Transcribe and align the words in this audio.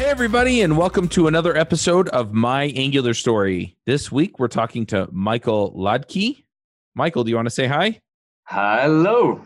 Hey, 0.00 0.08
everybody, 0.08 0.62
and 0.62 0.78
welcome 0.78 1.08
to 1.08 1.26
another 1.26 1.54
episode 1.54 2.08
of 2.08 2.32
My 2.32 2.68
Angular 2.68 3.12
Story. 3.12 3.76
This 3.84 4.10
week, 4.10 4.38
we're 4.38 4.48
talking 4.48 4.86
to 4.86 5.06
Michael 5.12 5.74
Hladky. 5.74 6.44
Michael, 6.94 7.22
do 7.22 7.28
you 7.28 7.36
want 7.36 7.44
to 7.44 7.50
say 7.50 7.66
hi? 7.66 8.00
Hello. 8.44 9.42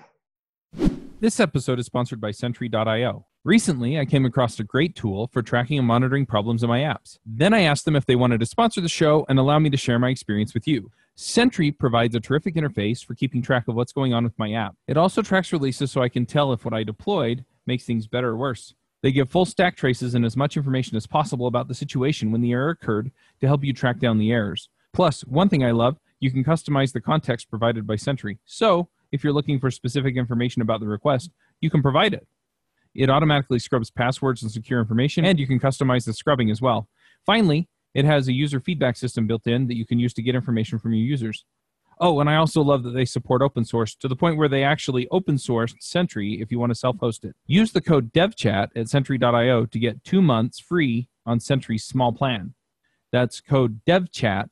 This 1.19 1.41
episode 1.41 1.81
is 1.81 1.87
sponsored 1.87 2.21
by 2.21 2.31
Sentry.io. 2.31 3.27
Recently, 3.43 3.99
I 3.99 4.05
came 4.05 4.25
across 4.25 4.61
a 4.61 4.63
great 4.63 4.95
tool 4.95 5.29
for 5.33 5.43
tracking 5.43 5.77
and 5.77 5.89
monitoring 5.89 6.25
problems 6.25 6.63
in 6.63 6.69
my 6.69 6.83
apps. 6.83 7.19
Then 7.27 7.53
I 7.53 7.63
asked 7.63 7.85
them 7.85 7.97
if 7.97 8.07
they 8.07 8.15
wanted 8.15 8.39
to 8.39 8.47
sponsor 8.47 8.81
the 8.81 8.89
show 8.89 9.27
and 9.29 9.41
allow 9.41 9.59
me 9.59 9.71
to 9.71 9.77
share 9.77 9.99
my 9.99 10.11
experience 10.11 10.55
with 10.55 10.69
you. 10.69 10.89
Sentry 11.17 11.73
provides 11.73 12.15
a 12.15 12.21
terrific 12.21 12.55
interface 12.55 13.05
for 13.05 13.17
keeping 13.17 13.43
track 13.43 13.67
of 13.67 13.75
what's 13.75 13.93
going 13.93 14.15
on 14.15 14.23
with 14.23 14.39
my 14.39 14.53
app. 14.53 14.77
It 14.87 14.97
also 14.97 15.21
tracks 15.21 15.53
releases 15.53 15.91
so 15.91 16.01
I 16.01 16.09
can 16.09 16.27
tell 16.27 16.53
if 16.53 16.65
what 16.65 16.75
I 16.75 16.85
deployed 16.85 17.45
makes 17.67 17.83
things 17.83 18.07
better 18.07 18.29
or 18.29 18.37
worse. 18.37 18.73
They 19.05 19.13
give 19.13 19.29
full 19.29 19.45
stack 19.45 19.77
traces 19.77 20.15
and 20.15 20.25
as 20.25 20.35
much 20.35 20.57
information 20.57 20.97
as 20.97 21.07
possible 21.07 21.47
about 21.47 21.69
the 21.69 21.75
situation 21.75 22.33
when 22.33 22.41
the 22.41 22.53
error 22.53 22.71
occurred 22.71 23.13
to 23.43 23.47
help 23.47 23.63
you 23.63 23.75
track 23.75 23.99
down 23.99 24.17
the 24.17 24.33
errors. 24.33 24.71
Plus, 24.95 25.21
one 25.27 25.51
thing 25.51 25.63
I 25.63 25.73
love, 25.73 25.99
you 26.21 26.31
can 26.31 26.43
customize 26.43 26.91
the 26.91 27.03
context 27.03 27.51
provided 27.51 27.87
by 27.87 27.97
Sentry. 27.97 28.39
So, 28.47 28.89
if 29.13 29.23
you're 29.23 29.35
looking 29.35 29.61
for 29.61 29.71
specific 29.71 30.17
information 30.17 30.63
about 30.63 30.81
the 30.81 30.87
request, 30.87 31.33
you 31.61 31.69
can 31.69 31.83
provide 31.83 32.15
it. 32.15 32.27
It 32.95 33.11
automatically 33.11 33.59
scrubs 33.59 33.91
passwords 33.91 34.43
and 34.43 34.51
secure 34.51 34.81
information, 34.81 35.27
and 35.27 35.39
you 35.39 35.47
can 35.47 35.61
customize 35.61 36.07
the 36.07 36.15
scrubbing 36.15 36.51
as 36.51 36.63
well. 36.63 36.89
Finally, 37.27 37.69
it 37.93 38.07
has 38.07 38.29
a 38.29 38.33
user 38.33 38.59
feedback 38.59 38.97
system 38.97 39.27
built 39.27 39.47
in 39.47 39.67
that 39.67 39.77
you 39.77 39.85
can 39.85 39.99
use 39.99 40.15
to 40.15 40.23
get 40.23 40.35
information 40.35 40.79
from 40.79 40.95
your 40.95 41.05
users. 41.05 41.45
Oh, 42.05 42.21
and 42.21 42.29
I 42.29 42.37
also 42.37 42.61
love 42.61 42.83
that 42.83 42.91
they 42.91 43.07
support 43.07 43.41
open 43.41 43.65
source 43.65 43.95
to 43.95 44.09
the 44.09 44.15
point 44.15 44.37
where 44.37 44.47
they 44.47 44.63
actually 44.63 45.09
open 45.11 45.37
sourced 45.37 45.75
Sentry 45.81 46.39
if 46.39 46.53
you 46.53 46.59
want 46.59 46.69
to 46.69 46.75
self 46.75 46.99
host 46.99 47.25
it. 47.25 47.35
Use 47.47 47.73
the 47.73 47.81
code 47.81 48.13
DevChat 48.13 48.69
at 48.77 48.91
Sentry.io 48.91 49.65
to 49.65 49.79
get 49.79 50.05
two 50.05 50.21
months 50.21 50.61
free 50.61 51.09
on 51.25 51.41
Sentry's 51.41 51.83
small 51.83 52.13
plan. 52.13 52.53
That's 53.11 53.41
code 53.41 53.81
DevChat 53.89 54.51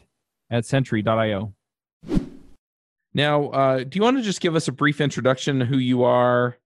at 0.50 0.64
Sentry.io. 0.64 1.52
Now, 3.12 3.48
uh, 3.50 3.84
do 3.84 3.98
you 3.98 4.02
want 4.02 4.16
to 4.16 4.22
just 4.22 4.40
give 4.40 4.56
us 4.56 4.68
a 4.68 4.72
brief 4.72 5.02
introduction 5.02 5.60
who 5.60 5.76
you 5.76 6.04
are, 6.04 6.56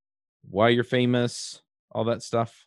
why 0.49 0.69
you're 0.69 0.85
famous, 0.85 1.63
all 1.91 2.05
that 2.05 2.23
stuff? 2.23 2.65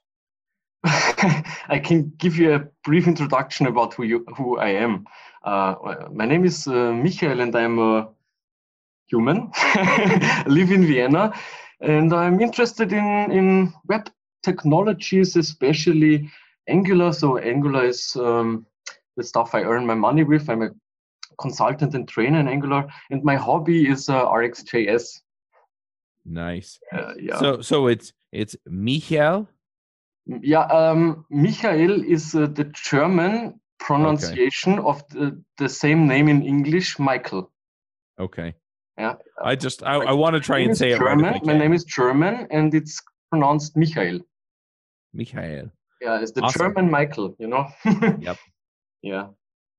I 0.84 1.82
can 1.84 2.14
give 2.18 2.38
you 2.38 2.56
a 2.56 2.60
brief 2.84 3.08
introduction 3.08 3.68
about 3.68 3.94
who 3.94 4.04
you, 4.04 4.26
who 4.38 4.58
I 4.58 4.70
am. 4.70 5.06
Uh, 5.44 5.76
my 6.12 6.26
name 6.26 6.46
is 6.46 6.68
uh, 6.68 6.94
Michael, 6.94 7.42
and 7.42 7.56
I'm 7.56 7.80
a 7.80 8.10
human. 9.08 9.52
live 10.48 10.72
in 10.72 10.86
Vienna, 10.86 11.34
and 11.82 12.14
I'm 12.14 12.40
interested 12.40 12.94
in 12.94 13.32
in 13.32 13.74
web 13.88 14.10
technologies, 14.44 15.36
especially 15.36 16.30
Angular. 16.68 17.12
So 17.12 17.38
Angular 17.38 17.86
is 17.86 18.16
um, 18.16 18.66
the 19.18 19.24
stuff 19.24 19.56
I 19.56 19.64
earn 19.64 19.86
my 19.86 19.96
money 19.96 20.24
with. 20.24 20.50
I'm 20.50 20.62
a 20.62 20.70
consultant 21.42 21.94
and 21.94 22.08
trainer 22.08 22.40
in 22.40 22.48
Angular, 22.48 22.88
and 23.10 23.24
my 23.24 23.36
hobby 23.36 23.90
is 23.90 24.08
uh, 24.08 24.26
RxJS. 24.26 25.22
Nice. 26.26 26.80
Uh, 26.94 27.14
yeah. 27.20 27.38
So, 27.40 27.62
so 27.62 27.88
it's 27.88 28.14
it's 28.32 28.56
Michael. 28.66 29.50
Yeah, 30.26 30.66
um, 30.66 31.26
Michael 31.30 32.04
is 32.04 32.36
uh, 32.36 32.48
the 32.48 32.66
German 32.66 33.60
pronunciation 33.80 34.80
okay. 34.80 34.88
of 34.88 35.10
the, 35.10 35.42
the 35.58 35.70
same 35.70 36.08
name 36.08 36.28
in 36.28 36.44
English, 36.44 37.00
Michael. 37.00 37.52
Okay. 38.20 38.54
Yeah. 38.98 39.16
I 39.44 39.56
just 39.56 39.82
I, 39.84 39.96
I 39.96 40.12
want 40.12 40.36
to 40.36 40.42
try 40.42 40.60
and 40.60 40.78
say 40.78 40.90
German. 40.90 41.26
it 41.26 41.30
right. 41.30 41.46
My 41.46 41.58
name 41.58 41.74
is 41.74 41.86
German, 41.86 42.48
and 42.52 42.74
it's 42.76 43.02
pronounced 43.32 43.78
Michael. 43.78 44.20
Michael. 45.14 45.72
Yeah, 46.02 46.22
it's 46.22 46.34
the 46.34 46.42
awesome. 46.42 46.60
German 46.60 46.92
Michael. 46.92 47.36
You 47.40 47.48
know. 47.48 47.68
yep. 48.20 48.38
Yeah. 49.02 49.28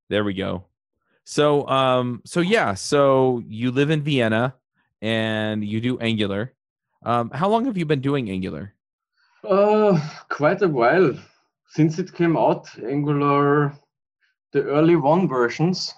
There 0.08 0.24
we 0.24 0.34
go. 0.34 0.64
So 1.24 1.68
um 1.68 2.22
so 2.24 2.40
yeah 2.40 2.74
so 2.74 3.42
you 3.46 3.70
live 3.70 3.90
in 3.90 4.02
Vienna 4.02 4.54
and 5.02 5.64
you 5.64 5.80
do 5.80 5.98
Angular. 5.98 6.54
Um, 7.04 7.30
how 7.30 7.48
long 7.48 7.64
have 7.66 7.78
you 7.78 7.86
been 7.86 8.00
doing 8.00 8.30
Angular? 8.30 8.74
Uh, 9.42 9.98
quite 10.28 10.62
a 10.62 10.68
while 10.68 11.14
since 11.68 11.98
it 11.98 12.12
came 12.12 12.36
out. 12.36 12.68
Angular, 12.78 13.72
the 14.52 14.62
early 14.64 14.96
one 14.96 15.28
versions, 15.28 15.94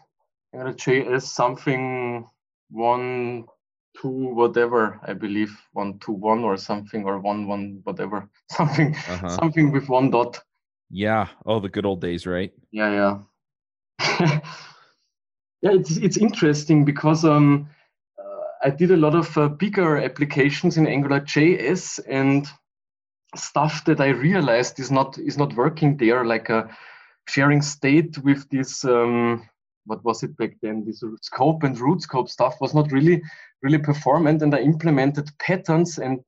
Angular 0.54 0.74
JS 0.74 1.22
something 1.22 2.26
one 2.70 3.44
two 4.00 4.34
whatever 4.34 4.98
I 5.02 5.12
believe 5.12 5.54
one 5.72 5.98
two 5.98 6.12
one 6.12 6.44
or 6.44 6.56
something 6.56 7.04
or 7.04 7.18
one 7.18 7.46
one 7.46 7.80
whatever 7.84 8.28
something 8.50 8.94
uh-huh. 8.94 9.28
something 9.28 9.72
with 9.72 9.88
one 9.88 10.10
dot. 10.10 10.40
Yeah. 10.90 11.28
Oh, 11.46 11.60
the 11.60 11.68
good 11.68 11.86
old 11.86 12.00
days, 12.00 12.26
right? 12.26 12.52
Yeah, 12.70 13.18
yeah. 14.00 14.18
yeah, 15.62 15.72
it's 15.72 15.96
it's 15.96 16.16
interesting 16.16 16.84
because 16.84 17.24
um 17.24 17.68
I 18.64 18.70
did 18.70 18.92
a 18.92 18.96
lot 18.96 19.16
of 19.16 19.36
uh, 19.36 19.48
bigger 19.48 19.98
applications 19.98 20.76
in 20.76 20.86
Angular 20.86 21.20
JS 21.20 21.98
and 22.08 22.46
stuff 23.34 23.84
that 23.84 24.00
I 24.00 24.08
realized 24.08 24.78
is 24.78 24.90
not 24.90 25.18
is 25.18 25.38
not 25.38 25.54
working 25.54 25.96
there, 25.96 26.24
like 26.24 26.48
a 26.50 26.68
sharing 27.28 27.62
state 27.62 28.18
with 28.18 28.48
this 28.50 28.84
um, 28.84 29.48
what 29.86 30.04
was 30.04 30.22
it 30.22 30.36
back 30.36 30.52
then? 30.62 30.84
This 30.84 31.02
scope 31.22 31.62
and 31.62 31.78
root 31.78 32.02
scope 32.02 32.28
stuff 32.28 32.56
was 32.60 32.74
not 32.74 32.92
really 32.92 33.22
really 33.62 33.78
performant, 33.78 34.42
and 34.42 34.54
I 34.54 34.60
implemented 34.60 35.30
patterns, 35.38 35.98
and 35.98 36.20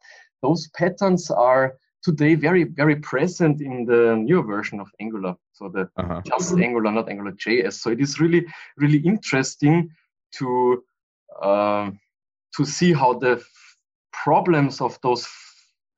those 0.42 0.68
patterns 0.76 1.30
are 1.30 1.76
today 2.02 2.34
very 2.34 2.64
very 2.64 2.96
present 2.96 3.60
in 3.60 3.84
the 3.84 4.16
newer 4.16 4.42
version 4.42 4.80
of 4.80 4.88
Angular. 5.00 5.34
So 5.52 5.68
the 5.68 5.88
uh-huh. 5.96 6.22
just 6.26 6.56
Angular, 6.56 6.90
not 6.90 7.08
Angular 7.08 7.32
JS. 7.32 7.74
So 7.74 7.90
it 7.90 8.00
is 8.00 8.20
really 8.20 8.46
really 8.76 8.98
interesting 8.98 9.90
to 10.38 10.82
uh, 11.42 11.90
to 12.56 12.64
see 12.64 12.92
how 12.92 13.14
the 13.14 13.42
problems 14.12 14.80
of 14.80 14.98
those 15.02 15.26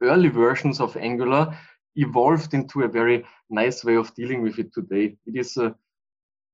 early 0.02 0.28
versions 0.28 0.80
of 0.80 0.96
Angular 0.96 1.56
evolved 1.96 2.54
into 2.54 2.82
a 2.82 2.88
very 2.88 3.24
nice 3.50 3.84
way 3.84 3.96
of 3.96 4.14
dealing 4.14 4.42
with 4.42 4.58
it 4.58 4.72
today. 4.72 5.16
It 5.26 5.36
is 5.36 5.56
uh, 5.56 5.70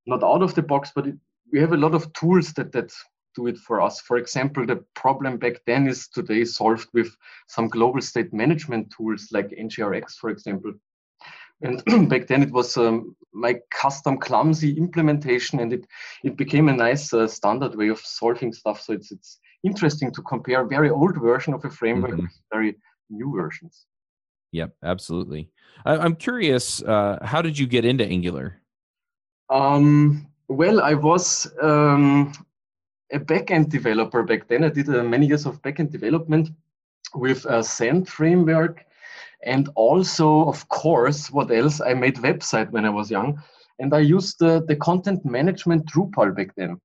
not 0.07 0.23
out 0.23 0.43
of 0.43 0.55
the 0.55 0.63
box, 0.63 0.93
but 0.95 1.07
it, 1.07 1.17
we 1.53 1.61
have 1.61 1.73
a 1.73 1.77
lot 1.77 1.95
of 1.95 2.13
tools 2.13 2.53
that 2.55 2.73
that 2.73 2.93
do 3.35 3.47
it 3.47 3.59
for 3.59 3.81
us. 3.81 4.01
For 4.01 4.19
example, 4.19 4.67
the 4.67 4.85
problem 4.95 5.39
back 5.39 5.55
then 5.67 5.89
is 5.89 6.09
today 6.09 6.45
solved 6.45 6.89
with 6.93 7.15
some 7.49 7.69
global 7.69 8.01
state 8.01 8.33
management 8.33 8.93
tools 8.97 9.29
like 9.33 9.49
NGRX, 9.51 10.15
for 10.21 10.31
example. 10.31 10.75
And 11.63 11.83
back 12.09 12.27
then 12.27 12.43
it 12.43 12.51
was 12.51 12.77
um, 12.77 13.17
my 13.33 13.57
custom 13.71 14.19
clumsy 14.19 14.77
implementation, 14.77 15.61
and 15.61 15.73
it 15.73 15.87
it 16.25 16.37
became 16.37 16.69
a 16.69 16.77
nice 16.77 17.13
uh, 17.13 17.27
standard 17.27 17.75
way 17.75 17.89
of 17.89 18.01
solving 18.01 18.53
stuff. 18.53 18.81
So 18.81 18.93
it's 18.93 19.13
it's 19.13 19.39
interesting 19.65 20.13
to 20.13 20.23
compare 20.23 20.65
very 20.65 20.91
old 20.91 21.21
version 21.21 21.55
of 21.55 21.65
a 21.65 21.71
framework 21.71 22.13
mm-hmm. 22.13 22.27
very 22.53 22.77
new 23.13 23.33
versions. 23.35 23.87
Yep, 24.53 24.75
absolutely. 24.83 25.51
I, 25.85 26.05
am 26.05 26.17
curious, 26.17 26.83
uh, 26.83 27.19
how 27.23 27.43
did 27.43 27.59
you 27.59 27.67
get 27.67 27.85
into 27.85 28.05
Angular? 28.05 28.61
Um, 29.49 30.27
well, 30.49 30.81
I 30.81 30.95
was 30.95 31.51
um, 31.61 32.33
a 33.13 33.19
backend 33.19 33.71
developer 33.71 34.23
back 34.23 34.49
then. 34.49 34.65
I 34.65 34.69
did 34.69 34.89
uh, 34.89 35.03
many 35.03 35.27
years 35.27 35.47
of 35.47 35.63
backend 35.63 35.91
development 35.91 36.51
with 37.15 37.45
a 37.47 37.63
Zend 37.63 38.09
framework. 38.09 38.85
And 39.45 39.69
also, 39.75 40.47
of 40.47 40.69
course, 40.69 41.31
what 41.31 41.51
else? 41.51 41.81
I 41.81 41.95
made 41.95 42.17
website 42.17 42.71
when 42.71 42.85
I 42.85 42.91
was 42.91 43.11
young. 43.11 43.43
And 43.79 43.93
I 43.93 44.01
used 44.01 44.43
uh, 44.43 44.61
the 44.61 44.77
content 44.77 45.25
management 45.25 45.87
Drupal 45.87 46.37
back 46.37 46.55
then. 46.57 46.81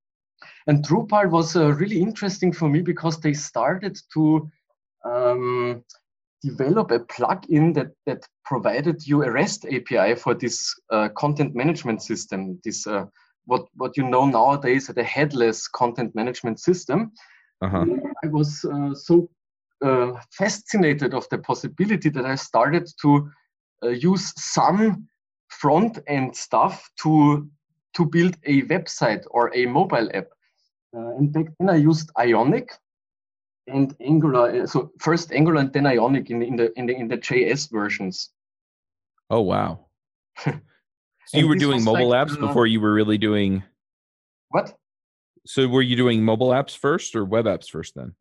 And 0.66 0.86
Drupal 0.86 1.30
was 1.30 1.56
uh, 1.56 1.74
really 1.74 2.02
interesting 2.02 2.52
for 2.52 2.68
me 2.68 2.82
because 2.82 3.20
they 3.20 3.34
started 3.34 3.98
to 4.13 4.50
um, 5.06 5.84
develop 6.44 6.92
a 6.92 7.00
plugin 7.00 7.74
that, 7.74 7.92
that 8.06 8.28
provided 8.45 9.06
you 9.06 9.24
a 9.24 9.31
REST 9.31 9.66
API 9.66 10.16
for 10.16 10.34
this 10.34 10.74
uh, 10.92 11.10
content 11.18 11.56
management 11.56 12.01
system, 12.01 12.60
this 12.63 12.86
uh, 12.88 13.06
what, 13.45 13.66
what 13.75 13.98
you 13.98 14.04
know 14.04 14.25
nowadays 14.25 14.89
as 14.89 14.98
a 14.98 15.04
headless 15.04 15.68
content 15.68 16.13
management 16.16 16.60
system. 16.60 17.12
Uh-huh. 17.62 17.86
I 18.24 18.28
was 18.28 18.63
uh, 18.66 18.94
so 18.94 19.30
uh, 19.84 20.13
fascinated 20.31 21.13
of 21.13 21.28
the 21.30 21.39
possibility 21.39 22.10
that 22.10 22.25
I 22.25 22.36
started 22.36 22.88
to 23.01 23.30
uh, 23.84 23.89
use 23.89 24.34
some 24.36 25.07
front 25.50 26.00
end 26.07 26.36
stuff 26.36 26.89
to 27.04 27.48
to 27.95 28.06
build 28.06 28.38
a 28.45 28.62
website 28.63 29.24
or 29.31 29.51
a 29.56 29.66
mobile 29.66 30.10
app. 30.13 30.28
Uh, 30.95 31.18
and 31.18 31.31
back 31.31 31.45
then 31.60 31.69
I 31.69 31.75
used 31.78 32.12
Ionic 32.19 32.69
and 33.68 33.96
Angular. 34.02 34.64
Uh, 34.64 34.66
so 34.68 34.92
first 35.00 35.31
Angular 35.31 35.62
and 35.62 35.74
then 35.74 35.86
Ionic 35.86 36.30
in 36.30 36.40
the 36.40 36.48
in 36.48 36.56
the 36.56 36.80
in 36.80 36.86
the, 36.86 36.96
in 36.96 37.08
the 37.08 37.18
JS 37.18 37.72
versions. 37.72 38.30
Oh 39.30 39.42
wow! 39.42 39.88
so 40.46 40.54
you 41.34 41.48
were 41.48 41.56
doing 41.56 41.84
mobile 41.84 42.10
like, 42.10 42.28
apps 42.28 42.38
uh, 42.38 42.48
before 42.48 42.68
you 42.68 42.81
were 42.81 42.94
really 42.94 43.18
doing. 43.18 43.64
What? 44.50 44.78
So 45.46 45.68
were 45.68 45.81
you 45.81 45.96
doing 45.96 46.24
mobile 46.24 46.50
apps 46.50 46.75
first 46.75 47.16
or 47.16 47.25
web 47.25 47.46
apps 47.46 47.69
first 47.69 47.96
then? 47.96 48.14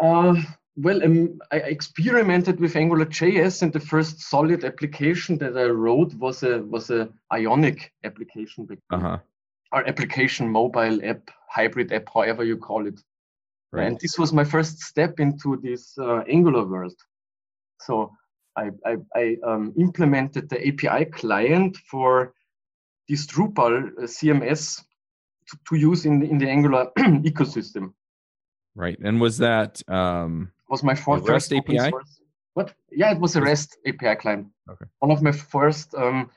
Uh, 0.00 0.34
well, 0.76 1.02
um, 1.02 1.40
I 1.50 1.56
experimented 1.56 2.60
with 2.60 2.76
Angular 2.76 3.06
JS, 3.06 3.62
and 3.62 3.72
the 3.72 3.80
first 3.80 4.20
solid 4.20 4.64
application 4.64 5.36
that 5.38 5.56
I 5.56 5.64
wrote 5.64 6.14
was 6.14 6.42
a 6.42 6.62
was 6.62 6.90
a 6.90 7.08
Ionic 7.32 7.92
application, 8.04 8.68
Uh 8.90 8.98
huh. 8.98 9.18
or 9.72 9.88
application 9.88 10.48
mobile 10.48 11.04
app, 11.04 11.30
hybrid 11.48 11.92
app, 11.92 12.08
however 12.12 12.44
you 12.44 12.56
call 12.56 12.86
it. 12.86 13.00
Right. 13.72 13.86
And 13.86 13.98
this 14.00 14.18
was 14.18 14.32
my 14.32 14.44
first 14.44 14.80
step 14.80 15.20
into 15.20 15.58
this 15.62 15.96
uh, 15.98 16.22
Angular 16.28 16.64
world. 16.66 16.94
So 17.80 18.12
I, 18.56 18.70
I, 18.86 18.96
I 19.14 19.36
um, 19.46 19.74
implemented 19.78 20.48
the 20.48 20.58
API 20.68 21.04
client 21.06 21.76
for 21.90 22.32
this 23.08 23.26
Drupal 23.26 23.88
uh, 23.98 24.02
CMS 24.02 24.82
to, 25.48 25.58
to 25.68 25.76
use 25.76 26.06
in, 26.06 26.20
the- 26.20 26.30
in 26.30 26.38
the 26.38 26.48
Angular 26.48 26.90
ecosystem. 26.98 27.92
Right. 28.74 28.98
And 29.02 29.20
was 29.20 29.38
that 29.38 29.82
um 29.88 30.52
was 30.70 30.82
my 30.82 30.92
A 30.92 30.96
REST 30.96 31.26
first 31.26 31.52
API? 31.52 31.78
source- 31.90 32.20
What? 32.54 32.74
Yeah, 32.90 33.10
it 33.12 33.20
was 33.20 33.36
a 33.36 33.40
REST 33.42 33.78
API 33.86 34.14
client. 34.16 34.46
Okay. 34.70 34.84
One 35.00 35.10
of 35.10 35.20
my 35.22 35.32
first 35.32 35.94
um, 35.94 36.30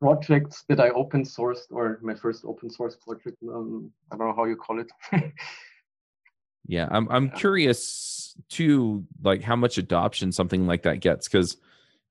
projects 0.00 0.64
that 0.68 0.80
I 0.80 0.88
open 0.90 1.24
sourced, 1.24 1.66
or 1.70 1.98
my 2.02 2.14
first 2.14 2.44
open 2.44 2.68
source 2.70 2.96
project. 2.96 3.36
Um, 3.42 3.90
I 4.10 4.16
don't 4.16 4.28
know 4.28 4.34
how 4.36 4.44
you 4.44 4.56
call 4.56 4.80
it. 4.80 4.90
yeah, 6.66 6.88
I'm 6.90 7.08
I'm 7.10 7.26
Yeah. 7.26 7.34
curious 7.34 8.36
too 8.48 9.04
like 9.22 9.42
how 9.42 9.56
much 9.56 9.78
adoption 9.78 10.32
something 10.32 10.66
like 10.66 10.82
that 10.82 11.00
gets 11.00 11.28
cuz 11.28 11.56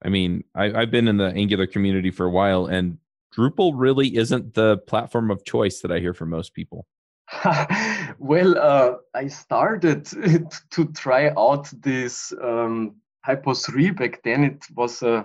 I 0.05 0.09
mean, 0.09 0.43
I 0.55 0.73
I've 0.73 0.91
been 0.91 1.07
in 1.07 1.17
the 1.17 1.31
Angular 1.33 1.67
community 1.67 2.11
for 2.11 2.25
a 2.25 2.31
while 2.31 2.65
and 2.65 2.97
Drupal 3.35 3.73
really 3.75 4.15
isn't 4.15 4.53
the 4.53 4.77
platform 4.77 5.31
of 5.31 5.43
choice 5.43 5.81
that 5.81 5.91
I 5.91 5.99
hear 5.99 6.13
from 6.13 6.29
most 6.29 6.53
people. 6.53 6.85
well, 8.19 8.57
uh, 8.57 8.95
I 9.15 9.27
started 9.27 10.05
to 10.71 10.85
try 10.93 11.29
out 11.29 11.71
this 11.81 12.31
um, 12.41 12.95
TYPO3 13.25 13.97
back 13.97 14.21
then. 14.23 14.43
It 14.43 14.65
was 14.75 15.01
uh, 15.01 15.23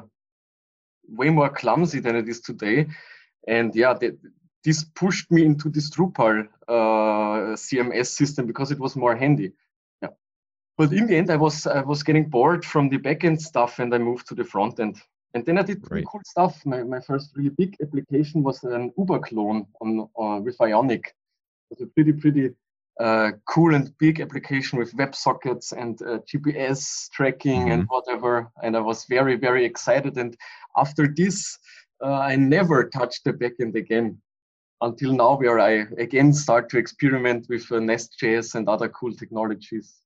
way 1.08 1.30
more 1.30 1.50
clumsy 1.50 2.00
than 2.00 2.16
it 2.16 2.28
is 2.28 2.40
today. 2.40 2.86
And 3.46 3.74
yeah, 3.74 3.94
this 4.68 4.84
pushed 4.84 5.30
me 5.30 5.46
into 5.46 5.70
this 5.70 5.88
Drupal 5.90 6.46
uh, 6.68 7.56
CMS 7.56 8.08
system 8.08 8.46
because 8.46 8.70
it 8.70 8.78
was 8.78 8.96
more 8.96 9.16
handy. 9.16 9.52
Yeah. 10.02 10.10
But 10.76 10.92
in 10.92 11.06
the 11.06 11.16
end, 11.16 11.30
I 11.30 11.36
was 11.36 11.66
I 11.66 11.80
was 11.80 12.02
getting 12.02 12.28
bored 12.28 12.62
from 12.72 12.90
the 12.90 12.98
backend 12.98 13.40
stuff, 13.40 13.78
and 13.78 13.94
I 13.94 13.98
moved 13.98 14.26
to 14.28 14.34
the 14.34 14.44
front 14.44 14.78
end. 14.78 14.96
And 15.34 15.44
then 15.46 15.56
I 15.58 15.62
did 15.62 15.78
Right. 15.90 16.04
cool 16.10 16.20
stuff. 16.24 16.54
My, 16.66 16.82
my 16.82 17.00
first 17.00 17.26
really 17.36 17.54
big 17.62 17.76
application 17.82 18.42
was 18.42 18.62
an 18.64 18.92
Uber 18.98 19.20
clone 19.20 19.66
on 19.80 19.88
uh, 20.22 20.38
with 20.46 20.60
Ionic. 20.60 21.04
It 21.70 21.70
was 21.70 21.80
a 21.86 21.90
pretty 21.94 22.12
pretty 22.22 22.46
uh, 23.00 23.30
cool 23.52 23.74
and 23.74 23.96
big 23.98 24.20
application 24.20 24.78
with 24.78 24.96
WebSockets 25.00 25.72
and 25.72 25.94
uh, 26.02 26.18
GPS 26.30 27.08
tracking 27.16 27.70
and 27.72 27.82
whatever. 27.88 28.50
And 28.62 28.76
I 28.76 28.80
was 28.80 29.06
very 29.16 29.36
very 29.46 29.64
excited. 29.64 30.18
And 30.18 30.36
after 30.76 31.04
this, 31.20 31.58
uh, 32.04 32.20
I 32.32 32.36
never 32.36 32.78
touched 32.98 33.22
the 33.24 33.32
backend 33.32 33.74
again 33.74 34.20
until 34.80 35.12
now, 35.12 35.36
where 35.36 35.58
I 35.58 35.86
again 35.98 36.32
start 36.32 36.68
to 36.70 36.78
experiment 36.78 37.46
with 37.48 37.70
uh, 37.72 37.80
Nest.js 37.80 38.54
and 38.54 38.68
other 38.68 38.88
cool 38.88 39.12
technologies. 39.12 39.96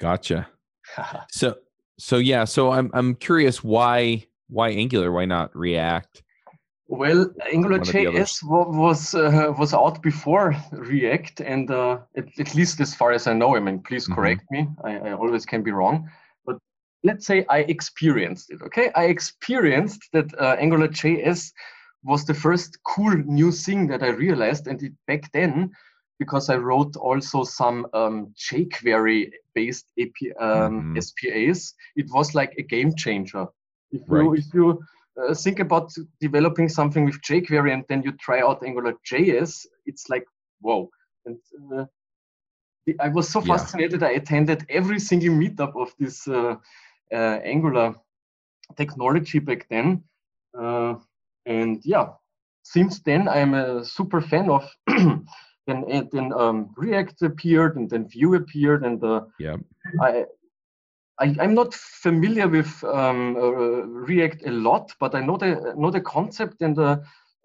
Gotcha. 0.00 0.48
So 1.30 1.56
so 1.98 2.16
yeah, 2.16 2.44
so 2.44 2.72
I'm 2.72 2.90
I'm 2.94 3.14
curious 3.14 3.62
why 3.62 4.26
why 4.48 4.70
Angular, 4.70 5.12
why 5.12 5.26
not 5.26 5.54
React? 5.54 6.22
Well, 6.86 7.30
Angular 7.52 7.78
One 7.78 7.80
of 7.80 7.86
the 7.92 8.04
JS 8.06 8.42
was 8.42 9.14
uh, 9.14 9.52
was 9.58 9.74
out 9.74 10.00
before 10.02 10.56
React, 10.72 11.40
and 11.40 11.70
uh, 11.70 11.98
at, 12.16 12.26
at 12.40 12.54
least 12.54 12.80
as 12.80 12.94
far 12.94 13.12
as 13.12 13.26
I 13.26 13.34
know. 13.34 13.56
I 13.56 13.60
mean, 13.60 13.80
please 13.80 14.08
Mhm. 14.08 14.14
correct 14.14 14.44
me. 14.50 14.68
I, 14.84 14.96
I 14.96 15.12
always 15.12 15.44
can 15.44 15.62
be 15.62 15.70
wrong, 15.70 16.08
but 16.46 16.56
let's 17.04 17.26
say 17.26 17.44
I 17.50 17.58
experienced 17.58 18.50
it. 18.50 18.62
Okay, 18.62 18.90
I 18.94 19.04
experienced 19.04 20.08
that 20.14 20.32
uh, 20.40 20.56
Angular 20.58 20.88
JS 20.88 21.52
was 22.04 22.24
the 22.24 22.34
first 22.34 22.78
cool 22.84 23.14
new 23.26 23.50
thing 23.50 23.88
that 23.88 24.02
I 24.02 24.08
realized, 24.08 24.66
and 24.66 24.82
it, 24.82 24.92
back 25.06 25.30
then, 25.32 25.70
because 26.18 26.48
I 26.50 26.56
wrote 26.56 26.96
also 26.96 27.44
some 27.44 27.86
um, 27.92 28.34
jQuery-based 28.36 29.86
AP, 29.98 30.32
um, 30.40 30.94
Mhm. 30.94 31.02
SPAs, 31.02 31.74
it 31.96 32.06
was 32.12 32.34
like 32.34 32.54
a 32.58 32.62
game 32.62 32.92
changer. 32.96 33.46
If 33.92 34.02
you 34.08 34.34
if 34.34 34.54
you 34.54 34.80
uh, 35.16 35.34
think 35.34 35.60
about 35.60 35.92
developing 36.20 36.68
something 36.68 37.04
with 37.04 37.20
jQuery 37.22 37.72
and 37.72 37.84
then 37.88 38.02
you 38.02 38.12
try 38.12 38.40
out 38.40 38.62
Angular 38.64 38.94
JS, 39.10 39.66
it's 39.86 40.08
like 40.08 40.24
whoa. 40.60 40.90
And 41.26 41.38
uh, 41.72 41.84
I 43.00 43.08
was 43.08 43.28
so 43.28 43.40
Yeah. 43.40 43.56
fascinated. 43.56 44.02
I 44.02 44.10
attended 44.10 44.64
every 44.68 44.98
single 44.98 45.34
meetup 45.34 45.74
of 45.76 45.92
this 45.98 46.26
uh, 46.28 46.56
uh, 47.12 47.38
Angular 47.44 47.94
technology 48.76 49.38
back 49.40 49.66
then, 49.68 50.02
uh, 50.58 50.94
and 51.48 51.80
yeah, 51.84 52.08
since 52.62 53.00
then 53.00 53.28
I'm 53.28 53.54
a 53.54 53.84
super 53.84 54.20
fan 54.20 54.50
of. 54.50 54.70
then 54.86 55.84
uh, 55.92 56.02
then 56.12 56.32
um, 56.32 56.70
React 56.76 57.22
appeared, 57.22 57.76
and 57.76 57.88
then 57.90 58.08
Vue 58.08 58.34
appeared, 58.34 58.84
and 58.84 59.02
uh, 59.02 59.22
Yeah. 59.38 59.56
I, 60.00 60.24
I, 61.20 61.34
I'm 61.40 61.54
not 61.54 61.74
familiar 61.74 62.46
with 62.48 62.84
um, 62.84 63.36
uh, 63.36 63.50
React 64.10 64.46
a 64.46 64.50
lot, 64.50 64.92
but 65.00 65.14
I 65.14 65.20
know 65.20 65.36
the 65.36 65.74
know 65.76 65.90
the 65.90 66.00
concept 66.00 66.62
and 66.62 66.78
uh, 66.78 66.98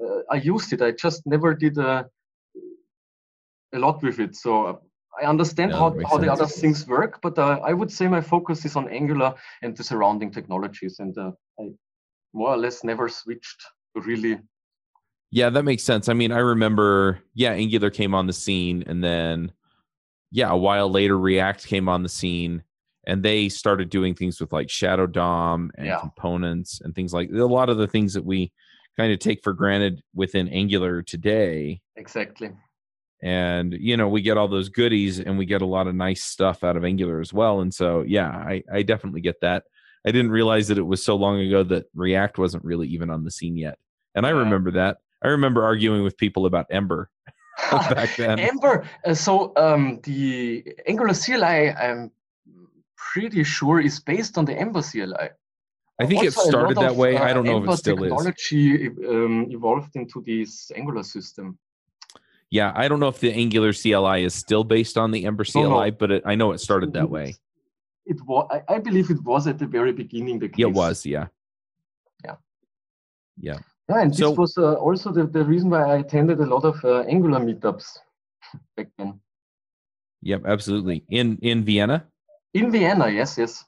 uh, 0.04 0.20
I 0.30 0.36
used 0.36 0.74
it. 0.74 0.82
I 0.82 0.92
just 0.92 1.26
never 1.26 1.54
did 1.54 1.78
uh, 1.78 2.04
a 3.74 3.80
lot 3.80 4.04
with 4.04 4.20
it, 4.20 4.36
so 4.36 4.82
I 5.22 5.26
understand 5.26 5.72
Yeah, 5.72 5.80
how, 5.80 5.98
how 6.10 6.18
the 6.18 6.32
other 6.32 6.48
things 6.48 6.88
work. 6.88 7.20
But 7.22 7.40
uh, 7.40 7.60
I 7.64 7.74
would 7.74 7.92
say 7.92 8.08
my 8.08 8.22
focus 8.22 8.66
is 8.66 8.76
on 8.76 8.90
Angular 8.90 9.34
and 9.62 9.76
the 9.76 9.84
surrounding 9.84 10.32
technologies, 10.32 11.00
and 11.00 11.18
uh, 11.18 11.32
I 11.60 11.70
more 12.34 12.50
or 12.50 12.58
less 12.58 12.84
never 12.84 13.10
switched 13.10 13.64
really. 13.96 14.40
Yeah, 15.32 15.50
that 15.50 15.64
makes 15.64 15.84
sense. 15.84 16.10
I 16.10 16.14
mean, 16.14 16.32
I 16.32 16.40
remember, 16.40 17.20
yeah, 17.34 17.52
Angular 17.54 17.90
came 17.90 18.14
on 18.14 18.28
the 18.28 18.34
scene, 18.34 18.84
and 18.86 19.04
then, 19.04 19.52
yeah, 20.32 20.50
a 20.52 20.58
while 20.58 20.90
later, 20.92 21.18
React 21.18 21.66
came 21.66 21.90
on 21.90 22.04
the 22.04 22.10
scene, 22.10 22.64
and 23.08 23.24
they 23.24 23.50
started 23.50 23.90
doing 23.90 24.14
things 24.14 24.40
with 24.40 24.54
like 24.54 24.70
Shadow 24.70 25.08
DOM 25.08 25.72
and 25.76 25.88
Yeah. 25.88 26.00
components 26.00 26.82
and 26.82 26.94
things 26.94 27.14
like 27.14 27.30
a 27.32 27.46
lot 27.46 27.70
of 27.70 27.78
the 27.78 27.88
things 27.88 28.14
that 28.14 28.24
we 28.24 28.52
kind 28.96 29.12
of 29.12 29.18
take 29.20 29.44
for 29.44 29.54
granted 29.54 30.04
within 30.14 30.48
Angular 30.50 31.02
today. 31.02 31.82
Exactly. 31.96 32.52
And 33.24 33.74
you 33.74 33.98
know, 33.98 34.08
we 34.10 34.22
get 34.22 34.38
all 34.38 34.48
those 34.48 34.70
goodies, 34.70 35.20
and 35.20 35.38
we 35.38 35.46
get 35.48 35.64
a 35.64 35.66
lot 35.66 35.88
of 35.88 35.96
nice 35.96 36.24
stuff 36.24 36.64
out 36.64 36.78
of 36.78 36.86
Angular 36.86 37.20
as 37.20 37.34
well. 37.34 37.62
And 37.62 37.74
so, 37.74 38.04
yeah, 38.04 38.30
I, 38.30 38.64
I 38.72 38.84
definitely 38.84 39.22
get 39.22 39.42
that. 39.42 39.64
I 40.06 40.12
didn't 40.12 40.32
realize 40.32 40.68
that 40.68 40.78
it 40.78 40.82
was 40.86 41.04
so 41.04 41.16
long 41.16 41.40
ago 41.40 41.64
that 41.64 41.86
React 41.96 42.38
wasn't 42.38 42.66
really 42.66 42.88
even 42.90 43.10
on 43.10 43.24
the 43.24 43.32
scene 43.32 43.56
yet, 43.58 43.80
and 44.16 44.26
I 44.26 44.30
Yeah. 44.30 44.38
remember 44.38 44.72
that. 44.72 44.98
I 45.22 45.30
remember 45.30 45.64
arguing 45.64 46.04
with 46.04 46.18
people 46.18 46.46
about 46.46 46.66
Ember 46.70 47.10
back 47.72 48.16
then. 48.18 48.40
Ember. 48.40 48.86
Uh, 49.06 49.14
so 49.14 49.54
um, 49.56 50.00
the 50.04 50.64
Angular 50.88 51.14
CLI, 51.14 51.72
I'm 51.72 52.12
pretty 52.98 53.44
sure, 53.44 53.80
is 53.80 54.00
based 54.00 54.38
on 54.38 54.46
the 54.46 54.54
Ember 54.54 54.82
CLI. 54.82 55.30
I 56.02 56.06
think 56.08 56.24
it 56.24 56.36
Also, 56.36 56.42
lot 56.42 56.50
started 56.50 56.78
that 56.78 56.92
of, 56.92 56.98
way. 56.98 57.16
uh, 57.16 57.24
I 57.24 57.34
don't 57.34 57.46
know 57.46 57.64
if 57.64 57.70
it 57.70 57.78
still 57.78 58.04
is. 58.04 58.10
technology 58.10 58.88
um, 59.08 59.46
evolved 59.50 59.96
into 59.96 60.22
this 60.26 60.72
Angular 60.76 61.04
system. 61.04 61.58
Yeah, 62.50 62.72
I 62.76 62.88
don't 62.88 63.00
know 63.00 63.08
if 63.08 63.20
the 63.20 63.32
Angular 63.32 63.74
CLI 63.74 64.24
is 64.24 64.34
still 64.34 64.64
based 64.64 64.98
on 64.98 65.12
the 65.12 65.26
Ember 65.26 65.46
No, 65.56 65.70
no. 65.70 65.76
CLI, 65.80 65.92
but 65.92 66.12
it, 66.12 66.24
I 66.26 66.36
know 66.36 66.52
it 66.52 66.60
started 66.60 66.94
that 66.94 67.10
way. 67.10 67.36
It 68.06 68.20
was. 68.26 68.48
I, 68.52 68.76
I 68.76 68.80
believe 68.80 69.10
it 69.10 69.24
was 69.24 69.48
at 69.48 69.58
the 69.60 69.66
very 69.68 69.94
beginning 69.94 70.40
the 70.40 70.50
case. 70.50 70.60
It 70.66 70.74
was. 70.74 71.06
Yeah. 71.06 71.28
Yeah. 72.26 72.36
Yeah. 73.40 73.60
Yeah, 73.90 74.02
and 74.02 74.16
So- 74.16 74.30
this 74.30 74.38
was 74.38 74.58
uh, 74.58 74.74
also 74.76 75.12
the, 75.12 75.26
the 75.26 75.44
reason 75.44 75.70
why 75.70 75.84
I 75.84 75.98
attended 75.98 76.40
a 76.40 76.46
lot 76.46 76.64
of 76.66 76.84
uh, 76.86 77.02
Angular 77.02 77.40
meetups 77.40 77.86
back 78.78 78.88
then. 78.98 79.20
Yep. 80.22 80.44
Absolutely. 80.46 81.04
In 81.10 81.38
in 81.42 81.66
Vienna, 81.66 82.06
In 82.54 82.72
Vienna, 82.72 83.10
yes, 83.10 83.38
yes. 83.38 83.66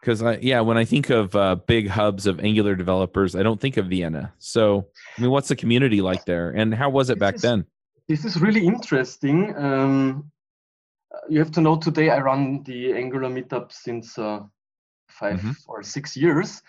because 0.00 0.22
I 0.22 0.36
yeah, 0.40 0.60
when 0.60 0.76
I 0.78 0.84
think 0.84 1.10
of 1.10 1.34
uh, 1.34 1.56
big 1.66 1.88
hubs 1.88 2.26
of 2.28 2.38
Angular 2.38 2.76
developers, 2.76 3.34
I 3.34 3.42
don't 3.42 3.60
think 3.60 3.76
of 3.76 3.86
Vienna. 3.86 4.32
So, 4.38 4.86
I 5.18 5.20
mean, 5.22 5.30
what's 5.32 5.48
the 5.48 5.56
community 5.56 6.00
like 6.00 6.24
there, 6.26 6.50
and 6.50 6.72
how 6.72 6.90
was 6.90 7.10
it 7.10 7.14
This 7.14 7.20
back 7.20 7.34
is- 7.36 7.42
then? 7.42 7.64
This 8.08 8.24
is 8.24 8.40
really 8.40 8.64
interesting. 8.66 9.56
Um, 9.56 10.30
you 11.28 11.38
have 11.40 11.50
to 11.52 11.60
know 11.60 11.76
today 11.76 12.10
I 12.10 12.18
run 12.20 12.62
the 12.64 12.92
Angular 12.92 13.28
meetup 13.30 13.72
since 13.72 14.18
uh, 14.18 14.40
5 15.08 15.40
Mhm. 15.40 15.56
or 15.66 15.82
six 15.82 16.16
years. 16.16 16.62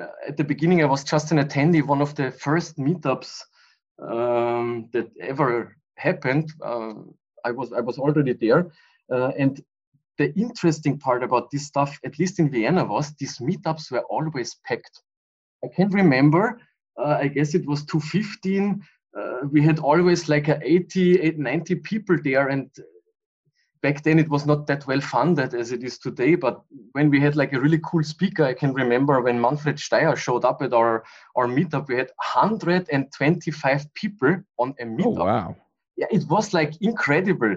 Uh, 0.00 0.06
at 0.26 0.36
the 0.36 0.44
beginning, 0.44 0.82
I 0.82 0.86
was 0.86 1.04
just 1.04 1.30
an 1.32 1.38
attendee, 1.38 1.86
one 1.86 2.00
of 2.00 2.14
the 2.14 2.30
first 2.30 2.78
meetups 2.78 3.40
um, 4.00 4.88
that 4.92 5.10
ever 5.20 5.76
happened. 5.96 6.52
Uh, 6.64 6.94
I 7.44 7.50
was 7.50 7.72
I 7.72 7.80
was 7.80 7.98
already 7.98 8.32
there, 8.32 8.70
uh, 9.12 9.32
and 9.38 9.60
the 10.18 10.32
interesting 10.34 10.98
part 10.98 11.22
about 11.22 11.50
this 11.50 11.66
stuff, 11.66 11.98
at 12.04 12.18
least 12.18 12.38
in 12.38 12.50
Vienna, 12.50 12.84
was 12.84 13.14
these 13.14 13.38
meetups 13.38 13.90
were 13.90 14.04
always 14.10 14.56
packed. 14.66 15.02
I 15.64 15.68
can 15.74 15.88
remember. 15.90 16.60
Uh, 16.98 17.18
I 17.20 17.28
guess 17.28 17.54
it 17.54 17.66
was 17.66 17.84
2015 17.86 18.82
uh, 19.16 19.40
we 19.50 19.62
had 19.62 19.78
always 19.78 20.28
like 20.28 20.48
a 20.48 20.58
80, 20.62 21.20
80 21.20 21.38
90 21.38 21.74
people 21.76 22.16
there 22.22 22.48
and 22.48 22.70
back 23.82 24.02
then 24.02 24.18
it 24.18 24.28
was 24.28 24.46
not 24.46 24.66
that 24.66 24.86
well 24.86 25.00
funded 25.00 25.54
as 25.54 25.72
it 25.72 25.82
is 25.82 25.98
today. 25.98 26.34
But 26.34 26.62
when 26.92 27.10
we 27.10 27.20
had 27.20 27.36
like 27.36 27.52
a 27.52 27.60
really 27.60 27.80
cool 27.82 28.02
speaker, 28.02 28.44
I 28.44 28.54
can 28.54 28.72
remember 28.72 29.20
when 29.20 29.40
Manfred 29.40 29.76
Steyer 29.76 30.16
showed 30.16 30.44
up 30.44 30.62
at 30.62 30.72
our, 30.72 31.04
our 31.36 31.46
meetup, 31.46 31.88
we 31.88 31.96
had 31.96 32.10
125 32.34 33.94
people 33.94 34.36
on 34.58 34.74
a 34.80 34.84
meetup. 34.84 35.18
Oh, 35.18 35.24
wow. 35.24 35.56
Yeah, 35.96 36.06
it 36.10 36.26
was 36.28 36.52
like 36.54 36.74
incredible. 36.80 37.56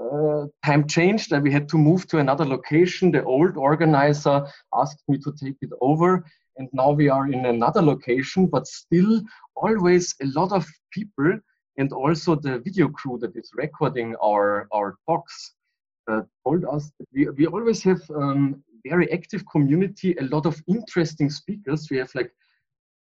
Uh, 0.00 0.46
time 0.64 0.88
changed 0.88 1.32
and 1.32 1.42
we 1.42 1.52
had 1.52 1.68
to 1.68 1.78
move 1.78 2.06
to 2.08 2.18
another 2.18 2.44
location. 2.44 3.12
The 3.12 3.24
old 3.24 3.56
organizer 3.56 4.46
asked 4.74 5.02
me 5.08 5.18
to 5.18 5.32
take 5.32 5.56
it 5.60 5.70
over. 5.80 6.24
And 6.56 6.68
now 6.72 6.90
we 6.92 7.08
are 7.08 7.26
in 7.26 7.46
another 7.46 7.82
location, 7.82 8.46
but 8.46 8.66
still 8.66 9.22
always 9.56 10.14
a 10.22 10.26
lot 10.26 10.52
of 10.52 10.66
people 10.92 11.38
and 11.76 11.92
also 11.92 12.36
the 12.36 12.60
video 12.60 12.88
crew 12.88 13.18
that 13.20 13.34
is 13.36 13.50
recording 13.54 14.14
our, 14.22 14.68
our 14.72 14.96
talks 15.08 15.54
told 16.44 16.64
us 16.64 16.90
we, 17.12 17.28
we 17.30 17.46
always 17.46 17.82
have 17.82 18.00
um, 18.10 18.62
very 18.86 19.10
active 19.12 19.44
community, 19.50 20.14
a 20.20 20.24
lot 20.24 20.46
of 20.46 20.62
interesting 20.68 21.30
speakers. 21.30 21.88
We 21.90 21.98
have 21.98 22.14
like 22.14 22.30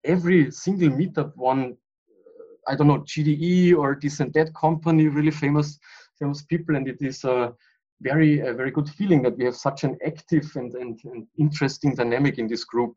every 0.04 0.52
single 0.52 0.90
meetup 0.90 1.36
one, 1.36 1.74
uh, 1.74 2.72
I 2.72 2.76
don't 2.76 2.88
know, 2.88 3.00
GDE 3.00 3.76
or 3.76 3.98
this 4.02 4.20
and 4.20 4.34
that 4.34 4.54
company, 4.54 5.08
really 5.08 5.32
famous, 5.32 5.80
famous 6.20 6.44
people. 6.44 6.76
And 6.76 6.88
it 6.88 6.98
is 7.02 7.24
a 7.24 7.54
very, 8.02 8.40
a 8.40 8.54
very 8.54 8.72
good 8.72 8.90
feeling 8.90 9.22
that 9.24 9.38
we 9.38 9.46
have 9.46 9.56
such 9.56 9.84
an 9.84 9.98
active 10.06 10.52
and, 10.56 10.74
and, 10.76 11.00
and 11.06 11.28
interesting 11.40 11.96
dynamic 11.96 12.38
in 12.38 12.48
this 12.48 12.64
group. 12.64 12.94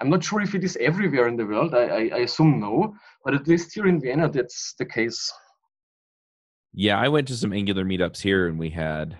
I'm 0.00 0.10
not 0.10 0.22
sure 0.22 0.40
if 0.40 0.54
it 0.54 0.62
is 0.62 0.76
everywhere 0.80 1.26
in 1.26 1.36
the 1.36 1.46
world. 1.46 1.74
I, 1.74 1.84
I, 1.84 2.10
I, 2.14 2.18
assume 2.18 2.60
no, 2.60 2.94
but 3.24 3.34
at 3.34 3.48
least 3.48 3.74
here 3.74 3.86
in 3.88 4.00
Vienna, 4.00 4.30
that's 4.30 4.74
the 4.78 4.84
case. 4.84 5.32
Yeah, 6.72 6.98
I 6.98 7.08
went 7.08 7.28
to 7.28 7.36
some 7.36 7.52
Angular 7.52 7.84
meetups 7.84 8.20
here, 8.20 8.46
and 8.48 8.58
we 8.58 8.70
had. 8.70 9.18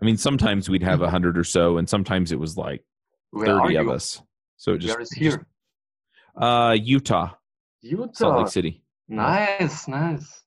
I 0.00 0.04
mean, 0.04 0.16
sometimes 0.16 0.68
we'd 0.68 0.82
have 0.82 1.02
a 1.02 1.10
hundred 1.16 1.38
or 1.38 1.44
so, 1.44 1.78
and 1.78 1.88
sometimes 1.88 2.32
it 2.32 2.38
was 2.38 2.56
like 2.56 2.84
Where 3.30 3.46
thirty 3.46 3.76
of 3.76 3.88
us. 3.88 4.20
So 4.56 4.74
it 4.74 4.78
just 4.78 5.14
here? 5.14 5.46
uh, 6.36 6.76
Utah, 6.80 7.30
Salt 8.12 8.38
Lake 8.38 8.48
City. 8.48 8.82
Nice, 9.08 9.86
nice. 9.86 10.42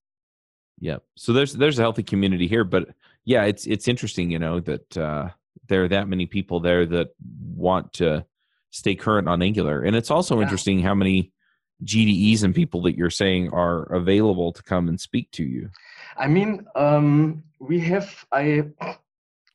Yeah. 0.80 0.98
So 1.16 1.34
there's 1.34 1.54
there's 1.54 1.80
a 1.80 1.82
healthy 1.82 2.04
community 2.04 2.48
here, 2.48 2.64
but 2.64 2.90
yeah, 3.26 3.44
it's 3.44 3.66
it's 3.68 3.88
interesting, 3.88 4.32
you 4.32 4.40
know, 4.40 4.60
that 4.62 4.98
uh, 4.98 5.30
there 5.70 5.84
are 5.84 5.88
that 5.90 6.08
many 6.08 6.26
people 6.26 6.60
there 6.60 6.86
that 6.86 7.10
want 7.56 7.94
to 7.94 8.26
stay 8.72 8.96
current 8.96 9.28
on 9.30 9.42
Angular, 9.42 9.82
and 9.82 9.96
it's 9.96 10.12
also 10.12 10.36
Yeah. 10.38 10.44
interesting 10.44 10.80
how 10.82 10.94
many 10.94 11.32
GDEs 11.84 12.44
and 12.44 12.56
people 12.56 12.82
that 12.84 12.98
you're 12.98 13.10
saying 13.10 13.50
are 13.54 13.84
available 13.94 14.52
to 14.52 14.64
come 14.64 14.88
and 14.88 15.00
speak 15.00 15.30
to 15.32 15.44
you. 15.44 15.70
I 16.18 16.28
mean, 16.28 16.66
um, 16.76 17.44
we 17.60 17.80
have 17.82 18.26
I. 18.32 18.64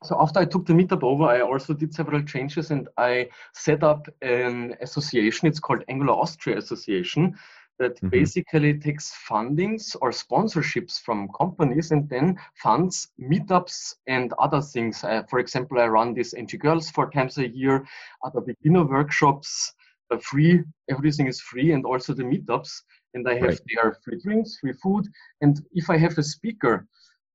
So 0.03 0.19
after 0.19 0.39
I 0.39 0.45
took 0.45 0.65
the 0.65 0.73
meetup 0.73 1.01
over, 1.03 1.23
I 1.23 1.39
also 1.41 1.73
did 1.73 1.93
several 1.93 2.21
changes 2.23 2.71
and 2.71 2.89
I 2.97 3.29
set 3.53 3.83
up 3.83 4.07
an 4.21 4.75
association. 4.81 5.47
It's 5.47 5.61
called 5.61 5.83
Angular 5.87 6.13
Austria 6.13 6.57
Association 6.57 7.37
that 7.79 7.99
Mhm. 8.01 8.09
basically 8.11 8.73
takes 8.79 9.15
fundings 9.27 9.95
or 10.01 10.11
sponsorships 10.11 11.01
from 11.01 11.29
companies 11.29 11.91
and 11.91 12.07
then 12.09 12.37
funds 12.55 13.09
meetups 13.19 13.95
and 14.07 14.33
other 14.39 14.61
things. 14.61 15.03
Uh, 15.03 15.23
for 15.29 15.39
example, 15.39 15.79
I 15.79 15.87
run 15.87 16.13
this 16.13 16.33
NG 16.33 16.57
Girls 16.57 16.91
four 16.91 17.09
times 17.09 17.37
a 17.37 17.47
year, 17.47 17.85
other 18.23 18.41
beginner 18.41 18.83
workshops, 18.83 19.73
free. 20.19 20.63
Everything 20.89 21.27
is 21.27 21.41
free, 21.41 21.71
and 21.71 21.85
also 21.85 22.13
the 22.13 22.23
meetups. 22.23 22.71
And 23.13 23.27
I 23.27 23.35
have 23.35 23.53
Right. 23.53 23.59
there 23.69 23.97
free 24.03 24.19
drinks, 24.21 24.57
free 24.59 24.73
food, 24.73 25.07
and 25.41 25.61
if 25.73 25.89
I 25.89 25.97
have 25.97 26.17
a 26.17 26.23
speaker 26.23 26.87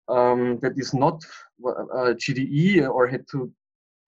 um, 0.09 0.59
that 0.61 0.73
is 0.77 0.95
not 0.95 1.23
uh, 1.67 2.15
GDE 2.15 2.87
or 2.87 3.07
had 3.07 3.27
to 3.33 3.53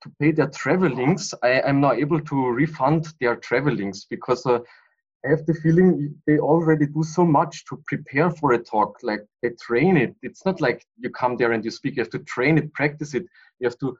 to 0.03 0.11
pay 0.19 0.33
their 0.33 0.49
travelings, 0.49 1.35
I 1.43 1.61
am 1.61 1.81
now 1.81 1.93
able 1.93 2.21
to 2.21 2.49
refund 2.49 3.09
their 3.21 3.37
travelings 3.37 4.07
because 4.09 4.47
uh, 4.47 4.61
I 5.27 5.29
have 5.31 5.45
the 5.45 5.55
feeling 5.55 6.15
they 6.27 6.39
already 6.39 6.87
do 6.87 7.03
so 7.03 7.25
much 7.27 7.67
to 7.67 7.83
prepare 7.87 8.31
for 8.31 8.53
a 8.53 8.59
talk. 8.59 8.97
Like 9.03 9.21
they 9.43 9.51
train 9.61 9.97
it. 9.99 10.15
It's 10.23 10.47
not 10.47 10.61
like 10.61 10.87
you 10.99 11.11
come 11.11 11.37
there 11.37 11.53
and 11.53 11.65
you 11.65 11.71
speak. 11.71 11.97
You 11.97 12.03
have 12.03 12.11
to 12.11 12.21
train 12.21 12.57
it, 12.57 12.73
practice 12.73 13.15
it. 13.15 13.25
You 13.59 13.69
have 13.69 13.79
to 13.81 13.97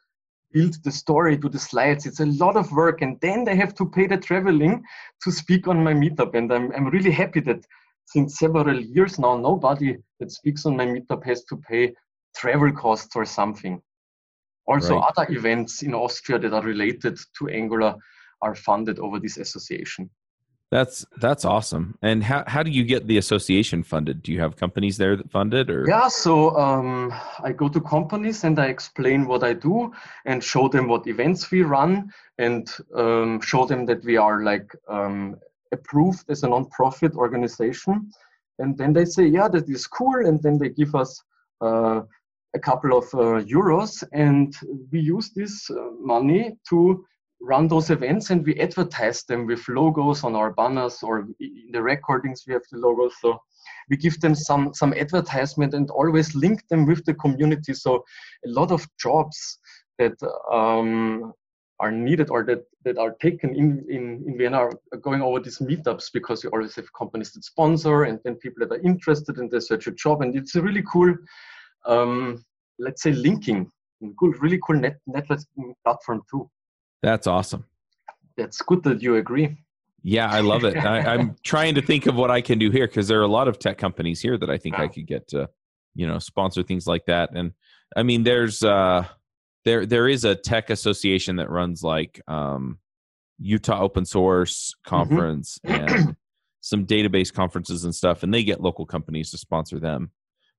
build 0.53 0.83
the 0.85 0.91
story, 0.93 1.37
do 1.37 1.49
the 1.49 1.59
slides. 1.59 2.07
It's 2.07 2.21
a 2.21 2.27
lot 2.27 2.57
of 2.57 2.71
work, 2.73 3.03
and 3.03 3.21
then 3.21 3.45
they 3.45 3.57
have 3.57 3.75
to 3.77 3.87
pay 3.87 4.07
the 4.07 4.17
traveling 4.17 4.83
to 5.23 5.31
speak 5.31 5.69
on 5.69 5.83
my 5.83 5.95
meetup. 5.95 6.35
And 6.35 6.53
I'm 6.53 6.73
I'm 6.73 6.87
really 6.87 7.11
happy 7.13 7.41
that 7.41 7.65
since 8.07 8.39
several 8.39 8.81
years 8.81 9.19
now, 9.19 9.37
nobody 9.37 9.97
that 10.19 10.33
speaks 10.33 10.67
on 10.67 10.77
my 10.77 10.87
meetup 10.87 11.25
has 11.25 11.45
to 11.45 11.57
pay 11.57 11.95
travel 12.37 12.73
costs 12.73 13.15
or 13.17 13.25
something. 13.25 13.81
Also, 14.67 14.95
Right. 14.97 15.13
other 15.17 15.33
events 15.33 15.83
in 15.83 15.95
Austria 15.95 16.39
that 16.39 16.53
are 16.53 16.63
related 16.63 17.19
to 17.39 17.49
Angular 17.49 17.95
are 18.43 18.55
funded 18.55 18.99
over 18.99 19.19
this 19.21 19.37
association. 19.37 20.11
That's 20.71 21.05
that's 21.21 21.45
awesome. 21.45 21.99
And 22.01 22.23
how 22.23 22.45
how 22.47 22.63
do 22.63 22.71
you 22.71 22.85
get 22.85 23.09
the 23.09 23.19
association 23.19 23.83
funded? 23.83 24.23
Do 24.23 24.33
you 24.33 24.41
have 24.41 24.57
companies 24.57 24.97
there 24.99 25.17
that 25.17 25.31
fund 25.31 25.53
it, 25.53 25.69
or 25.69 25.85
Yeah, 25.89 26.07
so 26.07 26.57
um, 26.57 27.13
I 27.43 27.51
go 27.51 27.69
to 27.69 27.81
companies 27.81 28.45
and 28.45 28.57
I 28.59 28.67
explain 28.67 29.27
what 29.27 29.43
I 29.43 29.53
do 29.53 29.93
and 30.27 30.45
show 30.45 30.69
them 30.69 30.87
what 30.87 31.09
events 31.09 31.51
we 31.51 31.63
run 31.63 32.13
and 32.39 32.71
um, 32.95 33.41
show 33.41 33.67
them 33.67 33.85
that 33.87 34.05
we 34.05 34.17
are 34.17 34.45
like 34.45 34.71
um, 34.89 35.37
approved 35.73 36.31
as 36.31 36.45
a 36.45 36.49
non-profit 36.49 37.15
organization. 37.17 38.13
And 38.61 38.79
then 38.79 38.93
they 38.93 39.07
say, 39.07 39.27
yeah, 39.27 39.49
that 39.49 39.69
is 39.69 39.89
cool. 39.89 40.25
And 40.25 40.41
then 40.41 40.57
they 40.59 40.69
give 40.69 40.95
us 40.95 41.21
uh, 41.61 42.03
a 42.55 42.59
couple 42.59 42.97
of 42.97 43.05
uh, 43.15 43.43
euros 43.43 44.05
and 44.13 44.55
we 44.93 45.01
use 45.01 45.31
this 45.35 45.69
uh, 45.71 45.91
money 45.99 46.57
to 46.69 47.05
run 47.41 47.69
those 47.69 47.91
events 47.91 48.31
and 48.31 48.45
we 48.45 48.59
advertise 48.61 49.25
them 49.25 49.47
with 49.47 49.67
logos 49.69 50.25
on 50.25 50.37
our 50.37 50.53
banners 50.53 51.03
or 51.03 51.29
in 51.41 51.71
the 51.73 51.83
recordings 51.83 52.45
we 52.47 52.53
have 52.53 52.63
the 52.71 52.79
logos. 52.79 53.15
So 53.21 53.41
we 53.89 53.97
give 53.97 54.21
them 54.21 54.35
some 54.35 54.75
some 54.75 54.93
advertisement 54.95 55.75
and 55.75 55.91
always 55.91 56.35
link 56.35 56.67
them 56.69 56.87
with 56.87 57.05
the 57.05 57.15
community. 57.15 57.75
So 57.75 58.05
a 58.47 58.51
lot 58.51 58.71
of 58.71 58.87
jobs 58.99 59.59
that 59.99 60.15
um, 60.53 61.33
are 61.79 61.91
needed 61.91 62.29
or 62.31 62.45
that, 62.45 62.63
that 62.85 62.99
are 62.99 63.15
taken 63.23 63.55
in, 63.55 63.85
in, 63.89 64.23
in 64.27 64.37
Vienna 64.37 64.59
are 64.59 64.99
going 65.01 65.23
over 65.23 65.41
these 65.41 65.59
meetups 65.59 66.13
because 66.13 66.45
you 66.45 66.51
always 66.51 66.77
have 66.77 66.93
companies 66.93 67.33
that 67.33 67.45
sponsor 67.45 68.05
and 68.05 68.19
then 68.25 68.35
people 68.37 68.67
that 68.67 68.75
are 68.75 68.83
interested 68.83 69.39
and 69.39 69.51
they 69.51 69.61
search 69.61 69.87
a 69.87 69.93
job. 69.93 70.21
And 70.21 70.37
it's 70.37 70.55
a 70.57 70.63
really 70.63 70.83
cool 70.91 71.15
um, 71.87 72.45
let's 72.79 73.03
say 73.03 73.13
linking 73.13 73.71
cool 74.19 74.33
really 74.41 74.59
cool 74.67 74.77
net 74.77 74.99
networking 75.09 75.75
platform 75.85 76.23
too 76.31 76.49
that's 77.03 77.27
awesome. 77.27 77.65
that's 78.37 78.61
good 78.63 78.83
that 78.85 79.03
you 79.03 79.17
agree 79.17 79.57
Yeah, 80.03 80.31
I 80.31 80.41
love 80.41 80.65
it. 80.65 80.77
I, 80.77 81.15
I'm 81.15 81.37
trying 81.45 81.75
to 81.75 81.83
think 81.83 82.07
of 82.07 82.15
what 82.15 82.31
I 82.31 82.41
can 82.41 82.59
do 82.59 82.71
here 82.71 82.87
because 82.87 83.09
there 83.09 83.21
are 83.21 83.25
a 83.25 83.29
lot 83.29 83.49
of 83.49 83.59
tech 83.59 83.79
companies 83.79 84.21
here 84.21 84.39
that 84.39 84.51
I 84.51 84.57
think 84.57 84.79
I 84.79 84.89
could 84.89 85.07
get 85.07 85.29
to, 85.29 85.49
you 85.95 86.07
know, 86.07 86.19
sponsor 86.19 86.63
things 86.63 86.87
like 86.87 87.05
that. 87.07 87.31
And 87.35 87.53
I 87.97 88.03
mean, 88.03 88.23
there's 88.23 88.63
uh, 88.63 89.05
there 89.65 89.85
there 89.85 90.09
is 90.09 90.25
a 90.25 90.35
tech 90.35 90.71
association 90.71 91.37
that 91.37 91.51
runs 91.51 91.83
like 91.83 92.21
um, 92.29 92.79
Utah 93.39 93.81
Open 93.81 94.05
Source 94.05 94.75
Conference 94.85 95.59
and 95.65 96.17
some 96.61 96.87
database 96.87 97.33
conferences 97.33 97.85
and 97.85 97.95
stuff, 97.95 98.23
and 98.23 98.33
they 98.33 98.45
get 98.45 98.61
local 98.61 98.87
companies 98.87 99.31
to 99.31 99.39
sponsor 99.39 99.79
them. 99.79 100.11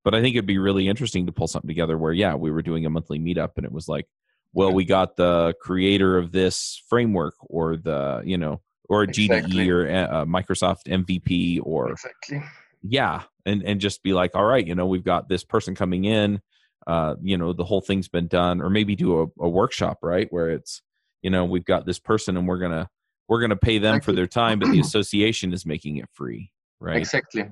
But 0.04 0.16
I 0.16 0.22
think 0.22 0.36
it'd 0.36 0.48
be 0.48 0.58
really 0.58 0.88
interesting 0.88 1.28
to 1.28 1.32
pull 1.32 1.48
something 1.48 1.68
together 1.68 1.98
where, 1.98 2.12
yeah, 2.12 2.34
we 2.34 2.50
were 2.50 2.64
doing 2.64 2.86
a 2.86 2.90
monthly 2.90 3.20
meetup, 3.20 3.52
and 3.58 3.66
it 3.66 3.72
was 3.72 3.88
like, 3.88 4.08
well, 4.54 4.74
we 4.74 4.86
got 4.86 5.16
the 5.16 5.54
creator 5.62 6.18
of 6.18 6.32
this 6.32 6.82
framework, 6.90 7.36
or 7.42 7.78
the 7.78 8.22
you 8.26 8.38
know, 8.38 8.62
or 8.90 9.04
Exactly. 9.04 9.68
GDE 9.68 9.70
or 9.70 9.90
uh, 9.90 10.26
Microsoft 10.26 10.88
MVP, 10.88 11.60
or 11.64 11.92
exactly 11.92 12.42
yeah, 12.84 13.24
and 13.46 13.64
and 13.64 13.80
just 13.80 14.04
be 14.04 14.14
like, 14.14 14.32
all 14.36 14.46
right, 14.46 14.66
you 14.66 14.76
know, 14.76 14.86
we've 14.86 15.04
got 15.04 15.30
this 15.30 15.44
person 15.44 15.76
coming 15.76 16.06
in, 16.06 16.42
uh, 16.88 17.16
you 17.22 17.38
know, 17.38 17.54
the 17.54 17.64
whole 17.64 17.82
thing's 17.82 18.08
been 18.08 18.28
done, 18.28 18.62
or 18.62 18.70
maybe 18.70 18.96
do 18.96 19.22
a, 19.22 19.44
a 19.44 19.50
workshop, 19.50 20.00
right, 20.02 20.28
where 20.32 20.50
it's, 20.50 20.82
you 21.22 21.30
know, 21.30 21.46
we've 21.46 21.66
got 21.66 21.86
this 21.86 22.00
person 22.00 22.38
and 22.38 22.48
we're 22.48 22.60
gonna 22.60 22.90
we're 23.28 23.42
gonna 23.42 23.56
pay 23.56 23.78
them 23.78 24.02
for 24.02 24.14
their 24.14 24.28
time, 24.28 24.60
but 24.60 24.72
the 24.72 24.80
association 24.82 25.54
is 25.54 25.66
making 25.66 25.98
it 25.98 26.10
free, 26.14 26.52
right? 26.80 26.98
Exactly. 26.98 27.46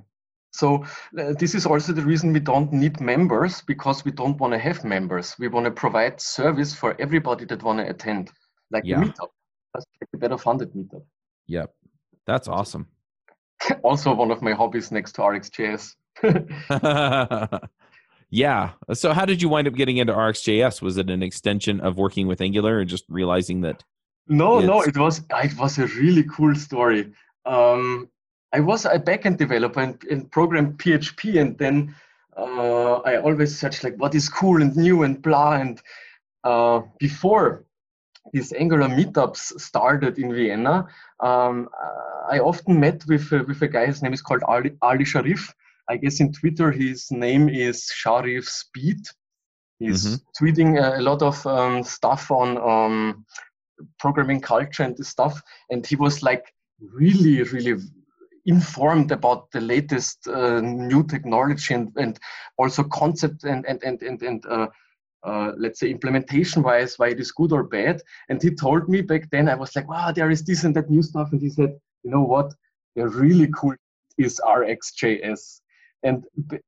So 0.52 0.84
uh, 1.18 1.34
this 1.38 1.54
is 1.56 1.66
also 1.66 1.94
the 1.94 2.02
reason 2.02 2.34
we 2.34 2.40
don't 2.40 2.74
need 2.74 3.00
members 3.00 3.62
because 3.62 4.04
we 4.04 4.12
don't 4.12 4.40
want 4.40 4.54
to 4.54 4.60
have 4.60 4.84
members. 4.84 5.36
We 5.40 5.48
want 5.48 5.66
to 5.66 5.72
provide 5.72 6.20
service 6.20 6.74
for 6.74 7.00
everybody 7.00 7.46
that 7.46 7.64
want 7.64 7.80
to 7.80 7.90
attend, 7.90 8.32
like 8.72 8.84
Yeah. 8.86 9.02
a 9.02 9.06
meetup. 9.06 9.30
That's 9.74 9.86
like 10.02 10.10
a 10.14 10.18
better 10.18 10.38
funded 10.38 10.74
meetup. 10.74 11.04
Yep, 11.48 11.74
that's 12.26 12.48
awesome. 12.48 12.88
also 13.84 14.14
one 14.14 14.32
of 14.32 14.42
my 14.42 14.54
hobbies 14.54 14.92
next 14.92 15.14
to 15.14 15.22
RxJS. 15.22 15.96
yeah. 18.30 18.72
So, 18.94 19.14
how 19.14 19.26
did 19.26 19.42
you 19.42 19.50
wind 19.50 19.68
up 19.68 19.76
getting 19.76 19.98
into 19.98 20.14
RxJS? 20.14 20.82
Was 20.82 20.98
it 20.98 21.10
an 21.10 21.24
extension 21.24 21.80
of 21.82 21.98
working 21.98 22.28
with 22.28 22.42
Angular, 22.42 22.78
or 22.78 22.86
just 22.86 23.06
realizing 23.10 23.62
that? 23.62 23.84
No, 24.28 24.60
no, 24.60 24.82
it 24.82 24.98
was 24.98 25.22
it 25.30 25.58
was 25.58 25.78
a 25.80 25.88
really 25.88 26.24
cool 26.24 26.56
story. 26.56 27.12
Um, 27.46 28.10
I 28.52 28.60
was 28.60 28.86
a 28.86 29.00
backend 29.00 29.38
developer 29.38 29.80
and, 29.80 30.04
and 30.10 30.32
programmed 30.32 30.80
PHP, 30.80 31.40
and 31.40 31.58
then 31.58 31.96
uh, 32.36 32.96
I 32.98 33.18
always 33.18 33.58
searched 33.58 33.84
like 33.84 33.96
what 33.98 34.16
is 34.16 34.30
cool 34.30 34.62
and 34.62 34.76
new 34.76 35.04
and 35.04 35.22
blah. 35.22 35.54
And 35.54 35.82
uh, 36.44 36.82
before 37.00 37.66
these 38.34 38.54
Angular 38.54 38.88
meetups 38.88 39.60
started 39.60 40.18
in 40.18 40.34
Vienna, 40.34 40.88
um, 41.20 41.70
I 42.30 42.40
often 42.40 42.80
met 42.80 43.06
with 43.08 43.32
with 43.32 43.62
a 43.62 43.68
guy. 43.68 43.86
His 43.86 44.02
name 44.02 44.14
is 44.14 44.22
called 44.22 44.44
Ali, 44.44 44.72
Ali 44.82 45.06
Sharif. 45.06 45.54
I 45.90 45.98
guess 45.98 46.20
in 46.20 46.32
Twitter 46.32 46.72
his 46.72 47.12
name 47.12 47.50
is 47.50 47.86
Sharif 47.86 48.48
Speed. 48.48 49.08
He's 49.80 50.06
mm-hmm. 50.06 50.46
tweeting 50.46 50.98
a 50.98 51.02
lot 51.02 51.22
of 51.22 51.46
um, 51.48 51.84
stuff 51.84 52.32
on 52.32 52.58
um, 52.58 53.26
programming 53.98 54.42
culture 54.42 54.84
and 54.84 54.96
this 54.96 55.08
stuff, 55.08 55.42
and 55.70 55.86
he 55.86 55.96
was 55.96 56.22
like 56.22 56.54
really, 56.80 57.42
really 57.44 57.82
informed 58.50 59.12
about 59.12 59.52
the 59.52 59.62
latest 59.62 60.28
uh, 60.28 60.60
new 60.62 61.04
technology 61.04 61.74
and, 61.74 61.92
and 61.98 62.20
also 62.58 62.84
concept 62.84 63.44
and 63.44 63.66
and 63.66 63.82
and 63.84 64.02
and, 64.02 64.22
and 64.22 64.46
uh, 64.48 64.68
uh, 65.24 65.52
let's 65.58 65.80
say 65.80 65.90
implementation 65.90 66.64
wise 66.64 66.98
why 66.98 67.10
it 67.10 67.20
is 67.20 67.32
good 67.32 67.52
or 67.52 67.64
bad. 67.64 68.02
And 68.30 68.42
he 68.42 68.52
told 68.52 68.90
me 68.90 69.02
back 69.02 69.30
then 69.32 69.50
i 69.50 69.56
was 69.56 69.76
like 69.76 69.88
wow 69.88 70.12
there 70.12 70.32
is 70.32 70.44
this 70.44 70.64
and 70.64 70.76
that 70.76 70.90
new 70.90 71.04
stuff. 71.04 71.30
And 71.32 71.42
he 71.42 71.50
said 71.50 71.72
you 72.04 72.12
know 72.12 72.24
what? 72.24 72.54
The 72.96 73.08
really 73.08 73.50
cool 73.56 73.76
is 74.18 74.42
rxjs 74.46 75.62
and 76.04 76.26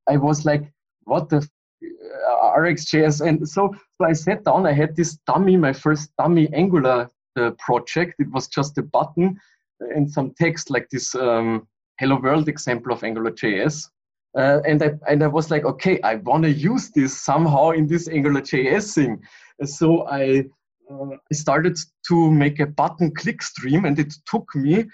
i 0.08 0.16
was 0.16 0.46
like 0.46 0.64
what 1.04 1.28
the 1.28 1.36
uh, 1.38 2.58
rxjs 2.64 3.26
and 3.26 3.46
so 3.46 3.74
so 3.96 4.06
i 4.06 4.12
sat 4.14 4.42
down 4.44 4.66
i 4.66 4.72
had 4.72 4.96
this 4.96 5.18
dummy 5.26 5.56
my 5.56 5.72
first 5.72 6.10
dummy 6.18 6.48
angular 6.54 7.10
uh, 7.36 7.50
project. 7.58 8.14
It 8.18 8.30
was 8.30 8.48
just 8.48 8.78
a 8.78 8.82
button 8.82 9.38
and 9.80 10.10
some 10.10 10.34
text 10.38 10.70
like 10.70 10.88
this 10.90 11.14
um, 11.14 11.66
hello 12.02 12.16
world 12.16 12.48
example 12.48 12.92
of 12.92 13.00
AngularJS. 13.02 13.88
Uh, 14.36 14.58
and 14.66 14.82
I 14.82 14.90
and 15.08 15.22
I 15.22 15.28
was 15.28 15.52
like, 15.52 15.64
okay, 15.64 16.00
I 16.02 16.16
want 16.16 16.42
to 16.42 16.50
use 16.50 16.90
this 16.90 17.20
somehow 17.20 17.70
in 17.70 17.86
this 17.86 18.08
AngularJS 18.08 18.94
thing. 18.94 19.22
So 19.64 20.08
I 20.08 20.44
uh, 20.90 21.14
I 21.30 21.34
started 21.34 21.78
to 22.08 22.30
make 22.30 22.58
a 22.58 22.66
button 22.66 23.14
click 23.14 23.40
stream, 23.40 23.84
and 23.84 23.96
it 24.00 24.12
took 24.26 24.52
me, 24.56 24.84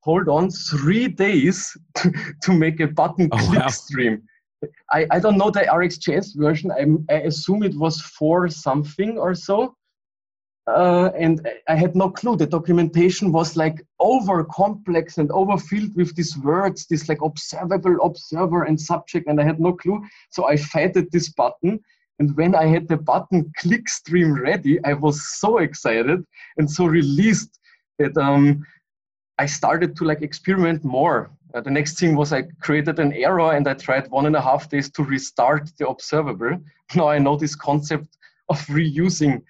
hold 0.00 0.28
on, 0.28 0.50
three 0.50 1.08
days 1.08 1.74
to, 1.96 2.12
to 2.42 2.52
make 2.52 2.80
a 2.80 2.88
button 2.88 3.30
oh, 3.32 3.38
click 3.38 3.60
wow. 3.60 3.68
stream. 3.68 4.22
I, 4.92 5.06
I 5.10 5.20
don't 5.20 5.38
know 5.38 5.50
the 5.50 5.60
RxJS 5.60 6.36
version. 6.36 6.70
I, 6.72 7.14
I 7.14 7.20
assume 7.20 7.62
it 7.62 7.76
was 7.76 8.00
four 8.00 8.48
something 8.48 9.16
or 9.16 9.34
so. 9.34 9.74
Uh, 10.68 11.10
and 11.16 11.48
I 11.66 11.76
had 11.76 11.96
no 11.96 12.10
clue. 12.10 12.36
The 12.36 12.46
documentation 12.46 13.32
was 13.32 13.56
like 13.56 13.82
over 14.00 14.44
complex 14.44 15.16
and 15.16 15.30
overfilled 15.30 15.96
with 15.96 16.14
these 16.14 16.36
words, 16.36 16.86
this 16.86 17.08
like 17.08 17.22
observable, 17.22 17.96
observer, 18.02 18.64
and 18.64 18.78
subject, 18.78 19.28
and 19.28 19.40
I 19.40 19.44
had 19.44 19.60
no 19.60 19.72
clue. 19.72 20.04
So 20.30 20.46
I 20.46 20.56
faded 20.56 21.10
this 21.10 21.30
button. 21.30 21.80
And 22.18 22.36
when 22.36 22.54
I 22.54 22.66
had 22.66 22.86
the 22.86 22.98
button 22.98 23.50
click 23.56 23.88
stream 23.88 24.34
ready, 24.34 24.78
I 24.84 24.92
was 24.92 25.38
so 25.38 25.58
excited 25.58 26.22
and 26.58 26.70
so 26.70 26.84
released 26.84 27.58
that 27.98 28.14
um, 28.18 28.66
I 29.38 29.46
started 29.46 29.96
to 29.96 30.04
like 30.04 30.20
experiment 30.20 30.84
more. 30.84 31.30
Uh, 31.54 31.62
the 31.62 31.70
next 31.70 31.98
thing 31.98 32.14
was 32.14 32.32
I 32.32 32.42
created 32.60 32.98
an 32.98 33.14
error 33.14 33.54
and 33.54 33.66
I 33.66 33.72
tried 33.72 34.10
one 34.10 34.26
and 34.26 34.36
a 34.36 34.42
half 34.42 34.68
days 34.68 34.90
to 34.90 35.02
restart 35.02 35.70
the 35.78 35.88
observable. 35.88 36.58
Now 36.94 37.08
I 37.08 37.18
know 37.18 37.36
this 37.36 37.54
concept 37.54 38.16
of 38.48 38.58
reusing 38.66 39.42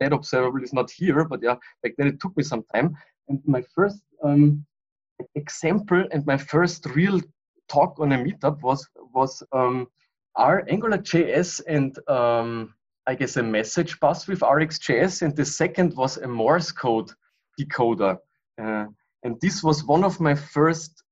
that 0.00 0.12
observable 0.12 0.62
is 0.62 0.72
not 0.72 0.90
here, 0.90 1.24
but 1.24 1.40
yeah, 1.42 1.56
back 1.82 1.92
then 1.96 2.08
it 2.08 2.20
took 2.20 2.36
me 2.36 2.42
some 2.42 2.64
time. 2.74 2.96
And 3.28 3.40
my 3.46 3.62
first 3.74 4.02
um, 4.24 4.64
example 5.34 6.04
and 6.10 6.26
my 6.26 6.36
first 6.36 6.86
real 6.86 7.20
talk 7.68 8.00
on 8.00 8.12
a 8.12 8.18
meetup 8.18 8.60
was 8.62 8.86
was 9.14 9.42
um, 9.52 9.86
our 10.36 10.62
AngularJS 10.62 11.62
and 11.68 11.96
um, 12.08 12.74
I 13.06 13.14
guess 13.14 13.36
a 13.36 13.42
message 13.42 13.98
bus 14.00 14.26
with 14.26 14.40
RxJS, 14.40 15.22
and 15.22 15.36
the 15.36 15.44
second 15.44 15.96
was 15.96 16.16
a 16.16 16.28
Morse 16.28 16.72
code 16.72 17.10
decoder. 17.58 18.18
Uh, 18.60 18.86
and 19.22 19.40
this 19.40 19.62
was 19.62 19.84
one 19.84 20.04
of 20.04 20.20
my 20.20 20.34
first 20.34 21.02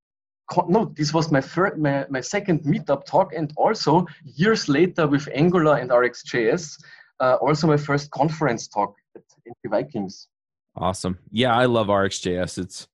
no, 0.67 0.87
this 0.97 1.13
was 1.13 1.31
my 1.31 1.41
first, 1.41 1.77
my, 1.77 2.07
my 2.09 2.21
second 2.21 2.63
meetup 2.63 3.05
talk, 3.05 3.35
and 3.35 3.53
also 3.57 4.07
years 4.25 4.69
later 4.69 5.07
with 5.07 5.29
Angular 5.35 5.77
and 5.77 5.91
RxJS, 5.91 6.83
uh, 7.21 7.37
also 7.41 7.67
my 7.67 7.77
first 7.77 8.11
conference 8.11 8.69
talk 8.69 8.95
at 9.17 9.23
the 9.63 9.69
Vikings. 9.69 10.29
Awesome. 10.77 11.19
Yeah, 11.31 11.55
I 11.55 11.67
love 11.67 11.89
RxJS. 11.89 12.59
It's 12.59 12.89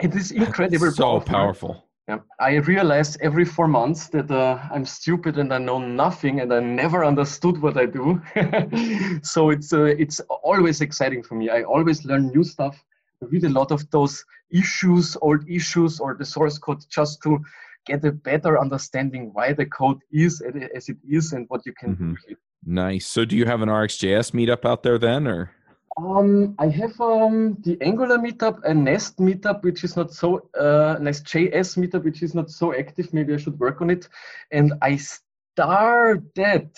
it 0.00 0.14
is 0.14 0.30
incredible. 0.30 0.90
so 0.90 1.20
powerful. 1.20 1.24
powerful. 1.24 1.84
Yeah, 2.08 2.20
I 2.40 2.54
realize 2.54 3.18
every 3.18 3.44
four 3.44 3.68
months 3.68 4.08
that 4.08 4.30
uh, 4.30 4.58
I'm 4.72 4.86
stupid 4.86 5.36
and 5.36 5.52
I 5.52 5.58
know 5.58 5.78
nothing 5.78 6.40
and 6.40 6.54
I 6.54 6.60
never 6.60 7.04
understood 7.04 7.60
what 7.60 7.76
I 7.76 7.84
do. 7.84 8.22
so 9.22 9.50
it's 9.50 9.74
uh, 9.74 9.82
it's 9.82 10.20
always 10.42 10.80
exciting 10.80 11.22
for 11.22 11.34
me. 11.34 11.50
I 11.50 11.64
always 11.64 12.06
learn 12.06 12.28
new 12.28 12.44
stuff. 12.44 12.82
I 13.22 13.26
read 13.26 13.44
a 13.44 13.50
lot 13.50 13.72
of 13.72 13.90
those 13.90 14.24
issues, 14.50 15.18
old 15.20 15.46
issues, 15.50 16.00
or 16.00 16.14
the 16.14 16.24
source 16.24 16.56
code 16.56 16.82
just 16.88 17.22
to 17.24 17.40
get 17.84 18.04
a 18.04 18.12
better 18.12 18.58
understanding 18.58 19.30
why 19.34 19.52
the 19.52 19.66
code 19.66 20.00
is 20.10 20.40
as 20.76 20.88
it 20.88 20.96
is 21.06 21.32
and 21.34 21.44
what 21.48 21.66
you 21.66 21.74
can 21.78 21.94
mm-hmm. 21.94 22.14
do. 22.26 22.36
Nice. 22.68 23.06
So, 23.06 23.24
do 23.24 23.34
you 23.34 23.46
have 23.46 23.62
an 23.62 23.70
RxJS 23.70 24.32
meetup 24.32 24.68
out 24.68 24.82
there 24.82 24.98
then, 24.98 25.26
or? 25.26 25.50
Um, 25.96 26.54
I 26.58 26.68
have 26.68 27.00
um, 27.00 27.56
the 27.62 27.78
Angular 27.80 28.18
meetup, 28.18 28.62
a 28.64 28.74
Nest 28.74 29.16
meetup, 29.16 29.62
which 29.62 29.84
is 29.84 29.96
not 29.96 30.12
so 30.12 30.50
uh, 30.54 30.98
Nest.js 31.00 31.78
meetup, 31.78 32.04
which 32.04 32.22
is 32.22 32.34
not 32.34 32.50
so 32.50 32.74
active. 32.74 33.14
Maybe 33.14 33.32
I 33.32 33.38
should 33.38 33.58
work 33.58 33.80
on 33.80 33.88
it. 33.88 34.06
And 34.52 34.74
I 34.82 34.96
started 34.96 36.68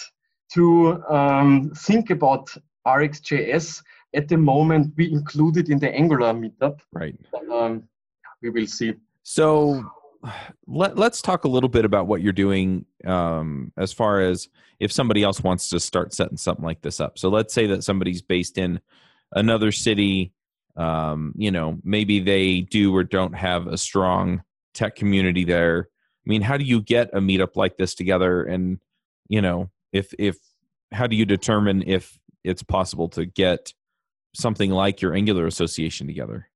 to 0.53 1.03
um, 1.09 1.73
think 1.77 2.11
about 2.11 2.57
RxJS 2.87 3.83
at 4.15 4.29
the 4.29 4.37
moment. 4.37 4.95
We 4.97 5.11
included 5.11 5.71
in 5.71 5.81
the 5.81 5.93
Angular 5.93 6.33
meetup. 6.33 6.79
Right. 6.93 7.17
Um, 7.53 7.83
we 8.43 8.51
will 8.51 8.69
see. 8.69 8.95
So 9.25 9.85
let, 10.67 10.99
us 10.99 11.23
talk 11.23 11.45
a 11.45 11.49
little 11.49 11.69
bit 11.69 11.85
about 11.85 12.07
what 12.07 12.23
you're 12.23 12.33
doing 12.33 12.85
um, 13.07 13.73
as 13.77 13.93
far 13.93 14.21
as 14.21 14.49
if 14.79 14.93
somebody 14.93 15.23
else 15.23 15.43
wants 15.43 15.69
to 15.71 15.81
start 15.81 16.15
setting 16.15 16.37
something 16.37 16.65
like 16.65 16.83
this 16.83 17.01
up. 17.01 17.19
So 17.19 17.29
let's 17.29 17.55
say 17.55 17.67
that 17.69 17.85
somebody's 17.85 18.23
based 18.23 18.59
in 18.59 18.81
another 19.33 19.73
city. 19.73 20.33
Um, 20.77 21.33
you 21.37 21.51
know, 21.51 21.79
maybe 21.85 22.21
they 22.21 22.61
do 22.61 22.95
or 22.95 23.05
don't 23.05 23.35
have 23.35 23.67
a 23.67 23.79
strong 23.79 24.43
tech 24.75 24.95
community 24.95 25.45
there. 25.45 25.89
I 26.27 26.29
mean, 26.29 26.43
how 26.43 26.57
do 26.57 26.65
you 26.65 26.83
get 26.83 27.11
a 27.13 27.21
meetup 27.21 27.57
like 27.57 27.77
this 27.77 27.95
together? 27.95 28.43
And 28.43 28.79
you 29.29 29.41
know, 29.41 29.71
if 29.93 30.13
if 30.19 30.37
how 30.93 31.07
do 31.07 31.17
you 31.17 31.25
determine 31.25 31.83
if 31.87 32.19
it's 32.45 32.63
possible 32.63 33.09
to 33.11 33.25
get 33.25 33.73
something 34.35 34.71
like 34.71 35.01
your 35.01 35.15
Angular 35.15 35.47
Association 35.47 36.07
together? 36.07 36.50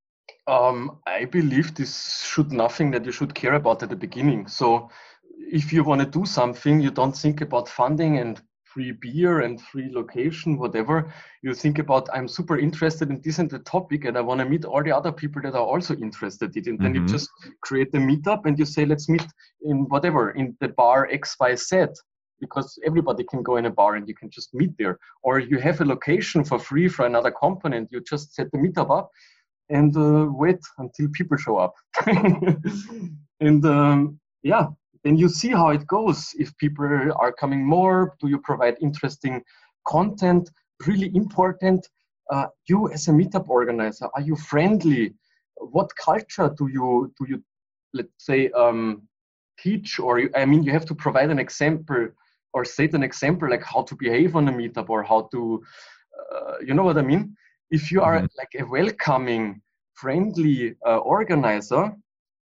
Um, 0.47 0.99
I 1.07 1.25
believe 1.25 1.75
this 1.75 2.23
should 2.23 2.53
nothing 2.53 2.91
that 2.91 3.05
you 3.05 3.13
should 3.13 3.35
care 3.35 3.55
about 3.55 3.83
at 3.83 3.89
the 3.89 3.97
beginning. 3.97 4.47
So 4.47 4.91
if 5.39 5.73
you 5.73 5.85
want 5.85 6.01
to 6.01 6.07
do 6.07 6.27
something, 6.27 6.81
you 6.81 6.91
don't 6.91 7.17
think 7.17 7.41
about 7.41 7.69
funding 7.69 8.19
and 8.19 8.41
free 8.75 8.91
beer 8.91 9.41
and 9.41 9.61
free 9.61 9.89
location, 9.93 10.59
whatever. 10.59 11.13
You 11.43 11.55
think 11.55 11.79
about 11.79 12.09
I'm 12.13 12.29
super 12.29 12.59
interested 12.59 13.09
in 13.09 13.21
this 13.23 13.39
and 13.39 13.49
the 13.49 13.61
topic, 13.61 14.05
and 14.05 14.19
I 14.19 14.21
want 14.21 14.41
to 14.41 14.49
meet 14.49 14.65
all 14.65 14.83
the 14.83 14.93
other 14.93 15.13
people 15.13 15.41
that 15.43 15.55
are 15.55 15.69
also 15.73 15.95
interested 15.97 16.57
in 16.57 16.63
it. 16.63 16.67
And 16.69 16.81
then 16.81 16.95
mm-hmm. 16.95 17.07
you 17.07 17.09
just 17.09 17.31
create 17.63 17.93
the 17.93 17.99
meetup 17.99 18.47
and 18.47 18.59
you 18.59 18.65
say, 18.65 18.85
let's 18.85 19.09
meet 19.09 19.27
in 19.63 19.87
whatever 19.89 20.33
in 20.33 20.57
the 20.61 20.69
bar 20.69 21.09
XYZ 21.13 21.95
because 22.41 22.79
everybody 22.85 23.25
can 23.25 23.43
go 23.43 23.57
in 23.57 23.67
a 23.67 23.71
bar 23.71 23.95
and 23.95 24.09
you 24.09 24.15
can 24.15 24.29
just 24.29 24.53
meet 24.53 24.77
there. 24.77 24.99
Or 25.23 25.39
you 25.39 25.59
have 25.59 25.81
a 25.81 25.85
location 25.85 26.45
for 26.45 26.59
free 26.59 26.89
for 26.89 27.07
another 27.07 27.31
component. 27.31 27.91
You 27.93 28.01
just 28.03 28.35
set 28.35 28.51
the 28.51 28.59
meetup 28.59 28.91
up 28.91 29.11
and 29.71 29.97
uh, 29.97 30.27
wait 30.31 30.61
until 30.79 31.09
people 31.13 31.37
show 31.37 31.57
up. 31.57 31.75
and 33.41 33.65
um, 33.65 34.19
yeah, 34.43 34.67
then 35.03 35.17
you 35.17 35.29
see 35.29 35.51
how 35.51 35.71
it 35.71 35.87
goes. 35.87 36.31
If 36.39 36.57
people 36.59 36.87
are 37.17 37.33
coming 37.33 37.65
more, 37.65 38.15
do 38.21 38.29
you 38.29 38.39
provide 38.39 38.77
interesting 38.81 39.43
content? 39.87 40.51
Really 40.87 41.11
important. 41.15 41.89
Uh, 42.31 42.47
you 42.69 42.91
as 42.91 43.09
a 43.09 43.11
meetup 43.11 43.49
organizer, 43.49 44.09
are 44.15 44.23
you 44.23 44.37
friendly? 44.37 45.15
What 45.57 45.91
culture 45.97 46.53
do 46.57 46.69
you 46.69 47.13
do 47.19 47.27
you 47.29 47.43
let's 47.93 48.11
say 48.19 48.51
um, 48.51 49.03
teach? 49.59 49.99
Or 49.99 50.19
you, 50.19 50.31
I 50.35 50.45
mean, 50.45 50.63
you 50.63 50.73
have 50.73 50.87
to 50.87 50.95
provide 50.95 51.31
an 51.31 51.39
example 51.39 52.09
or 52.55 52.65
set 52.65 52.95
an 52.95 53.03
example 53.03 53.51
like 53.51 53.65
how 53.65 53.83
to 53.83 53.97
behave 53.97 54.37
on 54.37 54.49
a 54.49 54.53
meetup 54.53 54.89
or 54.89 55.03
how 55.03 55.29
to, 55.33 55.63
uh, 56.35 56.55
you 56.65 56.73
know 56.73 56.85
what 56.85 56.97
I 56.97 57.03
mean? 57.03 57.37
If 57.71 57.91
you 57.91 58.01
are 58.03 58.17
mm-hmm. 58.17 58.39
like 58.39 58.55
a 58.59 58.65
welcoming 58.65 59.61
friendly 59.95 60.77
uh, 60.87 60.99
organizer 60.99 61.93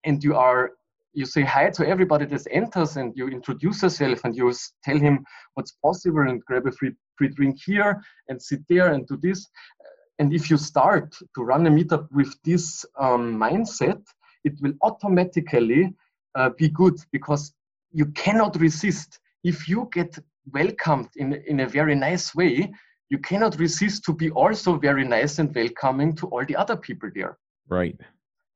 and 0.05 0.23
you 0.23 0.35
are 0.35 0.71
you 1.15 1.25
say 1.25 1.43
hi 1.43 1.69
to 1.69 1.87
everybody 1.87 2.25
that 2.25 2.47
enters 2.49 2.97
and 2.97 3.13
you 3.15 3.27
introduce 3.27 3.83
yourself 3.83 4.21
and 4.23 4.35
you 4.35 4.51
tell 4.83 4.97
him 4.97 5.23
what's 5.53 5.73
possible 5.83 6.21
and 6.21 6.43
grab 6.45 6.65
a 6.65 6.71
free, 6.71 6.91
free 7.17 7.27
drink 7.27 7.55
here 7.63 8.01
and 8.29 8.41
sit 8.41 8.61
there 8.67 8.93
and 8.93 9.05
do 9.07 9.17
this 9.21 9.47
and 10.19 10.33
if 10.33 10.49
you 10.49 10.57
start 10.57 11.15
to 11.35 11.43
run 11.43 11.67
a 11.67 11.69
meetup 11.69 12.07
with 12.11 12.33
this 12.43 12.85
um, 12.99 13.35
mindset 13.35 14.01
it 14.43 14.53
will 14.61 14.73
automatically 14.81 15.93
uh, 16.35 16.49
be 16.57 16.69
good 16.69 16.95
because 17.11 17.53
you 17.91 18.07
cannot 18.07 18.59
resist 18.59 19.19
if 19.43 19.67
you 19.67 19.87
get 19.91 20.17
welcomed 20.51 21.09
in, 21.15 21.33
in 21.47 21.61
a 21.61 21.67
very 21.67 21.95
nice 21.95 22.35
way, 22.35 22.71
you 23.09 23.17
cannot 23.19 23.59
resist 23.59 24.03
to 24.05 24.13
be 24.13 24.31
also 24.31 24.77
very 24.77 25.05
nice 25.05 25.39
and 25.39 25.53
welcoming 25.53 26.15
to 26.15 26.27
all 26.27 26.45
the 26.45 26.55
other 26.55 26.75
people 26.75 27.09
there. 27.13 27.37
Right. 27.69 27.99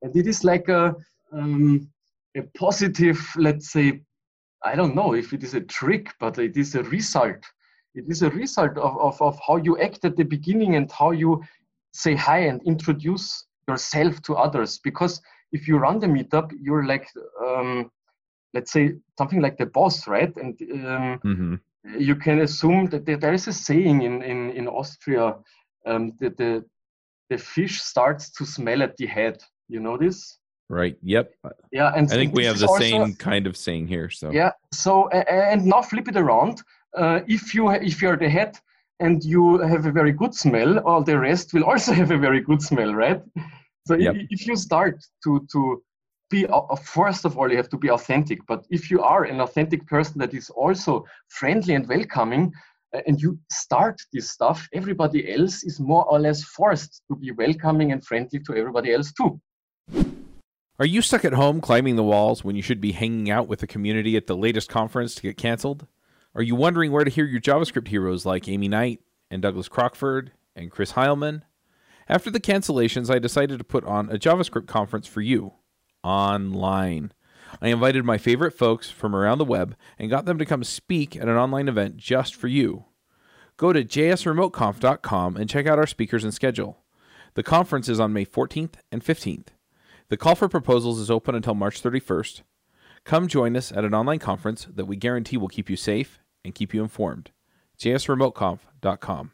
And 0.02 0.16
it 0.16 0.28
is 0.28 0.44
like 0.44 0.68
a, 0.70 0.96
um, 1.32 1.90
a 2.36 2.42
positive, 2.58 3.20
let's 3.36 3.72
say, 3.72 4.02
I 4.64 4.76
don't 4.76 4.96
know 4.96 5.14
if 5.14 5.34
it 5.34 5.44
is 5.44 5.54
a 5.54 5.62
trick, 5.62 6.14
but 6.20 6.38
it 6.40 6.58
is 6.58 6.76
a 6.76 6.84
result. 6.84 7.44
It 7.94 8.06
is 8.08 8.22
a 8.22 8.30
result 8.30 8.78
of, 8.78 8.98
of, 8.98 9.22
of 9.22 9.40
how 9.46 9.58
you 9.58 9.78
act 9.80 10.06
at 10.06 10.16
the 10.16 10.24
beginning 10.24 10.76
and 10.76 10.92
how 10.92 11.12
you 11.12 11.44
say 11.94 12.16
hi 12.16 12.40
and 12.40 12.62
introduce 12.64 13.46
yourself 13.68 14.22
to 14.24 14.36
others. 14.36 14.80
Because 14.80 15.22
if 15.52 15.68
you 15.68 15.78
run 15.78 16.00
the 16.00 16.08
meetup, 16.08 16.52
you're 16.60 16.86
like, 16.86 17.08
um, 17.46 17.92
let's 18.54 18.72
say, 18.72 18.94
something 19.18 19.42
like 19.42 19.58
the 19.58 19.66
boss, 19.68 20.08
right? 20.08 20.36
And 20.38 20.60
um, 20.86 21.20
hmm 21.22 21.56
you 21.84 22.16
can 22.16 22.40
assume 22.40 22.88
that 22.88 23.06
there, 23.06 23.34
is 23.34 23.48
a 23.48 23.54
saying 23.54 24.02
in, 24.02 24.22
in, 24.22 24.52
in 24.52 24.68
Austria 24.68 25.36
um, 25.86 26.14
that 26.20 26.38
the, 26.38 26.66
the 27.30 27.38
fish 27.38 27.82
starts 27.82 28.32
to 28.32 28.46
smell 28.46 28.82
at 28.84 28.98
the 28.98 29.06
head. 29.06 29.42
You 29.68 29.80
know 29.80 29.98
this? 29.98 30.40
Right. 30.70 30.98
Yep. 31.02 31.34
Yeah, 31.72 31.94
and 31.96 32.12
I 32.12 32.16
think 32.16 32.34
we 32.34 32.46
have 32.46 32.60
the 32.60 32.68
also- 32.68 32.84
same 32.84 33.16
kind 33.16 33.48
of 33.48 33.56
saying 33.56 33.88
here. 33.88 34.10
So 34.10 34.32
Yeah. 34.32 34.52
So 34.74 35.08
and 35.10 35.66
now 35.66 35.82
flip 35.82 36.08
it 36.08 36.18
around. 36.18 36.62
Uh, 36.96 37.22
if 37.28 37.54
you 37.54 37.70
if 37.70 38.02
you're 38.02 38.18
the 38.18 38.30
head 38.30 38.58
and 39.00 39.24
you 39.24 39.60
have 39.60 39.86
a 39.86 39.92
very 39.92 40.12
good 40.12 40.34
smell, 40.34 40.80
all 40.80 41.04
the 41.04 41.18
rest 41.18 41.54
will 41.54 41.64
also 41.64 41.94
have 42.02 42.12
a 42.12 42.18
very 42.18 42.42
good 42.42 42.62
smell, 42.62 42.94
right? 42.94 43.22
So 43.88 43.96
Yep. 43.96 44.16
if 44.30 44.46
you 44.46 44.58
start 44.58 45.06
to 45.24 45.48
to 45.54 45.82
be 46.30 46.46
first 46.84 47.26
of 47.26 47.38
all 47.38 47.50
you 47.50 47.58
have 47.58 47.70
to 47.70 47.78
be 47.78 47.90
authentic. 47.90 48.40
But 48.48 48.66
if 48.70 48.92
you 48.92 49.02
are 49.02 49.24
an 49.24 49.42
authentic 49.42 49.86
person 49.88 50.20
that 50.20 50.34
is 50.34 50.50
also 50.50 51.06
friendly 51.30 51.76
and 51.76 51.88
welcoming, 51.88 52.52
uh, 52.94 53.02
and 53.06 53.22
you 53.22 53.38
start 53.52 54.02
this 54.14 54.32
stuff, 54.32 54.68
everybody 54.74 55.32
else 55.34 55.64
is 55.64 55.80
more 55.80 56.06
or 56.06 56.20
less 56.20 56.44
forced 56.44 57.02
to 57.10 57.16
be 57.16 57.32
welcoming 57.32 57.92
and 57.92 58.06
friendly 58.06 58.40
to 58.40 58.56
everybody 58.56 58.94
else 58.94 59.12
too. 59.12 59.40
Are 60.80 60.86
you 60.86 61.02
stuck 61.02 61.26
at 61.26 61.34
home 61.34 61.60
climbing 61.60 61.96
the 61.96 62.04
walls 62.04 62.44
when 62.44 62.56
you 62.56 62.62
should 62.62 62.80
be 62.80 62.92
hanging 62.92 63.32
out 63.32 63.48
with 63.48 63.60
the 63.60 63.68
community 63.68 64.16
at 64.16 64.28
the 64.28 64.38
latest 64.38 64.70
conference 64.70 65.16
to 65.16 65.24
get 65.24 65.36
canceled? 65.36 65.88
Are 66.36 66.44
you 66.44 66.56
wondering 66.56 66.92
where 66.92 67.04
to 67.04 67.10
hear 67.10 67.26
your 67.26 67.42
JavaScript 67.42 67.88
heroes 67.88 68.26
like 68.26 68.48
Amy 68.48 68.68
Knight 68.68 69.02
and 69.32 69.42
Douglas 69.42 69.68
Crockford 69.68 70.32
and 70.56 70.70
Chris 70.70 70.94
Heilmann? 70.94 71.42
After 72.08 72.30
the 72.30 72.40
cancellations, 72.40 73.10
I 73.10 73.18
decided 73.18 73.58
to 73.58 73.64
put 73.66 73.84
on 73.86 74.10
a 74.10 74.20
JavaScript 74.20 74.68
conference 74.68 75.08
for 75.08 75.22
you 75.22 75.54
online. 76.04 77.12
I 77.62 77.70
invited 77.70 78.06
my 78.06 78.18
favorite 78.18 78.52
folks 78.52 78.90
from 78.90 79.16
around 79.16 79.38
the 79.38 79.46
web 79.46 79.76
and 79.98 80.10
got 80.10 80.26
them 80.26 80.38
to 80.38 80.46
come 80.46 80.64
speak 80.64 81.16
at 81.16 81.28
an 81.28 81.38
online 81.38 81.68
event 81.68 81.98
just 81.98 82.36
for 82.36 82.48
you. 82.48 82.86
Go 83.58 83.74
to 83.74 83.84
jsremoteconf.com 83.84 85.38
and 85.38 85.50
check 85.50 85.66
out 85.66 85.80
our 85.80 85.88
speakers 85.88 86.24
and 86.24 86.34
schedule. 86.34 86.84
The 87.34 87.44
conference 87.44 87.90
is 87.90 88.00
on 88.00 88.14
May 88.14 88.26
14th 88.26 88.76
and 88.92 89.04
15th. 89.04 89.48
The 90.10 90.18
call 90.18 90.36
for 90.36 90.48
proposals 90.48 91.00
is 91.00 91.12
open 91.12 91.36
until 91.36 91.56
March 91.56 91.82
31st. 91.82 92.42
Come 93.04 93.28
join 93.28 93.56
us 93.56 93.72
at 93.72 93.86
an 93.86 93.94
online 93.94 94.20
conference 94.20 94.68
that 94.74 94.86
we 94.86 94.96
guarantee 94.96 95.38
will 95.38 95.48
keep 95.48 95.70
you 95.70 95.76
safe 95.76 96.20
and 96.44 96.54
keep 96.54 96.74
you 96.74 96.82
informed. 96.82 97.32
jsremoteconf.com. 97.80 99.32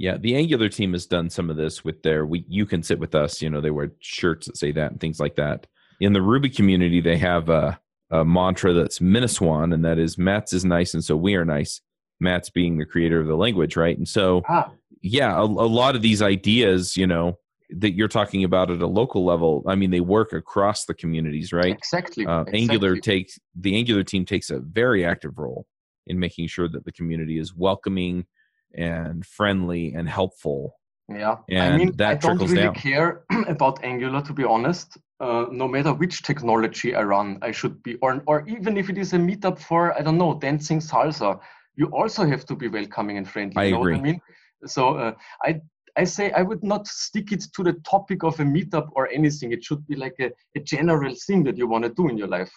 yeah, 0.00 0.16
the 0.16 0.34
Angular 0.34 0.70
team 0.70 0.94
has 0.94 1.04
done 1.04 1.28
some 1.28 1.50
of 1.50 1.58
this 1.58 1.84
with 1.84 2.02
their 2.02 2.24
we 2.24 2.42
you 2.48 2.64
can 2.64 2.82
sit 2.82 2.98
with 2.98 3.14
us. 3.14 3.42
You 3.42 3.50
know, 3.50 3.60
they 3.60 3.70
wear 3.70 3.92
shirts 4.00 4.46
that 4.46 4.56
say 4.56 4.72
that 4.72 4.92
and 4.92 4.98
things 4.98 5.20
like 5.20 5.36
that. 5.36 5.66
In 6.00 6.14
the 6.14 6.22
Ruby 6.22 6.48
community, 6.48 7.02
they 7.02 7.18
have 7.18 7.50
a, 7.50 7.78
a 8.10 8.24
mantra 8.24 8.72
that's 8.72 9.00
MINASWAN, 9.00 9.74
and 9.74 9.84
that 9.84 9.98
is 9.98 10.16
Mats 10.16 10.54
is 10.54 10.64
nice, 10.64 10.94
and 10.94 11.04
so 11.04 11.18
we 11.18 11.34
are 11.34 11.44
nice. 11.44 11.82
Mats 12.18 12.48
being 12.48 12.78
the 12.78 12.86
creator 12.86 13.20
of 13.20 13.26
the 13.26 13.36
language, 13.36 13.76
right? 13.76 13.96
And 13.96 14.08
so 14.08 14.40
Ah, 14.48 14.70
yeah, 15.02 15.36
a, 15.36 15.42
a 15.42 15.44
lot 15.44 15.94
of 15.94 16.00
these 16.00 16.22
ideas, 16.22 16.96
you 16.96 17.06
know, 17.06 17.38
that 17.68 17.92
you're 17.92 18.08
talking 18.08 18.42
about 18.42 18.70
at 18.70 18.80
a 18.80 18.86
local 18.86 19.26
level, 19.26 19.62
I 19.66 19.74
mean, 19.74 19.90
they 19.90 20.00
work 20.00 20.32
across 20.32 20.86
the 20.86 20.94
communities, 20.94 21.52
right? 21.52 21.74
exactly. 21.74 22.24
Uh, 22.24 22.40
exactly. 22.40 22.60
Angular 22.62 22.96
takes 22.96 23.38
the 23.54 23.76
Angular 23.76 24.02
team 24.02 24.24
takes 24.24 24.48
a 24.48 24.60
very 24.60 25.04
active 25.04 25.36
role 25.36 25.66
in 26.06 26.18
making 26.18 26.46
sure 26.46 26.70
that 26.70 26.86
the 26.86 26.92
community 26.92 27.38
is 27.38 27.54
welcoming 27.54 28.24
and 28.74 29.24
friendly 29.26 29.94
and 29.94 30.08
helpful. 30.08 30.74
Yeah, 31.08 31.36
I 31.50 31.70
And 31.70 31.78
mean, 31.80 31.96
that 31.96 32.10
I 32.10 32.14
don't 32.14 32.38
really 32.38 32.54
down. 32.54 32.74
care 32.74 33.24
about 33.48 33.82
Angular, 33.84 34.22
to 34.22 34.32
be 34.32 34.44
honest. 34.44 34.96
Uh, 35.18 35.46
no 35.50 35.68
matter 35.68 35.92
which 35.92 36.22
technology 36.22 36.94
I 36.94 37.02
run, 37.02 37.38
I 37.42 37.50
should 37.50 37.82
be, 37.82 37.96
or, 37.96 38.22
or 38.26 38.46
even 38.48 38.76
if 38.78 38.88
it 38.88 38.96
is 38.96 39.12
a 39.12 39.18
meetup 39.18 39.58
for, 39.58 39.92
I 39.98 40.00
don't 40.02 40.16
know, 40.16 40.38
dancing 40.38 40.78
salsa, 40.80 41.38
you 41.74 41.86
also 41.88 42.24
have 42.26 42.46
to 42.46 42.56
be 42.56 42.68
welcoming 42.68 43.18
and 43.18 43.28
friendly. 43.28 43.60
I 43.60 43.64
you 43.66 43.72
know 43.72 43.80
what 43.80 43.92
I 43.92 43.96
agree. 43.96 44.12
mean? 44.12 44.20
So 44.64 44.94
uh, 44.96 45.12
I, 45.44 45.60
I 45.96 46.04
say 46.04 46.30
I 46.32 46.40
would 46.42 46.62
not 46.64 46.86
stick 46.86 47.32
it 47.32 47.44
to 47.54 47.62
the 47.62 47.74
topic 47.84 48.22
of 48.22 48.38
a 48.40 48.44
meetup 48.44 48.88
or 48.92 49.08
anything. 49.08 49.52
It 49.52 49.62
should 49.62 49.86
be 49.86 49.96
like 49.96 50.14
a, 50.20 50.30
a 50.56 50.60
general 50.60 51.14
thing 51.26 51.44
that 51.44 51.58
you 51.58 51.66
want 51.66 51.84
to 51.84 51.90
do 51.90 52.08
in 52.08 52.16
your 52.16 52.28
life. 52.28 52.52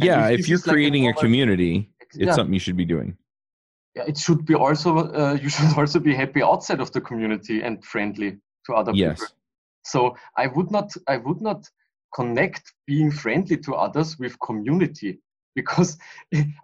And 0.00 0.08
Yeah, 0.08 0.26
if 0.28 0.40
if, 0.40 0.48
you're 0.48 0.58
is 0.58 0.66
like 0.66 0.74
a 0.74 0.74
creating 0.74 1.02
a 1.04 1.06
normal- 1.06 1.22
community, 1.22 1.90
it's 2.00 2.18
Yeah. 2.18 2.34
something 2.34 2.52
you 2.52 2.60
should 2.60 2.76
be 2.76 2.84
doing. 2.84 3.16
Yeah, 3.96 4.04
it 4.06 4.18
should 4.18 4.44
be 4.44 4.54
also, 4.54 4.98
uh, 4.98 5.38
you 5.42 5.48
should 5.54 5.76
also 5.76 5.98
be 5.98 6.14
happy 6.14 6.42
outside 6.42 6.80
of 6.80 6.92
the 6.92 7.00
community 7.00 7.62
and 7.62 7.82
friendly 7.84 8.38
to 8.66 8.74
other 8.74 8.92
Yes. 8.94 9.20
people. 9.20 9.34
So 9.84 10.16
I 10.36 10.48
would 10.48 10.70
not 10.70 10.92
I 11.06 11.16
would 11.16 11.40
not 11.40 11.70
connect 12.14 12.74
being 12.86 13.10
friendly 13.10 13.56
to 13.58 13.74
others 13.74 14.18
with 14.18 14.38
community 14.40 15.20
because 15.54 15.96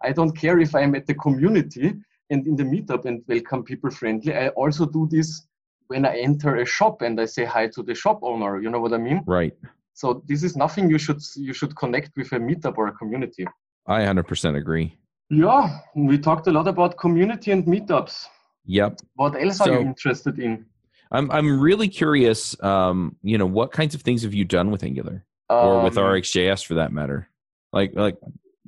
I 0.02 0.12
don't 0.12 0.36
care 0.36 0.58
if 0.58 0.74
I'm 0.74 0.94
at 0.94 1.06
the 1.06 1.14
community 1.14 1.94
and 2.30 2.46
in 2.46 2.56
the 2.56 2.64
meetup 2.64 3.04
and 3.06 3.22
welcome 3.28 3.62
people 3.62 3.90
friendly. 3.90 4.34
I 4.34 4.48
also 4.48 4.84
do 4.86 5.08
this 5.10 5.46
when 5.86 6.04
I 6.04 6.18
enter 6.18 6.56
a 6.56 6.66
shop 6.66 7.02
and 7.02 7.20
I 7.20 7.26
say 7.26 7.44
hi 7.44 7.68
to 7.68 7.82
the 7.82 7.94
shop 7.94 8.20
owner. 8.22 8.60
You 8.60 8.70
know 8.70 8.80
what 8.80 8.92
I 8.92 8.98
mean? 8.98 9.22
Right. 9.26 9.54
So 9.94 10.22
this 10.26 10.42
is 10.42 10.56
nothing 10.56 10.90
you 10.90 10.98
should 10.98 11.22
you 11.36 11.54
should 11.54 11.74
connect 11.76 12.10
with 12.16 12.32
a 12.32 12.40
meetup 12.48 12.76
or 12.76 12.88
a 12.88 12.92
community. 12.92 13.46
I 13.86 14.00
100% 14.02 14.56
agree. 14.56 14.96
Yeah, 15.32 15.78
we 15.94 16.18
talked 16.18 16.46
a 16.46 16.52
lot 16.52 16.68
about 16.68 16.98
community 16.98 17.52
and 17.52 17.64
meetups. 17.64 18.26
Yep. 18.66 19.00
What 19.14 19.34
else 19.40 19.62
are 19.62 19.72
you 19.72 19.80
interested 19.80 20.38
in? 20.38 20.66
I'm 21.10 21.30
I'm 21.30 21.58
really 21.58 21.88
curious 21.88 22.54
um, 22.62 23.16
you 23.22 23.38
know, 23.38 23.46
what 23.46 23.72
kinds 23.72 23.94
of 23.94 24.02
things 24.02 24.22
have 24.24 24.34
you 24.34 24.44
done 24.44 24.70
with 24.70 24.84
Angular 24.84 25.24
or 25.48 25.82
with 25.82 25.96
Um, 25.96 26.04
RxJS 26.04 26.66
for 26.66 26.74
that 26.74 26.92
matter? 26.92 27.28
Like 27.72 27.92
like 27.94 28.18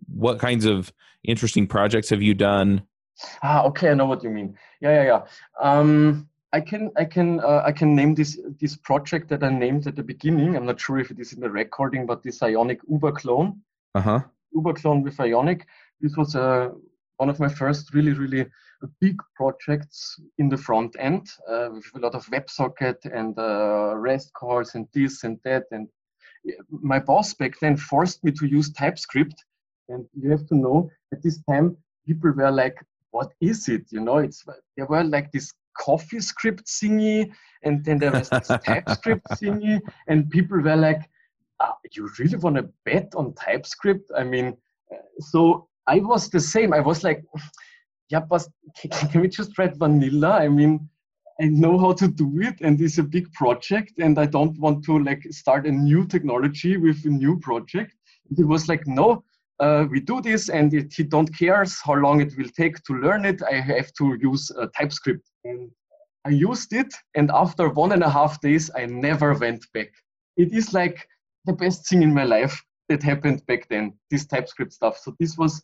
what 0.08 0.38
kinds 0.38 0.64
of 0.64 0.90
interesting 1.22 1.66
projects 1.66 2.08
have 2.08 2.22
you 2.22 2.32
done? 2.32 2.82
Ah, 3.42 3.64
okay, 3.64 3.90
I 3.90 3.94
know 3.94 4.06
what 4.06 4.22
you 4.24 4.30
mean. 4.30 4.56
Yeah, 4.80 4.92
yeah, 4.98 5.04
yeah. 5.12 5.20
Um, 5.60 6.28
I 6.54 6.60
can, 6.60 6.90
I 6.96 7.04
can, 7.04 7.40
uh, 7.40 7.62
I 7.64 7.72
can 7.72 7.94
name 7.94 8.14
this 8.14 8.40
this 8.60 8.74
project 8.76 9.28
that 9.28 9.42
I 9.42 9.50
named 9.50 9.86
at 9.86 9.96
the 9.96 10.02
beginning. 10.02 10.56
I'm 10.56 10.66
not 10.66 10.80
sure 10.80 10.98
if 10.98 11.10
it 11.10 11.18
is 11.18 11.32
in 11.34 11.40
the 11.40 11.50
recording, 11.50 12.06
but 12.06 12.22
this 12.22 12.42
Ionic 12.42 12.80
Uber 12.88 13.12
clone, 13.12 13.60
Uh-huh. 13.94 14.20
Uber 14.54 14.72
clone 14.74 15.02
with 15.02 15.18
Ionic. 15.20 15.66
This 16.00 16.16
was 16.16 16.34
uh, 16.34 16.70
one 17.16 17.28
of 17.28 17.40
my 17.40 17.48
first 17.48 17.94
really, 17.94 18.12
really 18.12 18.46
big 19.00 19.16
projects 19.36 20.18
in 20.38 20.48
the 20.48 20.56
front 20.56 20.94
end 20.98 21.28
uh, 21.48 21.70
with 21.72 21.84
a 21.94 21.98
lot 21.98 22.14
of 22.14 22.26
WebSocket 22.26 22.96
and 23.12 23.38
uh, 23.38 23.94
REST 23.96 24.32
calls 24.34 24.74
and 24.74 24.86
this 24.92 25.24
and 25.24 25.38
that. 25.44 25.64
And 25.70 25.88
my 26.70 26.98
boss 26.98 27.34
back 27.34 27.58
then 27.60 27.76
forced 27.76 28.22
me 28.24 28.32
to 28.32 28.46
use 28.46 28.72
TypeScript. 28.72 29.44
And 29.88 30.06
you 30.14 30.30
have 30.30 30.46
to 30.48 30.54
know 30.54 30.90
at 31.12 31.22
this 31.22 31.40
time, 31.48 31.76
people 32.06 32.32
were 32.32 32.50
like, 32.50 32.76
what 33.10 33.32
is 33.40 33.68
it? 33.68 33.86
You 33.90 34.00
know, 34.00 34.18
it's 34.18 34.44
there 34.76 34.86
were 34.86 35.04
like 35.04 35.30
this 35.30 35.52
coffee 35.78 36.20
script 36.20 36.66
thingy, 36.66 37.30
and 37.62 37.84
then 37.84 37.98
there 37.98 38.12
was 38.12 38.28
this 38.28 38.48
TypeScript 38.48 39.26
thingy, 39.32 39.80
and 40.08 40.30
people 40.30 40.60
were 40.60 40.76
like, 40.76 41.02
ah, 41.60 41.76
you 41.92 42.10
really 42.18 42.36
want 42.36 42.56
to 42.56 42.68
bet 42.84 43.12
on 43.14 43.34
TypeScript? 43.34 44.10
I 44.16 44.24
mean, 44.24 44.56
uh, 44.92 44.98
so 45.20 45.68
I 45.86 45.98
was 45.98 46.28
the 46.30 46.40
same. 46.40 46.72
I 46.72 46.80
was 46.80 47.04
like, 47.04 47.22
yeah, 48.10 48.20
but 48.20 48.46
can, 48.76 49.20
we 49.20 49.28
just 49.28 49.58
write 49.58 49.76
vanilla? 49.76 50.30
I 50.30 50.48
mean, 50.48 50.88
I 51.40 51.46
know 51.46 51.78
how 51.78 51.92
to 51.94 52.08
do 52.08 52.40
it, 52.40 52.60
and 52.60 52.80
it's 52.80 52.98
a 52.98 53.02
big 53.02 53.32
project, 53.32 53.94
and 53.98 54.18
I 54.18 54.26
don't 54.26 54.58
want 54.58 54.84
to 54.84 54.98
like 54.98 55.22
start 55.30 55.66
a 55.66 55.72
new 55.72 56.06
technology 56.06 56.76
with 56.76 57.04
a 57.04 57.08
new 57.08 57.38
project. 57.40 57.94
It 58.38 58.46
was 58.46 58.68
like, 58.68 58.86
no, 58.86 59.24
uh, 59.58 59.86
we 59.90 60.00
do 60.00 60.20
this, 60.20 60.48
and 60.48 60.72
it, 60.72 60.92
he 60.96 61.02
don't 61.02 61.36
cares 61.36 61.80
how 61.82 61.94
long 61.94 62.20
it 62.20 62.36
will 62.36 62.48
take 62.56 62.82
to 62.84 62.94
learn 62.94 63.24
it. 63.24 63.42
I 63.42 63.60
have 63.60 63.92
to 63.98 64.16
use 64.20 64.50
uh, 64.50 64.66
TypeScript, 64.78 65.28
and 65.44 65.70
I 66.24 66.30
used 66.30 66.72
it, 66.72 66.94
and 67.16 67.30
after 67.32 67.68
one 67.68 67.92
and 67.92 68.02
a 68.02 68.10
half 68.10 68.40
days, 68.40 68.70
I 68.76 68.86
never 68.86 69.34
went 69.34 69.66
back. 69.72 69.88
It 70.36 70.52
is 70.52 70.72
like 70.72 71.06
the 71.46 71.52
best 71.52 71.88
thing 71.88 72.02
in 72.02 72.14
my 72.14 72.24
life 72.24 72.62
that 72.88 73.02
happened 73.02 73.44
back 73.46 73.68
then. 73.68 73.94
This 74.10 74.26
TypeScript 74.26 74.72
stuff. 74.72 74.98
So 74.98 75.14
this 75.18 75.36
was 75.36 75.62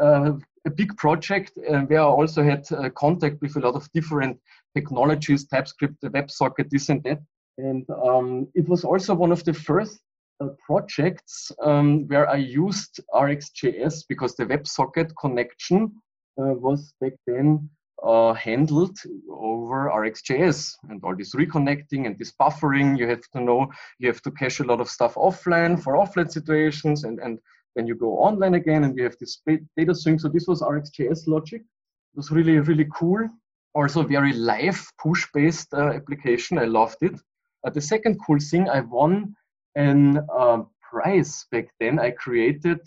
uh, 0.00 0.32
a 0.66 0.70
big 0.70 0.96
project 0.96 1.52
uh, 1.68 1.80
where 1.80 2.00
I 2.00 2.04
also 2.04 2.42
had 2.42 2.64
uh, 2.72 2.90
contact 2.90 3.40
with 3.40 3.56
a 3.56 3.60
lot 3.60 3.74
of 3.74 3.90
different 3.92 4.38
technologies, 4.74 5.46
TypeScript, 5.46 5.96
the 6.00 6.10
WebSocket, 6.10 6.70
this 6.70 6.88
and 6.88 7.02
that. 7.04 7.20
And 7.58 7.88
um, 7.90 8.48
it 8.54 8.68
was 8.68 8.84
also 8.84 9.14
one 9.14 9.32
of 9.32 9.44
the 9.44 9.52
first 9.52 10.00
uh, 10.40 10.48
projects 10.64 11.52
um, 11.62 12.06
where 12.08 12.28
I 12.28 12.36
used 12.36 13.00
RxJS 13.14 14.04
because 14.08 14.36
the 14.36 14.46
WebSocket 14.46 15.12
connection 15.20 15.92
uh, 16.40 16.54
was 16.54 16.94
back 17.00 17.12
then 17.26 17.68
uh, 18.02 18.32
handled 18.34 18.98
over 19.30 19.90
RxJS 19.94 20.74
and 20.88 21.02
all 21.04 21.16
this 21.16 21.34
reconnecting 21.34 22.06
and 22.06 22.18
this 22.18 22.32
buffering. 22.40 22.98
You 22.98 23.08
have 23.08 23.22
to 23.32 23.40
know 23.40 23.70
you 23.98 24.08
have 24.08 24.22
to 24.22 24.30
cache 24.30 24.60
a 24.60 24.64
lot 24.64 24.80
of 24.80 24.88
stuff 24.88 25.14
offline 25.14 25.82
for 25.82 25.94
offline 25.94 26.30
situations, 26.30 27.04
and 27.04 27.18
and 27.20 27.38
then 27.76 27.86
you 27.86 27.94
go 27.94 28.18
online 28.18 28.54
again 28.54 28.84
and 28.84 28.96
you 28.96 29.04
have 29.04 29.16
this 29.18 29.42
data 29.76 29.94
sync. 29.94 30.20
So 30.20 30.28
this 30.28 30.46
was 30.46 30.62
RxJS 30.62 31.26
logic. 31.26 31.62
It 31.62 32.16
was 32.16 32.30
really 32.30 32.58
really 32.58 32.86
cool. 32.94 33.28
Also 33.74 34.02
very 34.02 34.32
live 34.32 34.84
push 35.00 35.26
based 35.32 35.72
uh, 35.74 35.92
application. 35.92 36.58
I 36.58 36.64
loved 36.64 36.98
it. 37.02 37.20
Uh, 37.64 37.70
the 37.70 37.80
second 37.80 38.18
cool 38.26 38.38
thing 38.38 38.68
I 38.68 38.80
won 38.80 39.34
an 39.76 40.18
uh, 40.36 40.62
prize 40.82 41.46
back 41.52 41.68
then. 41.78 41.98
I 41.98 42.10
created 42.10 42.80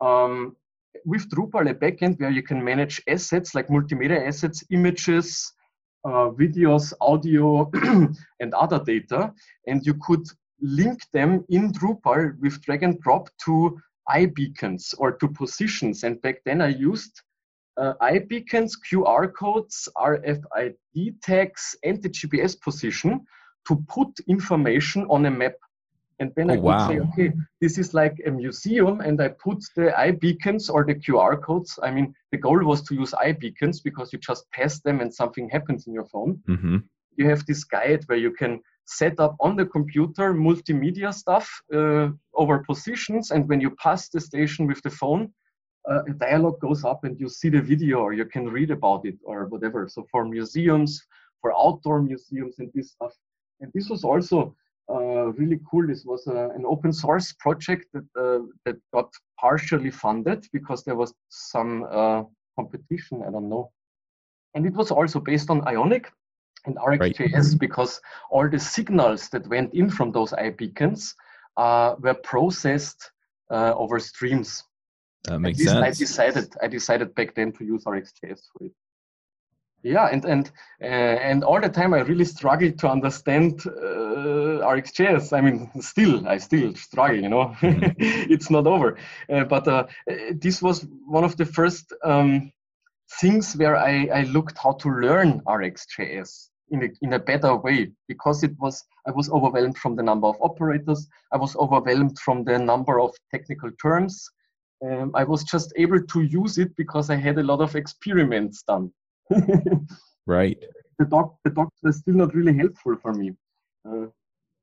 um, 0.00 0.56
with 1.04 1.28
Drupal 1.30 1.70
a 1.70 1.74
backend 1.74 2.20
where 2.20 2.30
you 2.30 2.42
can 2.42 2.62
manage 2.62 3.02
assets 3.08 3.54
like 3.54 3.68
multimedia 3.68 4.26
assets, 4.26 4.64
images, 4.70 5.52
uh, 6.04 6.30
videos, 6.30 6.92
audio, 7.00 7.70
and 8.40 8.54
other 8.54 8.78
data. 8.78 9.32
And 9.66 9.84
you 9.84 9.94
could 9.94 10.26
link 10.60 11.00
them 11.12 11.44
in 11.48 11.72
Drupal 11.72 12.38
with 12.40 12.60
drag 12.62 12.82
and 12.82 13.00
drop 13.00 13.28
to 13.44 13.78
iBeacons 14.08 14.94
or 14.98 15.12
to 15.12 15.28
positions. 15.28 16.04
And 16.04 16.20
back 16.22 16.36
then 16.44 16.60
I 16.60 16.68
used 16.68 17.22
uh, 17.76 17.94
iBeacons, 18.02 18.72
QR 18.88 19.32
codes, 19.32 19.88
RFID 19.96 21.20
tags, 21.22 21.74
and 21.82 22.02
the 22.02 22.08
GPS 22.08 22.60
position 22.60 23.24
to 23.66 23.76
put 23.88 24.08
information 24.28 25.06
on 25.10 25.26
a 25.26 25.30
map. 25.30 25.54
And 26.20 26.32
then 26.36 26.50
oh, 26.50 26.54
I 26.54 26.56
wow. 26.58 26.88
say, 26.88 27.00
okay, 27.00 27.32
this 27.60 27.78
is 27.78 27.94
like 27.94 28.16
a 28.26 28.30
museum, 28.30 29.00
and 29.00 29.20
I 29.20 29.28
put 29.28 29.58
the 29.76 29.92
iBeacons 29.96 30.70
or 30.72 30.84
the 30.84 30.94
QR 30.94 31.40
codes. 31.42 31.78
I 31.82 31.90
mean, 31.90 32.14
the 32.32 32.38
goal 32.38 32.64
was 32.64 32.82
to 32.82 32.94
use 32.94 33.12
iBeacons 33.12 33.82
because 33.82 34.12
you 34.12 34.18
just 34.18 34.50
pass 34.50 34.80
them 34.80 35.00
and 35.00 35.12
something 35.12 35.48
happens 35.48 35.86
in 35.86 35.92
your 35.92 36.06
phone. 36.06 36.40
Mm-hmm. 36.48 36.78
You 37.16 37.28
have 37.28 37.44
this 37.46 37.64
guide 37.64 38.04
where 38.06 38.18
you 38.18 38.32
can 38.32 38.60
set 38.86 39.18
up 39.18 39.36
on 39.40 39.56
the 39.56 39.66
computer 39.66 40.34
multimedia 40.34 41.12
stuff 41.12 41.48
uh, 41.72 42.08
over 42.34 42.58
positions, 42.58 43.30
and 43.30 43.48
when 43.48 43.60
you 43.60 43.70
pass 43.76 44.08
the 44.08 44.20
station 44.20 44.66
with 44.66 44.82
the 44.82 44.90
phone, 44.90 45.32
uh, 45.90 46.02
a 46.08 46.12
dialogue 46.12 46.60
goes 46.60 46.84
up 46.84 47.04
and 47.04 47.20
you 47.20 47.28
see 47.28 47.50
the 47.50 47.60
video 47.60 47.98
or 47.98 48.12
you 48.12 48.24
can 48.24 48.48
read 48.48 48.70
about 48.70 49.04
it 49.04 49.16
or 49.24 49.46
whatever. 49.46 49.86
So 49.88 50.06
for 50.10 50.24
museums, 50.24 51.02
for 51.40 51.52
outdoor 51.58 52.00
museums 52.00 52.58
and 52.58 52.70
this 52.74 52.92
stuff. 52.92 53.12
And 53.60 53.70
this 53.74 53.90
was 53.90 54.02
also 54.02 54.56
uh, 54.90 55.32
really 55.32 55.60
cool. 55.70 55.86
This 55.86 56.04
was 56.04 56.26
uh, 56.26 56.50
an 56.50 56.64
open 56.66 56.92
source 56.92 57.32
project 57.32 57.86
that, 57.92 58.04
uh, 58.18 58.44
that 58.64 58.76
got 58.92 59.10
partially 59.40 59.90
funded 59.90 60.46
because 60.52 60.84
there 60.84 60.96
was 60.96 61.14
some 61.30 61.86
uh, 61.90 62.22
competition, 62.56 63.22
I 63.26 63.30
don't 63.30 63.48
know. 63.48 63.70
And 64.54 64.66
it 64.66 64.74
was 64.74 64.90
also 64.90 65.20
based 65.20 65.50
on 65.50 65.66
Ionic 65.66 66.10
and 66.66 66.76
RxJS 66.76 67.32
right. 67.32 67.58
because 67.58 68.00
all 68.30 68.48
the 68.48 68.58
signals 68.58 69.28
that 69.30 69.46
went 69.48 69.74
in 69.74 69.90
from 69.90 70.12
those 70.12 70.32
iBeacons 70.32 71.14
uh, 71.56 71.96
were 71.98 72.14
processed 72.14 73.10
over 73.50 73.98
streams. 74.00 74.64
That 75.24 75.38
makes 75.38 75.62
sense. 75.62 75.72
I 75.72 75.90
decided 75.90 76.54
I 76.62 76.66
decided 76.66 77.14
back 77.14 77.34
then 77.34 77.52
to 77.52 77.64
use 77.64 77.84
RxJS 77.84 78.40
for 78.52 78.66
it 78.66 78.72
yeah 79.84 80.06
and 80.06 80.24
and 80.24 80.50
uh, 80.82 80.86
and 81.30 81.44
all 81.44 81.60
the 81.60 81.68
time 81.68 81.92
i 81.92 82.00
really 82.00 82.24
struggled 82.24 82.78
to 82.78 82.88
understand 82.88 83.60
uh, 83.66 84.64
rxjs 84.74 85.36
i 85.36 85.40
mean 85.40 85.70
still 85.80 86.26
i 86.26 86.38
still 86.38 86.74
struggle 86.74 87.16
you 87.16 87.28
know? 87.28 87.54
Mm-hmm. 87.60 87.92
it's 88.32 88.50
not 88.50 88.66
over. 88.66 88.96
Uh, 89.30 89.44
but 89.44 89.68
uh, 89.68 89.86
this 90.32 90.62
was 90.62 90.86
one 91.06 91.24
of 91.24 91.36
the 91.36 91.44
first 91.44 91.92
um, 92.02 92.50
things 93.20 93.54
where 93.54 93.76
I, 93.76 94.08
I 94.12 94.22
looked 94.22 94.58
how 94.58 94.72
to 94.72 94.88
learn 94.88 95.40
rxjs 95.40 96.48
in 96.70 96.84
a, 96.84 96.88
in 97.02 97.12
a 97.12 97.18
better 97.18 97.54
way 97.56 97.92
because 98.08 98.42
it 98.42 98.52
was 98.58 98.82
i 99.06 99.10
was 99.10 99.30
overwhelmed 99.30 99.76
from 99.76 99.96
the 99.96 100.02
number 100.02 100.26
of 100.26 100.36
operators. 100.40 101.06
I 101.32 101.36
was 101.36 101.54
overwhelmed 101.56 102.18
from 102.18 102.44
the 102.44 102.58
number 102.58 103.00
of 103.00 103.10
technical 103.30 103.70
terms. 103.82 104.28
Um, 104.84 105.12
i 105.14 105.24
was 105.24 105.44
just 105.44 105.72
able 105.76 106.02
to 106.02 106.22
use 106.22 106.58
it 106.58 106.74
because 106.76 107.10
i 107.10 107.16
had 107.16 107.38
a 107.38 107.42
lot 107.42 107.60
of 107.60 107.76
experiments 107.76 108.62
done 108.62 108.90
right. 110.26 110.62
The 110.98 111.04
doc, 111.04 111.36
the 111.44 111.50
docs 111.50 111.76
were 111.82 111.92
still 111.92 112.14
not 112.14 112.34
really 112.34 112.56
helpful 112.56 112.96
for 112.96 113.12
me. 113.12 113.32
Uh, 113.88 114.06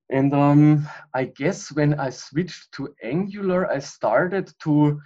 and 0.10 0.34
um, 0.34 0.88
I 1.13 1.26
guess 1.26 1.71
when 1.71 2.00
I 2.00 2.10
switched 2.10 2.71
to 2.74 2.93
Angular, 3.02 3.71
I 3.71 3.80
started 3.80 4.52
to 4.63 5.00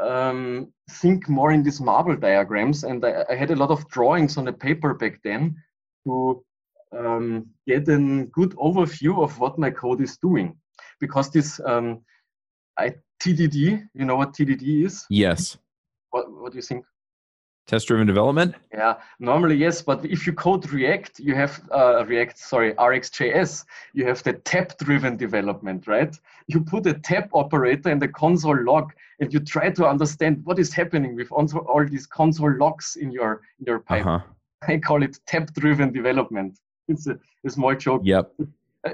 um, 0.00 0.72
think 0.90 1.28
more 1.28 1.52
in 1.52 1.62
these 1.62 1.80
marble 1.80 2.16
diagrams. 2.16 2.84
And 2.84 3.04
I, 3.04 3.24
I, 3.30 3.34
had 3.34 3.50
a 3.50 3.56
lot 3.56 3.70
of 3.70 3.88
drawings 3.88 4.36
on 4.36 4.44
the 4.44 4.52
paper 4.52 4.94
back 4.94 5.20
then 5.22 5.56
to 6.06 6.44
um, 6.96 7.46
get 7.66 7.88
a 7.88 7.98
good 8.32 8.50
overview 8.56 9.22
of 9.22 9.38
what 9.38 9.58
my 9.58 9.70
code 9.70 10.00
is 10.00 10.16
doing. 10.18 10.56
Because 11.00 11.30
this 11.30 11.60
um, 11.64 12.00
I, 12.78 12.94
TDD, 13.22 13.82
you 13.94 14.04
know 14.04 14.16
what 14.16 14.32
TDD 14.32 14.86
is? 14.86 15.04
Yes. 15.10 15.58
What, 16.10 16.30
what 16.32 16.52
do 16.52 16.58
you 16.58 16.62
think? 16.62 16.84
Test 17.68 17.86
driven 17.86 18.06
development? 18.06 18.54
Yeah, 18.72 18.94
normally 19.20 19.54
yes, 19.54 19.82
but 19.82 20.02
if 20.02 20.26
you 20.26 20.32
code 20.32 20.72
React, 20.72 21.20
you 21.20 21.34
have 21.34 21.60
uh, 21.70 22.02
React, 22.06 22.38
sorry, 22.38 22.72
RxJS, 22.72 23.66
you 23.92 24.06
have 24.06 24.22
the 24.22 24.32
tab 24.32 24.74
driven 24.78 25.18
development, 25.18 25.86
right? 25.86 26.18
You 26.46 26.62
put 26.62 26.86
a 26.86 26.94
tab 26.94 27.28
operator 27.34 27.90
in 27.90 27.98
the 27.98 28.08
console 28.08 28.58
log 28.64 28.94
and 29.20 29.30
you 29.34 29.40
try 29.40 29.68
to 29.68 29.86
understand 29.86 30.40
what 30.44 30.58
is 30.58 30.72
happening 30.72 31.14
with 31.14 31.30
all 31.30 31.86
these 31.86 32.06
console 32.06 32.56
logs 32.56 32.96
in 32.96 33.12
your, 33.12 33.42
in 33.60 33.66
your 33.66 33.80
pipe. 33.80 34.06
Uh-huh. 34.06 34.20
I 34.66 34.78
call 34.78 35.02
it 35.02 35.20
tab 35.26 35.52
driven 35.52 35.92
development. 35.92 36.58
It's 36.88 37.06
a, 37.06 37.18
a, 37.44 37.50
small 37.50 37.74
joke. 37.74 38.00
Yep. 38.02 38.32
Uh, 38.86 38.90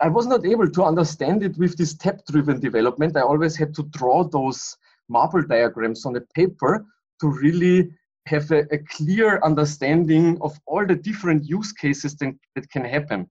I 0.00 0.08
was 0.08 0.26
not 0.26 0.44
able 0.44 0.70
to 0.70 0.84
understand 0.84 1.42
it 1.42 1.56
with 1.56 1.78
this 1.78 1.94
tab 1.94 2.20
driven 2.26 2.60
development. 2.60 3.16
I 3.16 3.22
always 3.22 3.56
had 3.56 3.74
to 3.76 3.84
draw 3.84 4.22
those 4.22 4.76
marble 5.08 5.42
diagrams 5.42 6.04
on 6.04 6.16
a 6.16 6.20
paper 6.20 6.84
to 7.20 7.28
really 7.28 7.90
have 8.26 8.50
a, 8.50 8.60
a, 8.72 8.78
clear 8.78 9.38
understanding 9.42 10.38
of 10.40 10.58
all 10.66 10.86
the 10.86 10.94
different 10.94 11.44
use 11.44 11.72
cases 11.72 12.16
that, 12.16 12.34
that 12.54 12.68
can 12.70 12.84
happen. 12.84 13.28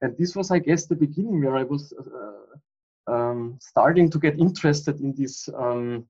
And 0.00 0.16
this 0.16 0.36
was, 0.36 0.50
I 0.50 0.58
guess, 0.58 0.86
the 0.86 0.96
beginning 0.96 1.44
where 1.44 1.56
I 1.56 1.64
was 1.64 1.92
uh, 1.92 3.12
um, 3.12 3.58
starting 3.60 4.10
to 4.10 4.18
get 4.18 4.38
interested 4.38 5.00
in 5.00 5.12
these 5.14 5.48
um, 5.56 6.06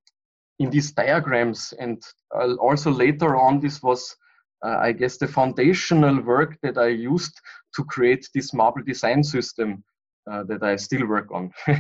in 0.59 0.71
these 0.71 0.93
diagrams. 0.93 1.73
And 1.79 2.03
uh, 2.35 2.55
also 2.55 2.91
later 2.91 3.37
on, 3.37 3.61
this 3.61 3.83
was, 3.83 4.15
uh, 4.65 4.77
I 4.79 4.93
guess, 4.93 5.17
the 5.17 5.27
foundational 5.27 6.21
work 6.21 6.59
that 6.63 6.79
I 6.79 6.89
used 6.89 7.41
to 7.75 7.85
create 7.85 8.29
this 8.35 8.55
marble 8.55 8.83
design 8.83 9.25
system 9.25 9.83
uh, 10.31 10.45
that 10.45 10.63
I 10.63 10.77
still 10.77 11.07
work 11.07 11.33
on. 11.33 11.53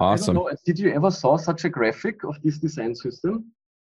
awesome. 0.00 0.38
Did 0.64 0.78
you 0.78 0.92
ever 0.92 1.10
saw 1.10 1.36
such 1.36 1.64
a 1.64 1.68
graphic 1.68 2.22
of 2.24 2.40
this 2.42 2.58
design 2.58 2.94
system? 2.94 3.52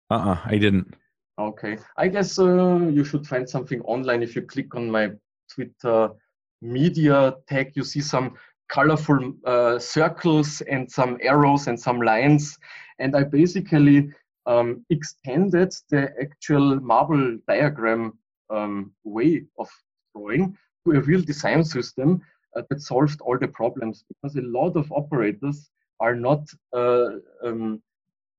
Uh-uh, 0.09 0.39
I 0.45 0.57
didn't. 0.57 0.93
Okay. 1.39 1.77
I 1.97 2.07
guess 2.07 2.39
uh, 2.39 2.87
you 2.91 3.03
should 3.03 3.27
find 3.27 3.49
something 3.49 3.81
online. 3.81 4.23
If 4.23 4.35
you 4.35 4.43
click 4.43 4.75
on 4.75 4.89
my 4.89 5.11
Twitter 5.51 6.09
media 6.61 7.35
tag, 7.47 7.73
you 7.75 7.83
see 7.83 8.01
some 8.01 8.35
colorful 8.69 9.33
uh, 9.45 9.77
circles 9.79 10.61
and 10.61 10.89
some 10.89 11.17
arrows 11.21 11.67
and 11.67 11.79
some 11.79 12.01
lines. 12.01 12.57
And 12.99 13.15
I 13.15 13.23
basically 13.23 14.11
um, 14.45 14.85
extended 14.89 15.73
the 15.89 16.13
actual 16.21 16.79
marble 16.79 17.37
diagram 17.47 18.17
um, 18.49 18.93
way 19.03 19.43
of 19.57 19.69
drawing 20.15 20.57
to 20.85 20.97
a 20.97 21.01
real 21.01 21.21
design 21.21 21.63
system 21.63 22.21
uh, 22.55 22.61
that 22.69 22.81
solved 22.81 23.19
all 23.21 23.37
the 23.37 23.47
problems 23.47 24.05
because 24.07 24.35
a 24.37 24.41
lot 24.41 24.75
of 24.77 24.91
operators 24.91 25.69
are 25.99 26.15
not 26.15 26.47
uh, 26.73 27.09
um, 27.43 27.81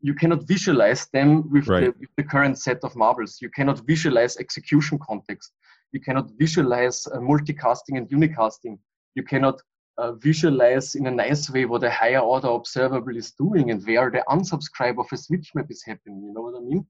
you 0.07 0.15
cannot 0.15 0.43
visualize 0.47 1.09
them 1.17 1.51
with, 1.51 1.67
right. 1.67 1.81
the, 1.81 1.95
with, 1.99 2.13
the, 2.17 2.23
current 2.23 2.57
set 2.67 2.79
of 2.85 2.95
marbles. 2.95 3.39
You 3.43 3.51
cannot 3.51 3.81
visualize 3.93 4.37
execution 4.37 5.01
context. 5.09 5.51
You 5.91 6.01
cannot 6.01 6.31
visualize 6.39 7.09
uh, 7.09 7.19
multicasting 7.19 7.95
and 7.99 8.09
unicasting. 8.09 8.79
You 9.17 9.25
cannot 9.25 9.61
uh, 9.99 10.13
visualize 10.13 10.95
in 10.95 11.09
a 11.09 11.11
nice 11.11 11.51
way 11.51 11.65
what 11.65 11.83
a 11.83 11.91
higher 11.91 12.21
order 12.21 12.51
observable 12.51 13.17
is 13.17 13.33
doing 13.33 13.73
and 13.73 13.85
where 13.85 14.09
the 14.13 14.23
unsubscribe 14.29 15.01
of 15.01 15.07
a 15.13 15.17
switch 15.17 15.51
map 15.57 15.67
is 15.71 15.83
happening. 15.85 16.23
You 16.23 16.33
know 16.33 16.43
what 16.43 16.57
I 16.57 16.61
mean? 16.61 16.87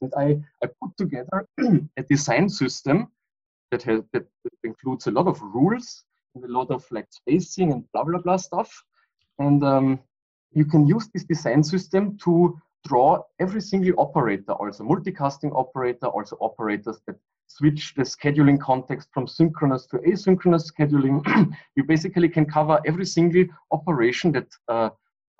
And 0.00 0.12
I, 0.16 0.26
I 0.64 0.70
put 0.80 0.96
together 0.96 1.46
a 1.98 2.02
design 2.08 2.48
system 2.48 3.08
that, 3.72 3.82
has, 3.82 4.00
that, 4.14 4.24
that 4.44 4.58
includes 4.62 5.06
a 5.06 5.10
lot 5.10 5.26
of 5.26 5.38
rules 5.42 6.04
and 6.34 6.42
a 6.44 6.48
lot 6.58 6.70
of 6.70 6.82
like 6.90 7.08
spacing 7.10 7.72
and 7.72 7.84
blah 7.92 8.04
blah 8.04 8.20
blah 8.20 8.36
stuff. 8.36 8.72
And 9.38 9.62
um, 9.62 10.00
you 10.54 10.64
can 10.64 10.86
use 10.86 11.08
this 11.12 11.24
design 11.24 11.62
system 11.62 12.16
to 12.24 12.58
draw 12.86 13.22
every 13.40 13.60
single 13.60 13.98
operator, 13.98 14.52
also 14.52 14.84
multicasting 14.84 15.54
operator, 15.56 16.06
also 16.06 16.36
operators 16.40 17.00
that 17.06 17.16
switch 17.46 17.94
the 17.96 18.02
scheduling 18.02 18.60
context 18.60 19.08
from 19.12 19.26
synchronous 19.26 19.86
to 19.86 19.98
asynchronous 19.98 20.70
scheduling. 20.70 21.22
you 21.76 21.84
basically 21.84 22.28
can 22.28 22.44
cover 22.44 22.80
every 22.86 23.06
single 23.06 23.44
operation 23.70 24.32
that 24.32 24.46
uh, 24.68 24.90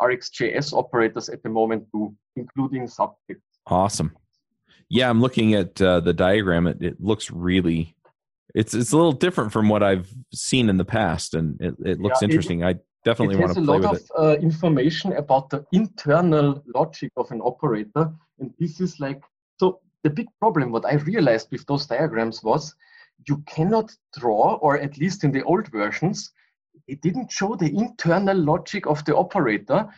RxJS 0.01 0.73
operators 0.73 1.29
at 1.29 1.43
the 1.43 1.49
moment 1.49 1.87
do, 1.93 2.15
including 2.37 2.87
subjects. 2.87 3.45
Awesome. 3.67 4.17
Yeah, 4.89 5.09
I'm 5.09 5.21
looking 5.21 5.55
at 5.55 5.81
uh, 5.81 6.01
the 6.01 6.13
diagram. 6.13 6.67
It, 6.67 6.83
it 6.83 7.01
looks 7.01 7.31
really, 7.31 7.97
it's 8.55 8.75
it's 8.75 8.93
a 8.93 8.97
little 8.97 9.13
different 9.13 9.53
from 9.53 9.69
what 9.69 9.83
I've 9.83 10.09
seen 10.33 10.69
in 10.69 10.77
the 10.77 10.85
past, 10.85 11.35
and 11.35 11.61
it, 11.61 11.75
it 11.85 12.01
looks 12.01 12.21
yeah, 12.21 12.27
interesting. 12.27 12.61
It, 12.61 12.67
I 12.67 12.75
definitely 13.05 13.37
want 13.37 13.55
to 13.55 13.63
play 13.63 13.79
with 13.79 13.85
it. 13.85 13.89
It 13.89 13.93
has 13.93 14.11
a 14.11 14.21
lot 14.21 14.27
of 14.27 14.39
uh, 14.39 14.41
information 14.41 15.13
about 15.13 15.51
the 15.51 15.65
internal 15.73 16.63
logic 16.75 17.13
of 17.17 17.31
an 17.31 17.41
operator, 17.41 18.13
and 18.39 18.53
this 18.59 18.81
is 18.81 18.99
like 19.01 19.23
so. 19.61 19.81
The 20.03 20.11
big 20.11 20.29
problem, 20.39 20.71
what 20.71 20.85
I 20.85 20.95
realized 20.97 21.49
with 21.51 21.65
those 21.65 21.87
diagrams 21.87 22.43
was, 22.43 22.75
you 23.27 23.39
cannot 23.47 23.91
draw, 24.19 24.57
or 24.57 24.79
at 24.79 24.99
least 24.99 25.25
in 25.25 25.33
the 25.33 25.43
old 25.45 25.69
versions, 25.69 26.31
it 26.87 27.01
didn't 27.01 27.33
show 27.33 27.55
the 27.55 27.75
internal 27.75 28.37
logic 28.37 28.87
of 28.87 29.03
the 29.07 29.17
operator. 29.17 29.89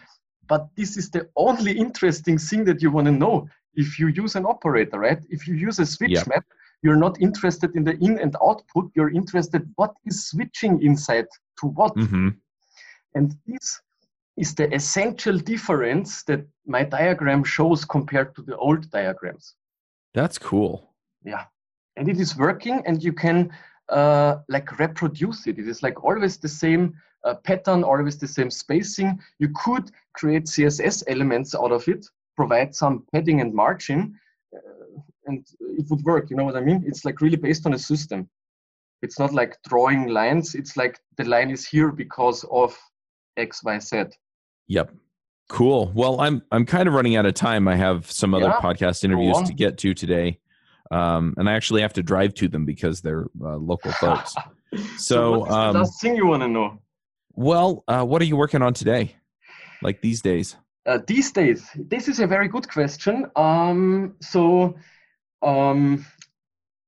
But 0.49 0.69
this 0.77 0.97
is 0.97 1.11
the 1.11 1.29
only 1.35 1.73
interesting 1.77 2.38
thing 2.38 2.64
that 2.66 2.81
you 2.81 2.92
want 2.92 3.07
to 3.07 3.12
know 3.12 3.49
if 3.75 3.99
you 3.99 4.07
use 4.09 4.37
an 4.37 4.47
operator, 4.47 5.01
right? 5.01 5.19
If 5.29 5.49
you 5.49 5.55
use 5.55 5.81
a 5.81 5.87
switch 5.87 6.25
map, 6.29 6.45
you're 6.83 6.97
not 6.97 7.21
interested 7.21 7.75
in 7.75 7.83
the 7.83 7.97
in 7.99 8.19
and 8.21 8.37
output. 8.40 8.92
You're 8.95 9.11
interested 9.11 9.69
what 9.75 9.95
is 10.05 10.29
switching 10.29 10.83
inside 10.83 11.27
to 11.61 11.66
what. 11.66 11.97
Mm-hmm. 11.97 12.29
And 13.17 13.35
this 13.47 13.81
is 14.37 14.55
the 14.55 14.73
essential 14.75 15.39
difference 15.39 16.23
that 16.25 16.47
my 16.67 16.85
diagram 16.85 17.43
shows 17.45 17.85
compared 17.85 18.35
to 18.37 18.43
the 18.43 18.57
old 18.57 18.91
diagrams. 18.91 19.55
That's 20.15 20.39
cool. 20.39 20.93
Yeah. 21.25 21.45
And 21.97 22.09
it 22.09 22.21
is 22.21 22.37
working 22.37 22.83
and 22.87 23.03
you 23.03 23.13
can 23.13 23.51
uh, 23.89 24.37
like 24.49 24.79
reproduce 24.79 25.47
it. 25.47 25.59
It 25.59 25.67
is 25.67 25.83
like 25.83 26.05
always 26.05 26.37
the 26.37 26.49
same 26.49 26.95
uh, 27.25 27.35
pattern, 27.35 27.83
always 27.83 28.19
the 28.19 28.29
same 28.29 28.51
spacing. 28.51 29.19
You 29.39 29.49
could 29.65 29.91
create 30.15 30.45
CSS 30.45 31.03
elements 31.09 31.55
out 31.55 31.73
of 31.73 31.89
it 31.89 32.07
provide 32.37 32.75
some 32.75 33.05
padding 33.13 33.41
and 33.41 33.53
margin, 33.53 34.15
uh, 34.55 35.01
and 35.27 35.45
it 35.61 35.87
would 35.91 36.03
work. 36.05 36.31
You 36.31 36.37
know 36.37 36.45
what 36.45 36.57
I 36.57 36.61
mean? 36.61 36.85
It's 36.87 37.05
like 37.05 37.21
really 37.21 37.37
based 37.37 37.67
on 37.67 37.75
a 37.75 37.79
system. 37.79 38.29
It's 39.03 39.19
not 39.19 39.33
like 39.33 39.57
drawing 39.69 40.07
lines. 40.09 40.55
It's 40.55 40.77
like 40.77 41.01
the 41.17 41.25
line 41.25 41.51
is 41.51 41.67
here 41.67 41.91
because 41.91 42.45
of 42.51 42.77
X, 43.37 43.62
Y, 43.64 43.79
Z. 43.79 44.05
Yep. 44.68 44.92
Cool. 45.49 45.92
Well, 45.94 46.20
I'm 46.20 46.42
I'm 46.51 46.66
kind 46.66 46.88
of 46.88 46.94
running 46.94 47.14
out 47.14 47.25
of 47.25 47.35
time. 47.35 47.68
I 47.68 47.77
have 47.77 48.11
some 48.11 48.35
other 48.35 48.46
yeah, 48.46 48.59
podcast 48.61 49.05
interviews 49.05 49.40
to 49.42 49.55
get 49.55 49.79
to 49.79 49.94
today, 49.94 50.40
um, 50.90 51.35
and 51.37 51.49
I 51.49 51.53
actually 51.53 51.83
have 51.83 51.92
to 51.94 52.03
drive 52.03 52.35
to 52.35 52.49
them 52.49 52.64
because 52.64 53.01
they're 53.01 53.27
uh, 53.40 53.57
local 53.57 53.92
folks. 53.92 54.35
so, 54.75 54.81
so 54.96 55.38
what's 55.38 55.53
um, 55.53 55.72
the 55.75 55.79
last 55.81 56.01
thing 56.01 56.16
you 56.16 56.27
want 56.27 56.42
to 56.42 56.49
know? 56.49 56.81
Well, 57.35 57.85
uh, 57.87 58.05
what 58.05 58.20
are 58.22 58.25
you 58.25 58.37
working 58.37 58.61
on 58.61 58.75
today? 58.75 59.14
Like 59.83 60.01
these 60.01 60.20
days? 60.20 60.57
Uh, 60.85 60.99
these 61.07 61.31
days, 61.31 61.68
this 61.77 62.09
is 62.09 62.18
a 62.18 62.27
very 62.27 62.49
good 62.49 62.68
question. 62.68 63.31
Um, 63.37 64.16
so, 64.20 64.77
um, 65.42 66.05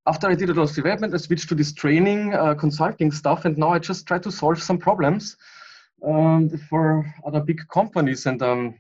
after 0.09 0.29
I 0.29 0.35
did 0.35 0.51
a 0.51 0.55
lot 0.55 0.71
of 0.71 0.75
development, 0.75 1.15
I 1.15 1.19
switched 1.19 1.49
to 1.51 1.55
this 1.55 1.73
training 1.73 2.35
uh, 2.35 2.55
consulting 2.55 3.13
stuff, 3.13 3.45
and 3.45 3.57
now 3.57 3.71
I 3.71 3.79
just 3.79 4.07
try 4.07 4.19
to 4.19 4.33
solve 4.33 4.61
some 4.61 4.79
problems 4.79 5.37
um, 6.07 6.49
for 6.69 7.07
other 7.27 7.41
big 7.41 7.61
companies. 7.69 8.27
And 8.27 8.43
um, 8.43 8.75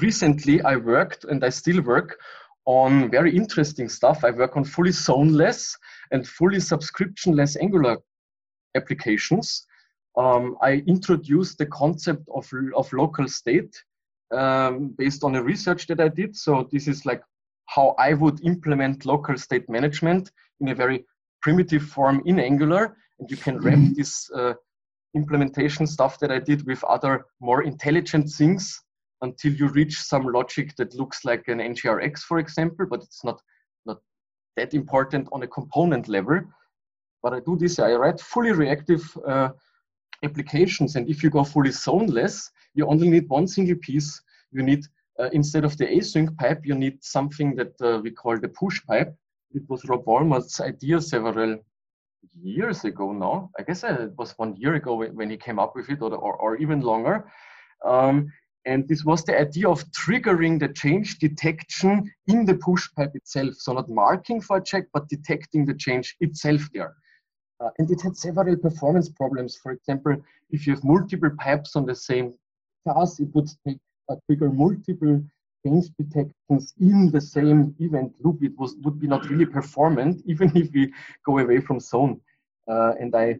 recently, 0.00 0.62
I 0.62 0.76
worked, 0.76 1.24
and 1.24 1.44
I 1.44 1.50
still 1.50 1.82
work 1.82 2.18
on 2.64 3.10
very 3.10 3.34
interesting 3.34 3.88
stuff. 3.88 4.24
I 4.24 4.30
work 4.30 4.56
on 4.56 4.64
fully 4.64 4.90
zoneless 4.90 5.74
and 6.10 6.26
fully 6.26 6.58
subscriptionless 6.58 7.56
Angular 7.60 7.98
applications. 8.74 9.66
Um, 10.16 10.56
I 10.62 10.82
introduced 10.86 11.58
the 11.58 11.66
concept 11.66 12.28
of, 12.34 12.50
of 12.74 12.92
local 12.92 13.28
state 13.28 13.76
um, 14.32 14.94
based 14.98 15.22
on 15.22 15.36
a 15.36 15.42
research 15.42 15.86
that 15.86 16.00
I 16.00 16.08
did. 16.08 16.36
So 16.36 16.68
this 16.72 16.88
is 16.88 17.06
like 17.06 17.22
how 17.66 17.94
I 17.98 18.14
would 18.14 18.44
implement 18.44 19.04
local 19.04 19.36
state 19.36 19.68
management 19.68 20.30
in 20.60 20.68
a 20.68 20.74
very 20.74 21.04
primitive 21.42 21.82
form 21.82 22.22
in 22.26 22.40
Angular. 22.40 22.96
And 23.18 23.30
you 23.30 23.36
can 23.36 23.58
wrap 23.58 23.78
mm-hmm. 23.78 23.94
this 23.94 24.30
uh, 24.34 24.54
implementation 25.14 25.86
stuff 25.86 26.18
that 26.20 26.30
I 26.30 26.38
did 26.38 26.66
with 26.66 26.82
other 26.84 27.26
more 27.40 27.62
intelligent 27.62 28.28
things 28.30 28.82
until 29.22 29.52
you 29.52 29.68
reach 29.68 30.02
some 30.02 30.26
logic 30.26 30.76
that 30.76 30.94
looks 30.94 31.24
like 31.24 31.48
an 31.48 31.58
NGRX, 31.58 32.20
for 32.20 32.38
example, 32.38 32.86
but 32.88 33.02
it's 33.02 33.24
not, 33.24 33.40
not 33.86 33.98
that 34.56 34.74
important 34.74 35.28
on 35.32 35.42
a 35.42 35.48
component 35.48 36.08
level. 36.08 36.40
But 37.22 37.32
I 37.32 37.40
do 37.40 37.56
this, 37.56 37.78
I 37.78 37.94
write 37.94 38.20
fully 38.20 38.52
reactive 38.52 39.02
uh, 39.26 39.50
applications. 40.22 40.96
And 40.96 41.08
if 41.08 41.22
you 41.22 41.30
go 41.30 41.44
fully 41.44 41.70
zoneless, 41.70 42.50
you 42.74 42.86
only 42.86 43.08
need 43.08 43.28
one 43.28 43.48
single 43.48 43.76
piece. 43.76 44.20
You 44.52 44.62
need, 44.62 44.84
uh, 45.18 45.30
instead 45.32 45.64
of 45.64 45.76
the 45.78 45.86
async 45.86 46.36
pipe, 46.36 46.60
you 46.64 46.74
need 46.74 47.02
something 47.02 47.56
that 47.56 47.72
uh, 47.80 48.00
we 48.02 48.10
call 48.10 48.38
the 48.38 48.48
push 48.48 48.84
pipe. 48.84 49.14
It 49.52 49.62
was 49.68 49.84
Rob 49.86 50.04
Wormald's 50.04 50.60
idea 50.60 51.00
several 51.00 51.58
years 52.34 52.84
ago 52.84 53.12
now. 53.12 53.50
I 53.58 53.62
guess 53.62 53.84
it 53.84 54.12
was 54.16 54.32
one 54.38 54.56
year 54.56 54.74
ago 54.74 54.94
when 54.94 55.30
he 55.30 55.36
came 55.36 55.58
up 55.58 55.74
with 55.74 55.88
it, 55.90 56.02
or, 56.02 56.14
or, 56.14 56.36
or 56.36 56.56
even 56.56 56.80
longer. 56.80 57.30
Um, 57.84 58.32
and 58.64 58.88
this 58.88 59.04
was 59.04 59.22
the 59.24 59.38
idea 59.38 59.68
of 59.68 59.84
triggering 59.92 60.58
the 60.58 60.68
change 60.68 61.18
detection 61.18 62.12
in 62.26 62.44
the 62.44 62.54
push 62.54 62.88
pipe 62.96 63.12
itself. 63.14 63.54
So 63.54 63.72
not 63.72 63.88
marking 63.88 64.40
for 64.40 64.56
a 64.56 64.64
check, 64.64 64.84
but 64.92 65.08
detecting 65.08 65.64
the 65.64 65.74
change 65.74 66.16
itself 66.20 66.62
there. 66.74 66.94
Uh, 67.60 67.70
and 67.78 67.90
it 67.90 68.02
had 68.02 68.16
several 68.16 68.56
performance 68.56 69.08
problems. 69.08 69.56
For 69.62 69.72
example, 69.72 70.16
if 70.50 70.66
you 70.66 70.74
have 70.74 70.84
multiple 70.84 71.30
pipes 71.38 71.76
on 71.76 71.86
the 71.86 71.94
same 71.94 72.34
task, 72.86 73.20
it 73.20 73.28
would 73.34 73.48
take, 73.66 73.78
uh, 74.10 74.16
trigger 74.26 74.50
multiple 74.50 75.22
change 75.66 75.86
detections 75.98 76.74
in 76.80 77.10
the 77.10 77.20
same 77.20 77.74
event 77.78 78.12
loop. 78.22 78.42
It 78.42 78.52
was, 78.58 78.76
would 78.84 79.00
be 79.00 79.06
not 79.06 79.28
really 79.28 79.46
performant, 79.46 80.22
even 80.26 80.56
if 80.56 80.70
we 80.72 80.92
go 81.24 81.38
away 81.38 81.60
from 81.60 81.80
zone. 81.80 82.20
Uh, 82.70 82.92
and 83.00 83.14
I, 83.14 83.38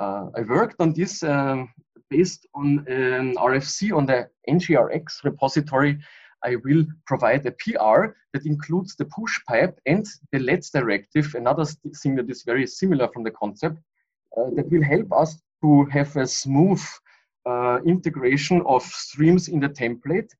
uh, 0.00 0.26
I 0.36 0.40
worked 0.42 0.76
on 0.80 0.92
this 0.92 1.22
um, 1.22 1.70
based 2.10 2.46
on 2.54 2.84
an 2.88 3.34
RFC 3.36 3.96
on 3.96 4.06
the 4.06 4.28
NGRX 4.48 5.24
repository 5.24 5.98
I 6.44 6.56
will 6.64 6.84
provide 7.06 7.46
a 7.46 7.52
PR 7.52 8.14
that 8.32 8.46
includes 8.46 8.94
the 8.94 9.06
push 9.06 9.40
pipe 9.46 9.78
and 9.86 10.06
the 10.32 10.38
LEDs 10.38 10.70
directive, 10.70 11.34
another 11.34 11.64
thing 11.64 12.14
that 12.16 12.30
is 12.30 12.42
very 12.44 12.66
similar 12.66 13.08
from 13.08 13.24
the 13.24 13.30
concept, 13.30 13.78
uh, 14.36 14.50
that 14.54 14.70
will 14.70 14.82
help 14.82 15.12
us 15.12 15.40
to 15.62 15.84
have 15.86 16.16
a 16.16 16.26
smooth 16.26 16.82
uh, 17.46 17.80
integration 17.84 18.62
of 18.66 18.82
streams 18.82 19.48
in 19.48 19.58
the 19.60 19.68
template 19.68 20.30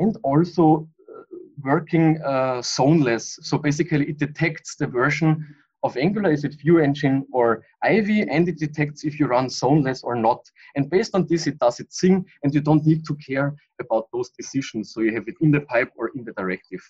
and 0.00 0.16
also 0.24 0.88
uh, 1.08 1.22
working 1.62 2.20
uh, 2.22 2.60
zoneless. 2.60 3.38
So 3.42 3.58
basically 3.58 4.08
it 4.10 4.18
detects 4.18 4.76
the 4.76 4.86
version 4.86 5.46
of 5.82 5.96
Angular, 5.96 6.30
is 6.30 6.44
it 6.44 6.54
View 6.60 6.78
Engine 6.78 7.26
or 7.32 7.64
Ivy, 7.82 8.22
and 8.22 8.48
it 8.48 8.58
detects 8.58 9.04
if 9.04 9.18
you 9.18 9.26
run 9.26 9.46
zoneless 9.46 10.04
or 10.04 10.14
not. 10.14 10.40
And 10.76 10.90
based 10.90 11.14
on 11.14 11.26
this, 11.26 11.46
it 11.46 11.58
does 11.58 11.80
its 11.80 12.00
thing, 12.00 12.24
and 12.42 12.54
you 12.54 12.60
don't 12.60 12.84
need 12.84 13.06
to 13.06 13.14
care 13.16 13.54
about 13.80 14.08
those 14.12 14.30
decisions. 14.30 14.92
So 14.92 15.00
you 15.00 15.14
have 15.14 15.26
it 15.26 15.36
in 15.40 15.50
the 15.50 15.62
pipe 15.62 15.90
or 15.96 16.10
in 16.14 16.24
the 16.24 16.32
directive. 16.32 16.80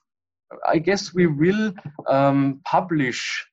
I 0.66 0.78
guess 0.78 1.14
we 1.14 1.26
will 1.26 1.72
um, 2.08 2.60
publish 2.64 3.46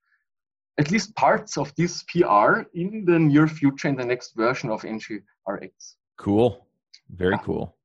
at 0.79 0.91
least 0.91 1.15
parts 1.15 1.57
of 1.57 1.73
this 1.75 2.03
PR 2.03 2.61
in 2.73 3.05
the 3.05 3.19
near 3.19 3.47
future 3.47 3.87
in 3.87 3.95
the 3.95 4.05
next 4.05 4.35
version 4.35 4.69
of 4.69 4.81
NGRX. 4.81 5.71
Cool. 6.17 6.65
Very 7.09 7.33
yeah. 7.33 7.43
cool. 7.43 7.76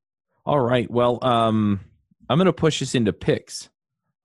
All 0.45 0.61
right. 0.61 0.91
Well, 0.91 1.19
um, 1.23 1.81
I'm 2.29 2.39
going 2.39 2.47
to 2.47 2.53
push 2.53 2.83
us 2.83 2.95
into 2.95 3.13
picks. 3.13 3.69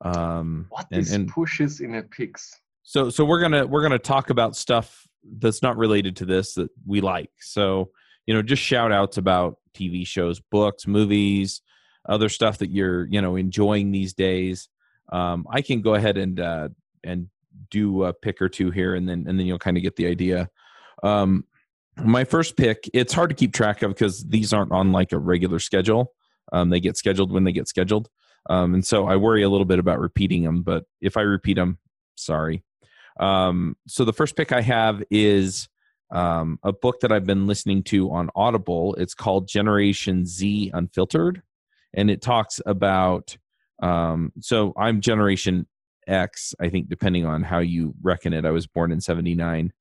Um, 0.02 0.68
what 0.70 0.88
and, 0.92 1.02
is 1.02 1.12
and 1.12 1.28
pushes 1.28 1.80
in 1.80 1.96
a 1.96 2.04
picks? 2.04 2.60
So 2.84 3.10
so 3.10 3.26
we're 3.26 3.42
gonna 3.42 3.66
we're 3.66 3.82
gonna 3.82 4.00
talk 4.00 4.30
about 4.30 4.56
stuff 4.56 5.08
that's 5.40 5.62
not 5.62 5.76
related 5.76 6.16
to 6.18 6.26
this 6.26 6.54
that 6.54 6.70
we 6.86 7.02
like. 7.02 7.32
So 7.40 7.90
you 8.26 8.34
know, 8.34 8.42
just 8.42 8.62
shout 8.62 8.92
outs 8.92 9.18
about 9.18 9.58
TV 9.74 10.06
shows, 10.06 10.40
books, 10.40 10.88
movies, 10.88 11.62
other 12.08 12.30
stuff 12.30 12.60
that 12.60 12.70
you're 12.70 13.06
you 13.08 13.22
know 13.22 13.36
enjoying 13.36 13.92
these 13.92 14.14
days. 14.14 14.70
Um, 15.12 15.46
I 15.52 15.62
can 15.62 15.82
go 15.82 15.96
ahead 15.96 16.18
and 16.18 16.40
uh, 16.40 16.70
and 17.04 17.28
do 17.70 18.04
a 18.04 18.14
pick 18.14 18.42
or 18.42 18.50
two 18.50 18.72
here, 18.72 18.96
and 18.96 19.08
then 19.08 19.26
and 19.28 19.40
then 19.40 19.48
you'll 19.48 19.60
kind 19.60 19.78
of 19.78 19.84
get 19.84 19.96
the 19.96 20.08
idea. 20.08 20.50
Um, 21.04 21.46
my 22.04 22.24
first 22.24 22.58
pick, 22.58 22.90
it's 22.94 23.14
hard 23.14 23.30
to 23.30 23.36
keep 23.36 23.54
track 23.54 23.82
of 23.82 23.92
because 23.92 24.24
these 24.24 24.54
aren't 24.54 24.72
on 24.72 24.92
like 24.92 25.12
a 25.12 25.18
regular 25.18 25.60
schedule. 25.60 26.14
Um, 26.52 26.70
they 26.70 26.80
get 26.80 26.98
scheduled 26.98 27.32
when 27.32 27.44
they 27.44 27.52
get 27.52 27.68
scheduled, 27.68 28.10
um, 28.50 28.74
and 28.74 28.86
so 28.86 29.08
I 29.08 29.18
worry 29.18 29.44
a 29.44 29.50
little 29.50 29.66
bit 29.66 29.80
about 29.80 30.00
repeating 30.00 30.44
them. 30.44 30.62
But 30.64 30.86
if 31.02 31.18
I 31.18 31.22
repeat 31.22 31.56
them, 31.56 31.78
sorry. 32.16 32.64
Um, 33.20 33.76
so 33.88 34.06
the 34.06 34.14
first 34.14 34.36
pick 34.36 34.52
I 34.52 34.62
have 34.62 35.04
is 35.10 35.68
um, 36.12 36.60
a 36.64 36.72
book 36.72 37.02
that 37.02 37.12
I've 37.12 37.26
been 37.26 37.48
listening 37.48 37.84
to 37.84 38.12
on 38.12 38.30
Audible. 38.36 38.96
It's 38.96 39.14
called 39.14 39.48
Generation 39.48 40.26
Z 40.26 40.72
Unfiltered, 40.74 41.42
and 41.94 42.10
it 42.10 42.22
talks 42.22 42.62
about. 42.66 43.38
Um, 43.80 44.32
so 44.40 44.74
I'm 44.76 45.02
Generation 45.02 45.68
X, 46.08 46.56
I 46.60 46.70
think, 46.70 46.90
depending 46.90 47.26
on 47.26 47.44
how 47.44 47.60
you 47.60 47.94
reckon 48.02 48.34
it. 48.34 48.46
I 48.46 48.52
was 48.52 48.66
born 48.66 48.92
in 48.92 49.02
79. 49.02 49.72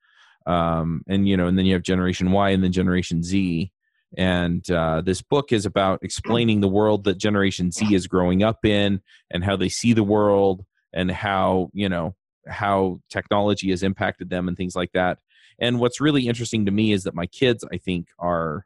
Um, 0.46 1.02
and, 1.08 1.28
you 1.28 1.36
know, 1.36 1.46
and 1.46 1.58
then 1.58 1.66
you 1.66 1.74
have 1.74 1.82
Generation 1.82 2.30
Y 2.30 2.50
and 2.50 2.62
then 2.62 2.72
Generation 2.72 3.22
Z. 3.22 3.70
And 4.16 4.68
uh, 4.70 5.02
this 5.04 5.20
book 5.20 5.52
is 5.52 5.66
about 5.66 5.98
explaining 6.02 6.60
the 6.60 6.68
world 6.68 7.04
that 7.04 7.18
Generation 7.18 7.70
Z 7.72 7.92
is 7.94 8.06
growing 8.06 8.42
up 8.42 8.64
in 8.64 9.00
and 9.30 9.44
how 9.44 9.56
they 9.56 9.68
see 9.68 9.92
the 9.92 10.04
world 10.04 10.64
and 10.92 11.10
how, 11.10 11.70
you 11.72 11.88
know, 11.88 12.14
how 12.46 13.00
technology 13.10 13.70
has 13.70 13.82
impacted 13.82 14.30
them 14.30 14.46
and 14.48 14.56
things 14.56 14.76
like 14.76 14.92
that. 14.92 15.18
And 15.58 15.80
what's 15.80 16.00
really 16.00 16.28
interesting 16.28 16.66
to 16.66 16.70
me 16.70 16.92
is 16.92 17.02
that 17.04 17.14
my 17.14 17.26
kids, 17.26 17.64
I 17.72 17.78
think, 17.78 18.08
are 18.18 18.64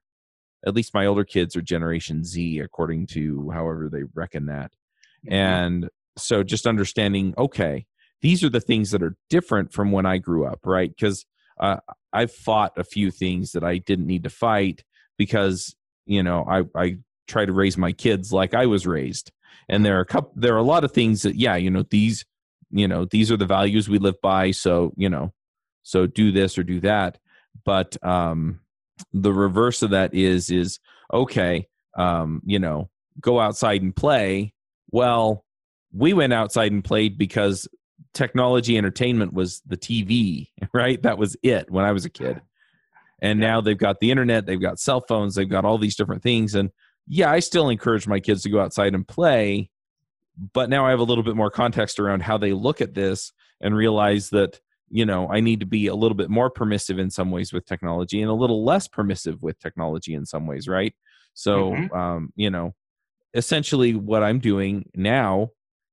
at 0.66 0.74
least 0.74 0.92
my 0.92 1.06
older 1.06 1.24
kids 1.24 1.56
are 1.56 1.62
Generation 1.62 2.24
Z, 2.24 2.58
according 2.58 3.06
to 3.08 3.50
however 3.50 3.88
they 3.90 4.02
reckon 4.14 4.46
that. 4.46 4.72
Mm-hmm. 5.24 5.32
And 5.32 5.88
so 6.18 6.42
just 6.42 6.66
understanding, 6.66 7.32
okay, 7.38 7.86
these 8.20 8.44
are 8.44 8.50
the 8.50 8.60
things 8.60 8.90
that 8.90 9.02
are 9.02 9.16
different 9.30 9.72
from 9.72 9.92
when 9.92 10.04
I 10.04 10.18
grew 10.18 10.44
up, 10.44 10.60
right? 10.64 10.90
Because 10.90 11.24
uh, 11.60 11.76
I've 12.12 12.32
fought 12.32 12.72
a 12.76 12.84
few 12.84 13.10
things 13.10 13.52
that 13.52 13.62
I 13.62 13.78
didn't 13.78 14.06
need 14.06 14.24
to 14.24 14.30
fight 14.30 14.82
because 15.18 15.76
you 16.06 16.22
know 16.22 16.44
I 16.48 16.64
I 16.80 16.96
try 17.28 17.44
to 17.44 17.52
raise 17.52 17.76
my 17.76 17.92
kids 17.92 18.32
like 18.32 18.54
I 18.54 18.66
was 18.66 18.86
raised, 18.86 19.30
and 19.68 19.84
there 19.84 19.98
are 19.98 20.02
a 20.02 20.06
couple 20.06 20.32
there 20.34 20.54
are 20.54 20.58
a 20.58 20.62
lot 20.62 20.84
of 20.84 20.92
things 20.92 21.22
that 21.22 21.36
yeah 21.36 21.56
you 21.56 21.70
know 21.70 21.84
these 21.90 22.24
you 22.70 22.88
know 22.88 23.04
these 23.04 23.30
are 23.30 23.36
the 23.36 23.46
values 23.46 23.88
we 23.88 23.98
live 23.98 24.20
by, 24.22 24.50
so 24.50 24.92
you 24.96 25.08
know 25.08 25.32
so 25.82 26.06
do 26.06 26.32
this 26.32 26.58
or 26.58 26.64
do 26.64 26.80
that, 26.80 27.18
but 27.64 28.02
um 28.04 28.60
the 29.12 29.32
reverse 29.32 29.82
of 29.82 29.90
that 29.90 30.12
is 30.14 30.50
is 30.50 30.78
okay 31.12 31.66
um 31.96 32.42
you 32.44 32.58
know 32.58 32.88
go 33.20 33.38
outside 33.38 33.82
and 33.82 33.94
play. 33.94 34.54
Well 34.90 35.44
we 35.92 36.12
went 36.12 36.32
outside 36.32 36.72
and 36.72 36.84
played 36.84 37.18
because 37.18 37.68
technology 38.14 38.76
entertainment 38.76 39.32
was 39.32 39.62
the 39.66 39.76
TV, 39.76 40.48
right? 40.72 41.00
That 41.02 41.18
was 41.18 41.36
it 41.42 41.70
when 41.70 41.84
I 41.84 41.92
was 41.92 42.04
a 42.04 42.10
kid. 42.10 42.40
And 43.22 43.38
now 43.38 43.60
they've 43.60 43.76
got 43.76 44.00
the 44.00 44.10
internet, 44.10 44.46
they've 44.46 44.60
got 44.60 44.78
cell 44.78 45.04
phones, 45.06 45.34
they've 45.34 45.48
got 45.48 45.64
all 45.64 45.76
these 45.76 45.96
different 45.96 46.22
things. 46.22 46.54
And 46.54 46.70
yeah, 47.06 47.30
I 47.30 47.40
still 47.40 47.68
encourage 47.68 48.06
my 48.06 48.18
kids 48.18 48.42
to 48.42 48.50
go 48.50 48.60
outside 48.60 48.94
and 48.94 49.06
play, 49.06 49.70
but 50.54 50.70
now 50.70 50.86
I 50.86 50.90
have 50.90 51.00
a 51.00 51.04
little 51.04 51.24
bit 51.24 51.36
more 51.36 51.50
context 51.50 52.00
around 52.00 52.22
how 52.22 52.38
they 52.38 52.52
look 52.52 52.80
at 52.80 52.94
this 52.94 53.32
and 53.60 53.76
realize 53.76 54.30
that, 54.30 54.58
you 54.88 55.04
know, 55.04 55.28
I 55.28 55.40
need 55.40 55.60
to 55.60 55.66
be 55.66 55.86
a 55.88 55.94
little 55.94 56.16
bit 56.16 56.30
more 56.30 56.48
permissive 56.48 56.98
in 56.98 57.10
some 57.10 57.30
ways 57.30 57.52
with 57.52 57.66
technology 57.66 58.22
and 58.22 58.30
a 58.30 58.34
little 58.34 58.64
less 58.64 58.88
permissive 58.88 59.42
with 59.42 59.58
technology 59.58 60.14
in 60.14 60.24
some 60.24 60.46
ways, 60.46 60.66
right? 60.66 60.94
So, 61.34 61.72
mm-hmm. 61.72 61.94
um, 61.94 62.32
you 62.36 62.48
know, 62.48 62.74
essentially 63.34 63.94
what 63.94 64.22
I'm 64.22 64.38
doing 64.38 64.88
now 64.94 65.50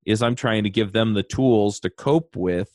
is 0.08 0.24
I'm 0.24 0.36
trying 0.36 0.64
to 0.64 0.70
give 0.70 0.93
them 0.93 1.14
the 1.14 1.22
tools 1.22 1.82
to 1.82 1.89
cope 1.89 2.36
with 2.36 2.72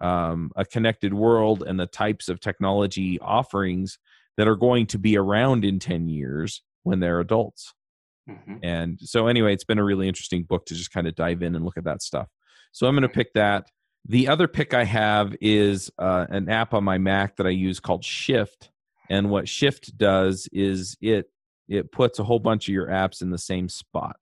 um, 0.00 0.50
a 0.56 0.64
connected 0.64 1.14
world 1.14 1.62
and 1.62 1.78
the 1.78 1.86
types 1.86 2.28
of 2.28 2.40
technology 2.40 3.18
offerings 3.20 3.98
that 4.36 4.48
are 4.48 4.56
going 4.56 4.86
to 4.88 4.98
be 4.98 5.16
around 5.16 5.64
in 5.64 5.78
10 5.78 6.08
years 6.08 6.62
when 6.82 6.98
they're 6.98 7.20
adults. 7.20 7.72
Mm-hmm. 8.28 8.56
And 8.64 8.98
so, 9.00 9.28
anyway, 9.28 9.52
it's 9.52 9.64
been 9.64 9.78
a 9.78 9.84
really 9.84 10.08
interesting 10.08 10.42
book 10.42 10.66
to 10.66 10.74
just 10.74 10.92
kind 10.92 11.06
of 11.06 11.14
dive 11.14 11.42
in 11.42 11.54
and 11.54 11.64
look 11.64 11.76
at 11.76 11.84
that 11.84 12.02
stuff. 12.02 12.26
So, 12.72 12.88
I'm 12.88 12.94
going 12.94 13.02
to 13.02 13.08
pick 13.08 13.32
that. 13.34 13.70
The 14.06 14.28
other 14.28 14.48
pick 14.48 14.74
I 14.74 14.84
have 14.84 15.36
is 15.40 15.90
uh, 15.98 16.26
an 16.28 16.48
app 16.48 16.74
on 16.74 16.82
my 16.84 16.98
Mac 16.98 17.36
that 17.36 17.46
I 17.46 17.50
use 17.50 17.80
called 17.80 18.04
Shift. 18.04 18.70
And 19.08 19.30
what 19.30 19.48
Shift 19.48 19.96
does 19.96 20.48
is 20.52 20.96
it 21.00 21.30
it 21.68 21.92
puts 21.92 22.18
a 22.18 22.24
whole 22.24 22.40
bunch 22.40 22.68
of 22.68 22.74
your 22.74 22.88
apps 22.88 23.22
in 23.22 23.30
the 23.30 23.38
same 23.38 23.68
spot. 23.68 24.16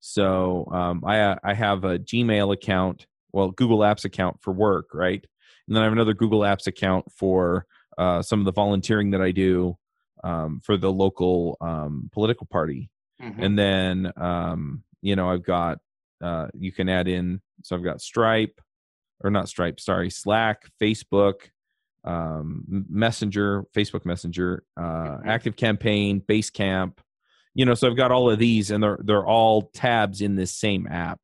So 0.00 0.66
um, 0.72 1.02
I 1.04 1.20
uh, 1.20 1.36
I 1.44 1.54
have 1.54 1.84
a 1.84 1.98
Gmail 1.98 2.52
account, 2.52 3.06
well 3.32 3.50
Google 3.50 3.78
Apps 3.78 4.04
account 4.04 4.40
for 4.40 4.52
work, 4.52 4.88
right? 4.92 5.24
And 5.66 5.76
then 5.76 5.82
I 5.82 5.84
have 5.84 5.92
another 5.92 6.14
Google 6.14 6.40
Apps 6.40 6.66
account 6.66 7.06
for 7.12 7.66
uh, 7.98 8.22
some 8.22 8.40
of 8.40 8.46
the 8.46 8.52
volunteering 8.52 9.10
that 9.10 9.20
I 9.20 9.30
do 9.30 9.76
um, 10.24 10.60
for 10.64 10.76
the 10.76 10.90
local 10.90 11.56
um, 11.60 12.10
political 12.12 12.46
party. 12.46 12.90
Mm-hmm. 13.22 13.42
And 13.42 13.58
then 13.58 14.12
um, 14.16 14.82
you 15.02 15.16
know 15.16 15.30
I've 15.30 15.44
got 15.44 15.78
uh, 16.22 16.48
you 16.54 16.72
can 16.72 16.88
add 16.88 17.08
in 17.08 17.40
so 17.62 17.76
I've 17.76 17.84
got 17.84 18.00
Stripe 18.00 18.60
or 19.22 19.30
not 19.30 19.48
Stripe, 19.48 19.80
sorry, 19.80 20.10
Slack, 20.10 20.64
Facebook, 20.80 21.50
um, 22.04 22.64
Messenger, 22.88 23.64
Facebook 23.76 24.04
Messenger, 24.04 24.64
uh, 24.76 24.82
mm-hmm. 24.82 25.28
Active 25.28 25.56
Campaign, 25.56 26.22
Basecamp, 26.26 26.94
you 27.54 27.64
know 27.64 27.74
so 27.74 27.88
i've 27.88 27.96
got 27.96 28.12
all 28.12 28.30
of 28.30 28.38
these 28.38 28.70
and 28.70 28.82
they're 28.82 28.98
they're 29.02 29.26
all 29.26 29.62
tabs 29.74 30.20
in 30.20 30.36
this 30.36 30.52
same 30.52 30.86
app. 30.88 31.20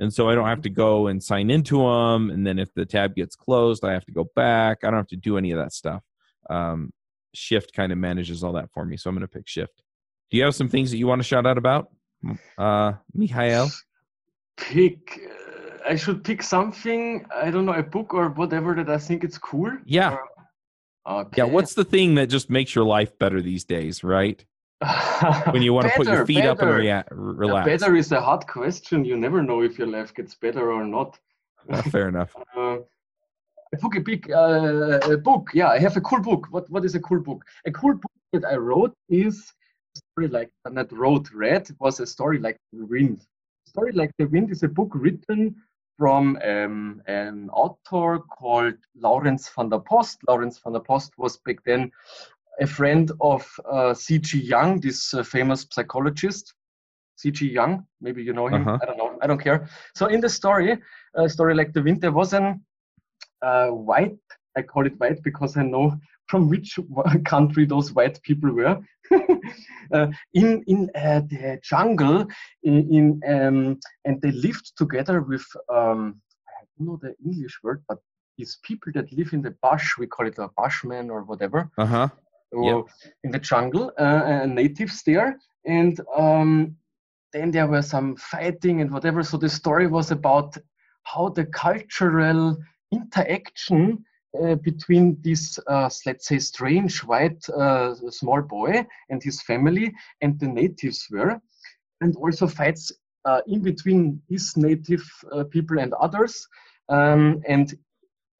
And 0.00 0.12
so 0.14 0.28
i 0.28 0.34
don't 0.34 0.46
have 0.46 0.62
to 0.62 0.70
go 0.70 1.08
and 1.08 1.22
sign 1.22 1.50
into 1.50 1.78
them 1.78 2.30
and 2.30 2.46
then 2.46 2.58
if 2.58 2.72
the 2.74 2.86
tab 2.86 3.14
gets 3.14 3.34
closed 3.34 3.84
i 3.84 3.92
have 3.92 4.04
to 4.06 4.12
go 4.12 4.28
back. 4.36 4.78
I 4.82 4.90
don't 4.90 4.98
have 4.98 5.08
to 5.08 5.16
do 5.16 5.36
any 5.36 5.50
of 5.50 5.58
that 5.58 5.72
stuff. 5.72 6.02
Um, 6.50 6.92
shift 7.34 7.72
kind 7.74 7.92
of 7.92 7.98
manages 7.98 8.42
all 8.42 8.52
that 8.54 8.70
for 8.72 8.84
me. 8.84 8.96
So 8.96 9.10
i'm 9.10 9.16
going 9.16 9.26
to 9.26 9.28
pick 9.28 9.48
shift. 9.48 9.82
Do 10.30 10.36
you 10.36 10.44
have 10.44 10.54
some 10.54 10.68
things 10.68 10.90
that 10.90 10.98
you 10.98 11.06
want 11.06 11.20
to 11.20 11.28
shout 11.28 11.46
out 11.46 11.58
about 11.58 11.90
uh 12.58 12.92
michael 13.14 13.70
pick 14.56 15.20
uh, 15.24 15.90
i 15.92 15.96
should 15.96 16.24
pick 16.24 16.42
something. 16.42 17.24
I 17.34 17.50
don't 17.50 17.64
know 17.66 17.74
a 17.74 17.82
book 17.82 18.12
or 18.14 18.30
whatever 18.30 18.74
that 18.74 18.88
i 18.88 18.98
think 18.98 19.24
it's 19.24 19.38
cool. 19.38 19.72
Yeah. 19.84 20.16
Okay. 21.06 21.38
yeah 21.38 21.44
what's 21.44 21.74
the 21.74 21.84
thing 21.84 22.16
that 22.16 22.26
just 22.26 22.50
makes 22.50 22.74
your 22.74 22.84
life 22.84 23.18
better 23.18 23.40
these 23.40 23.64
days 23.64 24.04
right 24.04 24.44
when 25.50 25.62
you 25.62 25.72
want 25.72 25.86
better, 25.86 25.96
to 25.96 26.04
put 26.04 26.12
your 26.12 26.26
feet 26.26 26.36
better. 26.36 26.50
up 26.50 26.62
and 26.62 26.70
rea- 26.70 27.04
relax. 27.10 27.66
better 27.66 27.96
is 27.96 28.12
a 28.12 28.20
hard 28.20 28.46
question. 28.46 29.04
You 29.04 29.16
never 29.16 29.42
know 29.42 29.62
if 29.62 29.76
your 29.76 29.88
life 29.88 30.14
gets 30.14 30.34
better 30.36 30.70
or 30.70 30.84
not. 30.84 31.18
Uh, 31.68 31.82
fair 31.82 32.08
enough. 32.08 32.34
uh, 32.56 32.78
a 33.72 33.76
book, 33.80 33.96
a 33.96 34.00
big 34.00 34.30
uh, 34.30 35.00
a 35.02 35.16
book. 35.16 35.50
Yeah, 35.52 35.68
I 35.68 35.78
have 35.78 35.96
a 35.96 36.00
cool 36.00 36.20
book. 36.20 36.46
What 36.50 36.70
what 36.70 36.84
is 36.84 36.94
a 36.94 37.00
cool 37.00 37.20
book? 37.20 37.44
A 37.66 37.72
cool 37.72 37.94
book 37.94 38.12
that 38.32 38.44
I 38.44 38.54
wrote 38.54 38.94
is 39.08 39.52
a 39.96 40.00
story 40.12 40.28
like 40.28 40.50
not 40.70 40.92
wrote 40.92 41.28
read. 41.32 41.68
It 41.68 41.76
was 41.80 41.98
a 41.98 42.06
story 42.06 42.38
like 42.38 42.56
the 42.72 42.86
wind. 42.86 43.26
Story 43.66 43.92
like 43.92 44.12
the 44.18 44.26
wind 44.26 44.50
is 44.52 44.62
a 44.62 44.68
book 44.68 44.92
written 44.94 45.56
from 45.98 46.38
um, 46.44 47.02
an 47.06 47.50
author 47.50 48.20
called 48.20 48.74
Laurens 48.94 49.48
van 49.48 49.68
der 49.68 49.80
Post. 49.80 50.20
Laurens 50.28 50.58
van 50.58 50.72
der 50.72 50.80
Post 50.80 51.12
was 51.18 51.36
back 51.38 51.58
then 51.64 51.90
a 52.60 52.66
friend 52.66 53.10
of 53.20 53.48
uh, 53.70 53.94
C.G. 53.94 54.40
Jung, 54.40 54.80
this 54.80 55.14
uh, 55.14 55.22
famous 55.22 55.66
psychologist. 55.70 56.54
C.G. 57.16 57.48
Jung, 57.50 57.84
maybe 58.00 58.22
you 58.22 58.32
know 58.32 58.46
him. 58.46 58.66
Uh-huh. 58.66 58.78
I 58.80 58.86
don't 58.86 58.98
know. 58.98 59.18
I 59.20 59.26
don't 59.26 59.40
care. 59.40 59.68
So 59.94 60.06
in 60.06 60.20
the 60.20 60.28
story, 60.28 60.78
a 61.16 61.22
uh, 61.22 61.28
story 61.28 61.54
like 61.54 61.72
the 61.72 61.82
wind, 61.82 62.00
there 62.00 62.12
was 62.12 62.32
an 62.32 62.60
uh, 63.42 63.68
white. 63.68 64.16
I 64.56 64.62
call 64.62 64.86
it 64.86 64.98
white 64.98 65.22
because 65.22 65.56
I 65.56 65.62
know 65.62 65.96
from 66.28 66.48
which 66.48 66.78
country 67.24 67.64
those 67.64 67.92
white 67.92 68.20
people 68.22 68.52
were. 68.52 68.78
uh, 69.94 70.06
in 70.34 70.62
in 70.66 70.90
uh, 70.94 71.22
the 71.28 71.58
jungle, 71.62 72.26
in, 72.62 72.76
in 72.92 73.20
um, 73.26 73.80
and 74.04 74.20
they 74.22 74.32
lived 74.32 74.76
together 74.76 75.20
with 75.22 75.44
um, 75.72 76.20
I 76.48 76.64
don't 76.76 76.86
know 76.86 76.98
the 77.02 77.14
English 77.24 77.58
word, 77.64 77.82
but 77.88 77.98
these 78.36 78.58
people 78.62 78.92
that 78.94 79.12
live 79.12 79.32
in 79.32 79.42
the 79.42 79.56
bush, 79.62 79.98
we 79.98 80.06
call 80.06 80.28
it 80.28 80.38
a 80.38 80.48
bushman 80.56 81.10
or 81.10 81.22
whatever. 81.22 81.68
Uh-huh 81.78 82.08
yep. 82.52 82.84
in 83.24 83.30
the 83.30 83.38
jungle, 83.38 83.92
uh, 83.98 84.02
uh, 84.02 84.46
natives 84.46 85.02
there, 85.02 85.38
and 85.66 86.00
um, 86.16 86.76
then 87.32 87.50
there 87.50 87.66
were 87.66 87.82
some 87.82 88.16
fighting 88.16 88.80
and 88.80 88.90
whatever. 88.90 89.22
So 89.22 89.36
the 89.36 89.48
story 89.48 89.86
was 89.86 90.10
about 90.10 90.56
how 91.04 91.28
the 91.30 91.46
cultural 91.46 92.56
interaction 92.92 94.04
uh, 94.42 94.54
between 94.56 95.16
this, 95.22 95.58
uh, 95.66 95.88
let's 96.06 96.28
say, 96.28 96.38
strange 96.38 97.02
white 97.04 97.48
uh, 97.50 97.94
small 98.10 98.42
boy 98.42 98.86
and 99.08 99.22
his 99.22 99.42
family 99.42 99.92
and 100.20 100.38
the 100.38 100.48
natives 100.48 101.06
were, 101.10 101.40
and 102.00 102.14
also 102.16 102.46
fights 102.46 102.92
uh, 103.24 103.40
in 103.46 103.62
between 103.62 104.20
his 104.28 104.56
native 104.56 105.02
people 105.50 105.78
and 105.78 105.92
others. 105.94 106.46
Um, 106.88 107.42
and 107.46 107.74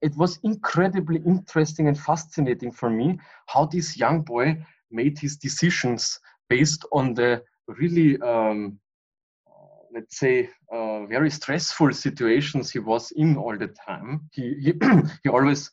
it 0.01 0.16
was 0.16 0.38
incredibly 0.42 1.20
interesting 1.26 1.88
and 1.88 1.99
fascinating 1.99 2.70
for 2.70 2.90
me 2.90 3.18
how 3.46 3.66
this 3.66 3.96
young 3.96 4.22
boy 4.22 4.57
made 4.90 5.18
his 5.18 5.36
decisions 5.36 6.18
based 6.49 6.84
on 6.92 7.14
the 7.14 7.42
really 7.66 8.20
um, 8.22 8.78
let's 9.92 10.18
say 10.18 10.49
uh, 10.72 11.05
very 11.07 11.30
stressful 11.30 11.92
situations 11.92 12.70
he 12.70 12.78
was 12.78 13.11
in 13.12 13.36
all 13.36 13.57
the 13.57 13.68
time. 13.86 14.28
He 14.32 14.55
he, 14.61 14.72
he 15.22 15.28
always 15.28 15.70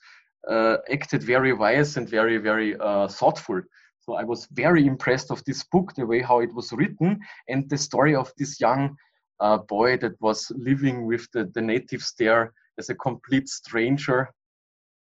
uh, 0.50 0.78
acted 0.92 1.24
very 1.24 1.54
wise 1.54 1.98
and 1.98 2.10
very 2.10 2.38
very 2.38 2.76
uh, 2.78 3.08
thoughtful. 3.08 3.62
So 4.00 4.14
i 4.14 4.24
was 4.24 4.48
very 4.52 4.86
impressed 4.86 5.32
of 5.32 5.44
this 5.46 5.64
book 5.64 5.94
the 5.96 6.06
way 6.06 6.22
how 6.22 6.40
it 6.42 6.54
was 6.54 6.72
written 6.72 7.20
and 7.50 7.68
the 7.70 7.78
story 7.78 8.16
of 8.16 8.32
this 8.38 8.60
young 8.62 8.96
uh, 9.40 9.58
boy 9.58 9.98
that 9.98 10.14
was 10.22 10.52
living 10.56 11.08
with 11.08 11.28
the, 11.34 11.46
the 11.56 11.62
natives 11.62 12.14
there 12.20 12.54
as 12.78 12.90
a 12.90 12.96
complete 12.96 13.48
stranger 13.48 14.30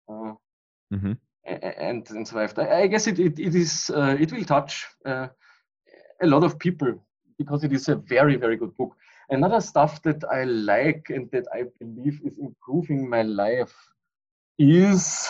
uh, 0.08 0.32
mm-hmm. 0.92 1.12
and 1.44 2.08
and 2.10 2.28
survived. 2.28 2.58
I, 2.58 2.82
I 2.82 2.86
guess 2.86 3.06
it 3.06 3.18
it, 3.18 3.38
it 3.38 3.54
is 3.54 3.90
uh, 3.94 4.16
it 4.18 4.32
will 4.32 4.44
touch 4.44 4.86
uh, 5.06 5.28
a 6.22 6.26
lot 6.26 6.44
of 6.44 6.58
people 6.58 6.94
because 7.38 7.64
it 7.64 7.72
is 7.72 7.88
a 7.88 7.96
very 7.96 8.36
very 8.36 8.56
good 8.56 8.76
book. 8.76 8.94
another 9.30 9.60
stuff 9.60 10.02
that 10.02 10.22
I 10.30 10.44
like 10.44 11.06
and 11.08 11.30
that 11.30 11.46
I 11.52 11.64
believe 11.80 12.20
is 12.24 12.38
improving 12.38 13.08
my 13.08 13.22
life 13.22 13.74
is 14.58 15.28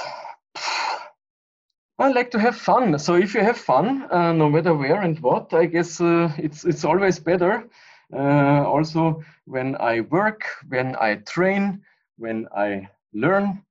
I 1.98 2.08
like 2.08 2.30
to 2.32 2.40
have 2.40 2.56
fun. 2.56 2.98
So 2.98 3.14
if 3.14 3.34
you 3.34 3.40
have 3.40 3.56
fun, 3.56 4.08
uh, 4.10 4.32
no 4.32 4.48
matter 4.50 4.74
where 4.74 5.00
and 5.02 5.18
what, 5.20 5.54
I 5.54 5.66
guess 5.66 6.00
uh, 6.00 6.32
it's 6.36 6.64
it's 6.64 6.84
always 6.84 7.18
better. 7.20 7.68
Uh, 8.12 8.64
also, 8.66 9.22
when 9.44 9.76
I 9.76 10.00
work, 10.00 10.42
when 10.68 10.96
I 10.96 11.16
train, 11.16 11.82
when 12.16 12.46
I 12.56 12.88
learn, 13.12 13.62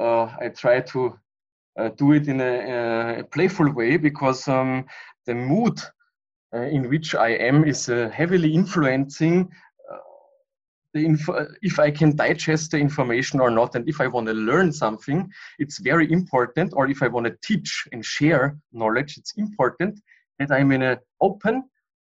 uh, 0.00 0.24
I 0.40 0.48
try 0.48 0.80
to 0.80 1.18
uh, 1.78 1.88
do 1.96 2.12
it 2.12 2.28
in 2.28 2.40
a, 2.40 3.20
a 3.20 3.24
playful 3.24 3.72
way 3.72 3.96
because 3.96 4.46
um, 4.48 4.86
the 5.26 5.34
mood 5.34 5.80
uh, 6.54 6.62
in 6.62 6.88
which 6.88 7.14
I 7.14 7.30
am 7.30 7.64
is 7.64 7.86
heavily 7.86 8.54
influencing 8.54 9.50
if 10.94 11.78
I 11.78 11.90
can 11.90 12.14
digest 12.14 12.70
the 12.70 12.78
information 12.78 13.40
or 13.40 13.50
not, 13.50 13.74
and 13.74 13.88
if 13.88 14.00
I 14.00 14.06
want 14.06 14.26
to 14.28 14.32
learn 14.32 14.72
something, 14.72 15.28
it's 15.58 15.78
very 15.78 16.10
important. 16.12 16.72
Or 16.74 16.88
if 16.88 17.02
I 17.02 17.08
want 17.08 17.26
to 17.26 17.36
teach 17.42 17.86
and 17.92 18.04
share 18.04 18.56
knowledge, 18.72 19.16
it's 19.18 19.34
important 19.36 20.00
that 20.38 20.50
I'm 20.52 20.72
in 20.72 20.82
an 20.82 20.98
open 21.20 21.64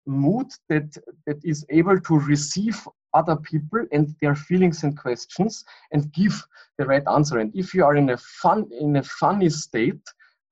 mood 0.05 0.47
that 0.69 0.95
that 1.25 1.37
is 1.43 1.65
able 1.69 1.99
to 1.99 2.19
receive 2.19 2.87
other 3.13 3.35
people 3.35 3.85
and 3.91 4.15
their 4.21 4.35
feelings 4.35 4.83
and 4.83 4.97
questions 4.97 5.63
and 5.91 6.11
give 6.13 6.41
the 6.77 6.85
right 6.85 7.03
answer. 7.07 7.39
And 7.39 7.55
if 7.55 7.73
you 7.73 7.83
are 7.85 7.95
in 7.95 8.09
a 8.11 8.17
fun 8.17 8.69
in 8.79 8.95
a 8.97 9.03
funny 9.03 9.49
state, 9.49 10.01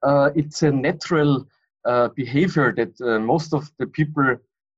uh, 0.03 0.29
it's 0.35 0.63
a 0.63 0.71
natural 0.71 1.47
uh, 1.85 2.09
behavior 2.09 2.73
that 2.75 2.99
uh, 3.01 3.19
most 3.19 3.53
of 3.53 3.71
the 3.79 3.87
people 3.87 4.35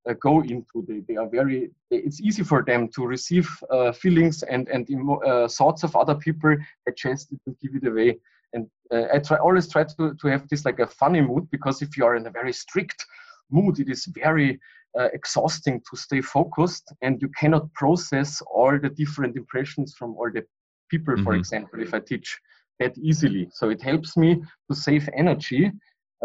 uh, 0.07 0.13
go 0.21 0.41
into. 0.41 0.85
They, 0.87 1.01
they 1.07 1.15
are 1.17 1.27
very. 1.27 1.71
It's 1.91 2.21
easy 2.21 2.43
for 2.43 2.63
them 2.63 2.87
to 2.89 3.05
receive 3.05 3.49
uh, 3.71 3.91
feelings 3.91 4.43
and 4.43 4.67
and 4.69 4.89
emo- 4.89 5.21
uh, 5.21 5.47
thoughts 5.47 5.83
of 5.83 5.95
other 5.95 6.15
people, 6.15 6.55
digest 6.85 7.31
it 7.31 7.39
and 7.45 7.55
give 7.59 7.75
it 7.75 7.87
away. 7.87 8.17
And 8.53 8.67
I 9.13 9.19
try 9.19 9.37
always 9.37 9.67
try 9.67 9.83
to 9.83 10.13
to 10.13 10.27
have 10.27 10.47
this 10.49 10.65
like 10.65 10.79
a 10.79 10.87
funny 10.87 11.21
mood 11.21 11.49
because 11.51 11.81
if 11.81 11.97
you 11.97 12.05
are 12.05 12.15
in 12.15 12.27
a 12.27 12.31
very 12.31 12.53
strict 12.53 13.05
mood, 13.51 13.79
it 13.79 13.89
is 13.89 14.05
very 14.05 14.59
uh, 14.97 15.09
exhausting 15.13 15.81
to 15.89 15.97
stay 15.97 16.21
focused 16.21 16.93
and 17.01 17.21
you 17.21 17.29
cannot 17.39 17.71
process 17.73 18.41
all 18.41 18.77
the 18.79 18.89
different 18.89 19.35
impressions 19.35 19.93
from 19.97 20.15
all 20.15 20.29
the 20.33 20.43
people 20.89 21.13
mm-hmm. 21.13 21.23
for 21.23 21.35
example 21.35 21.81
if 21.81 21.93
i 21.93 21.99
teach 21.99 22.39
that 22.79 22.97
easily 22.97 23.47
so 23.51 23.69
it 23.69 23.81
helps 23.81 24.15
me 24.17 24.41
to 24.69 24.75
save 24.75 25.09
energy 25.15 25.71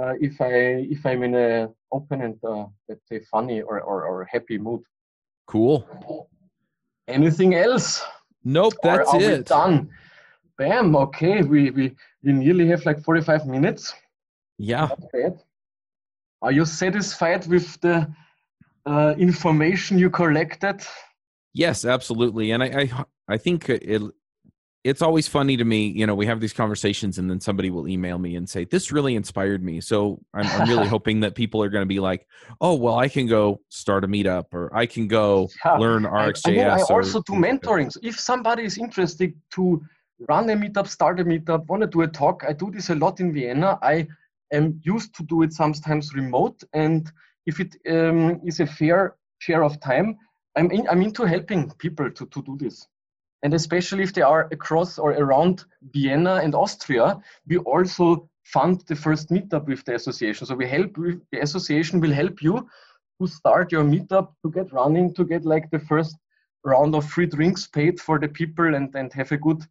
uh, 0.01 0.15
if 0.21 0.41
I 0.41 0.51
if 0.91 1.07
I'm 1.07 1.23
in 1.23 1.35
a 1.35 1.69
open 1.93 2.23
and 2.23 2.37
uh, 2.45 2.67
let's 2.89 3.07
say 3.09 3.21
funny 3.31 3.63
or, 3.63 3.81
or, 3.81 4.05
or 4.05 4.25
happy 4.25 4.59
mood. 4.59 4.83
Cool. 5.47 6.29
Anything 7.07 7.55
else? 7.55 8.03
Nope, 8.43 8.75
that's 8.83 9.09
or 9.11 9.17
are 9.17 9.23
it. 9.23 9.39
We 9.39 9.43
done. 9.45 9.91
Bam. 10.59 10.97
Okay, 10.97 11.43
we 11.43 11.71
we 11.71 11.95
we 12.23 12.33
nearly 12.33 12.67
have 12.69 12.85
like 12.87 13.03
45 13.03 13.47
minutes. 13.47 13.95
Yeah. 14.59 14.89
Are 16.43 16.53
you 16.53 16.65
satisfied 16.65 17.47
with 17.47 17.81
the 17.81 18.13
uh, 18.87 19.15
information 19.19 19.99
you 19.99 20.11
collected? 20.11 20.83
Yes, 21.53 21.85
absolutely. 21.85 22.51
And 22.51 22.63
I 22.63 22.67
I, 22.67 23.05
I 23.29 23.37
think 23.39 23.69
it 23.69 24.03
it's 24.85 25.01
always 25.01 25.27
funny 25.27 25.57
to 25.57 25.65
me 25.65 25.87
you 25.89 26.07
know 26.07 26.15
we 26.15 26.27
have 26.27 26.41
these 26.41 26.53
conversations 26.53 27.19
and 27.19 27.29
then 27.29 27.41
somebody 27.41 27.71
will 27.71 27.89
email 27.89 28.19
me 28.19 28.37
and 28.37 28.49
say 28.49 28.65
this 28.65 28.93
really 28.93 29.17
inspired 29.17 29.65
me 29.65 29.81
so 29.81 30.21
i'm, 30.35 30.47
I'm 30.47 30.69
really 30.69 30.87
hoping 30.95 31.21
that 31.21 31.35
people 31.35 31.63
are 31.63 31.71
going 31.71 31.83
to 31.83 31.87
be 31.87 32.01
like 32.01 32.27
oh 32.61 32.75
well 32.75 32.99
i 32.99 33.09
can 33.09 33.27
go 33.27 33.61
start 33.71 34.05
a 34.05 34.09
meetup 34.09 34.45
or 34.53 34.75
i 34.77 34.87
can 34.87 35.09
go 35.09 35.49
yeah. 35.65 35.77
learn 35.77 36.05
rxjs 36.05 36.65
I, 36.65 36.77
I, 36.77 36.79
I 36.79 36.83
also 36.83 37.23
do 37.23 37.33
mentoring 37.33 37.91
so 37.91 37.99
if 38.03 38.21
somebody 38.21 38.65
is 38.65 38.79
interested 38.79 39.35
to 39.53 39.83
run 40.29 40.51
a 40.51 40.55
meetup 40.55 40.87
start 40.87 41.19
a 41.19 41.25
meetup 41.25 41.67
want 41.67 41.81
to 41.81 41.89
do 41.89 42.03
a 42.03 42.09
talk 42.09 42.45
i 42.47 42.53
do 42.53 42.71
this 42.71 42.91
a 42.91 42.95
lot 42.95 43.21
in 43.21 43.33
vienna 43.33 43.79
i 43.83 44.07
am 44.53 44.79
used 44.85 45.15
to 45.17 45.23
do 45.25 45.43
it 45.43 45.53
sometimes 45.53 46.15
remote 46.15 46.63
and 46.75 47.11
if 47.47 47.61
it 47.61 47.77
um, 47.89 48.41
is 48.45 48.61
a 48.61 48.67
fair 48.67 49.17
share 49.39 49.65
of 49.65 49.81
time 49.81 50.17
i'm, 50.57 50.71
in, 50.71 50.89
I'm 50.89 51.03
into 51.03 51.25
helping 51.25 51.71
people 51.79 52.11
to, 52.11 52.27
to 52.27 52.43
do 52.43 52.57
this 52.59 52.87
and 53.45 53.53
especially 53.53 54.03
if 54.03 54.15
they 54.15 54.23
are 54.23 54.49
across 54.53 54.99
or 54.99 55.13
around 55.13 55.67
Vienna 55.93 56.37
and 56.37 56.55
Austria, 56.55 57.21
we 57.47 57.59
also 57.59 58.27
fund 58.43 58.83
the 58.89 58.97
first 58.97 59.29
meetup 59.29 59.67
with 59.67 59.85
the 59.85 59.95
association. 59.95 60.47
So 60.47 60.55
we 60.55 60.67
help 60.67 60.97
the 61.31 61.41
association 61.41 62.01
will 62.01 62.13
help 62.13 62.43
you 62.43 62.67
to 63.21 63.27
start 63.27 63.71
your 63.71 63.85
meetup, 63.85 64.33
to 64.43 64.51
get 64.51 64.73
running, 64.73 65.13
to 65.15 65.25
get 65.25 65.45
like 65.45 65.71
the 65.71 65.79
first 65.79 66.17
round 66.65 66.95
of 66.95 67.09
free 67.09 67.27
drinks 67.27 67.67
paid 67.67 68.01
for 68.01 68.19
the 68.19 68.29
people 68.29 68.75
and, 68.75 68.95
and 68.95 69.13
have 69.13 69.31
a 69.31 69.37
good 69.37 69.63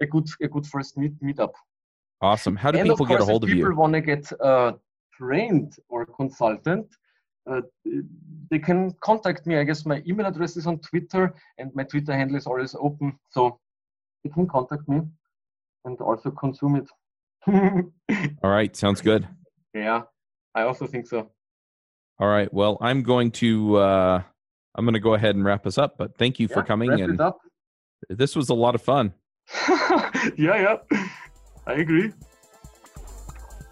a 0.00 0.06
good 0.06 0.26
a 0.40 0.48
good 0.48 0.66
first 0.66 0.96
meet 0.96 1.12
meetup. 1.22 1.52
Awesome. 2.22 2.56
How 2.56 2.70
do 2.70 2.78
and 2.78 2.88
people 2.88 3.06
course, 3.06 3.20
get 3.20 3.28
a 3.28 3.30
hold 3.30 3.44
of 3.44 3.50
you? 3.50 3.56
People 3.56 3.74
want 3.74 3.92
to 3.92 4.00
get 4.00 4.32
uh, 4.40 4.72
trained 5.12 5.76
or 5.90 6.06
consultant 6.06 6.86
they 8.50 8.58
can 8.58 8.94
contact 9.00 9.46
me. 9.46 9.58
I 9.58 9.64
guess 9.64 9.86
my 9.86 10.02
email 10.06 10.26
address 10.26 10.56
is 10.56 10.66
on 10.66 10.78
Twitter 10.78 11.34
and 11.58 11.70
my 11.74 11.84
Twitter 11.84 12.12
handle 12.12 12.36
is 12.36 12.46
always 12.46 12.74
open. 12.78 13.18
So 13.30 13.58
they 14.24 14.30
can 14.30 14.46
contact 14.46 14.88
me 14.88 15.02
and 15.84 16.00
also 16.00 16.30
consume 16.30 16.76
it. 16.76 16.88
All 18.42 18.50
right. 18.50 18.74
Sounds 18.76 19.00
good. 19.00 19.28
Yeah, 19.74 20.02
I 20.54 20.62
also 20.62 20.86
think 20.86 21.06
so. 21.06 21.30
All 22.18 22.28
right. 22.28 22.52
Well, 22.52 22.78
I'm 22.80 23.02
going 23.02 23.30
to 23.32 23.76
uh, 23.76 24.22
I'm 24.74 24.84
going 24.84 24.94
to 24.94 25.00
go 25.00 25.14
ahead 25.14 25.36
and 25.36 25.44
wrap 25.44 25.66
us 25.66 25.78
up. 25.78 25.96
But 25.98 26.16
thank 26.18 26.38
you 26.38 26.48
yeah, 26.48 26.54
for 26.54 26.62
coming. 26.62 26.90
Wrap 26.90 27.00
and 27.00 27.14
it 27.14 27.20
up. 27.20 27.38
This 28.08 28.34
was 28.34 28.48
a 28.48 28.54
lot 28.54 28.74
of 28.74 28.82
fun. 28.82 29.12
yeah, 30.36 30.36
yeah, 30.36 30.76
I 31.66 31.74
agree. 31.74 32.12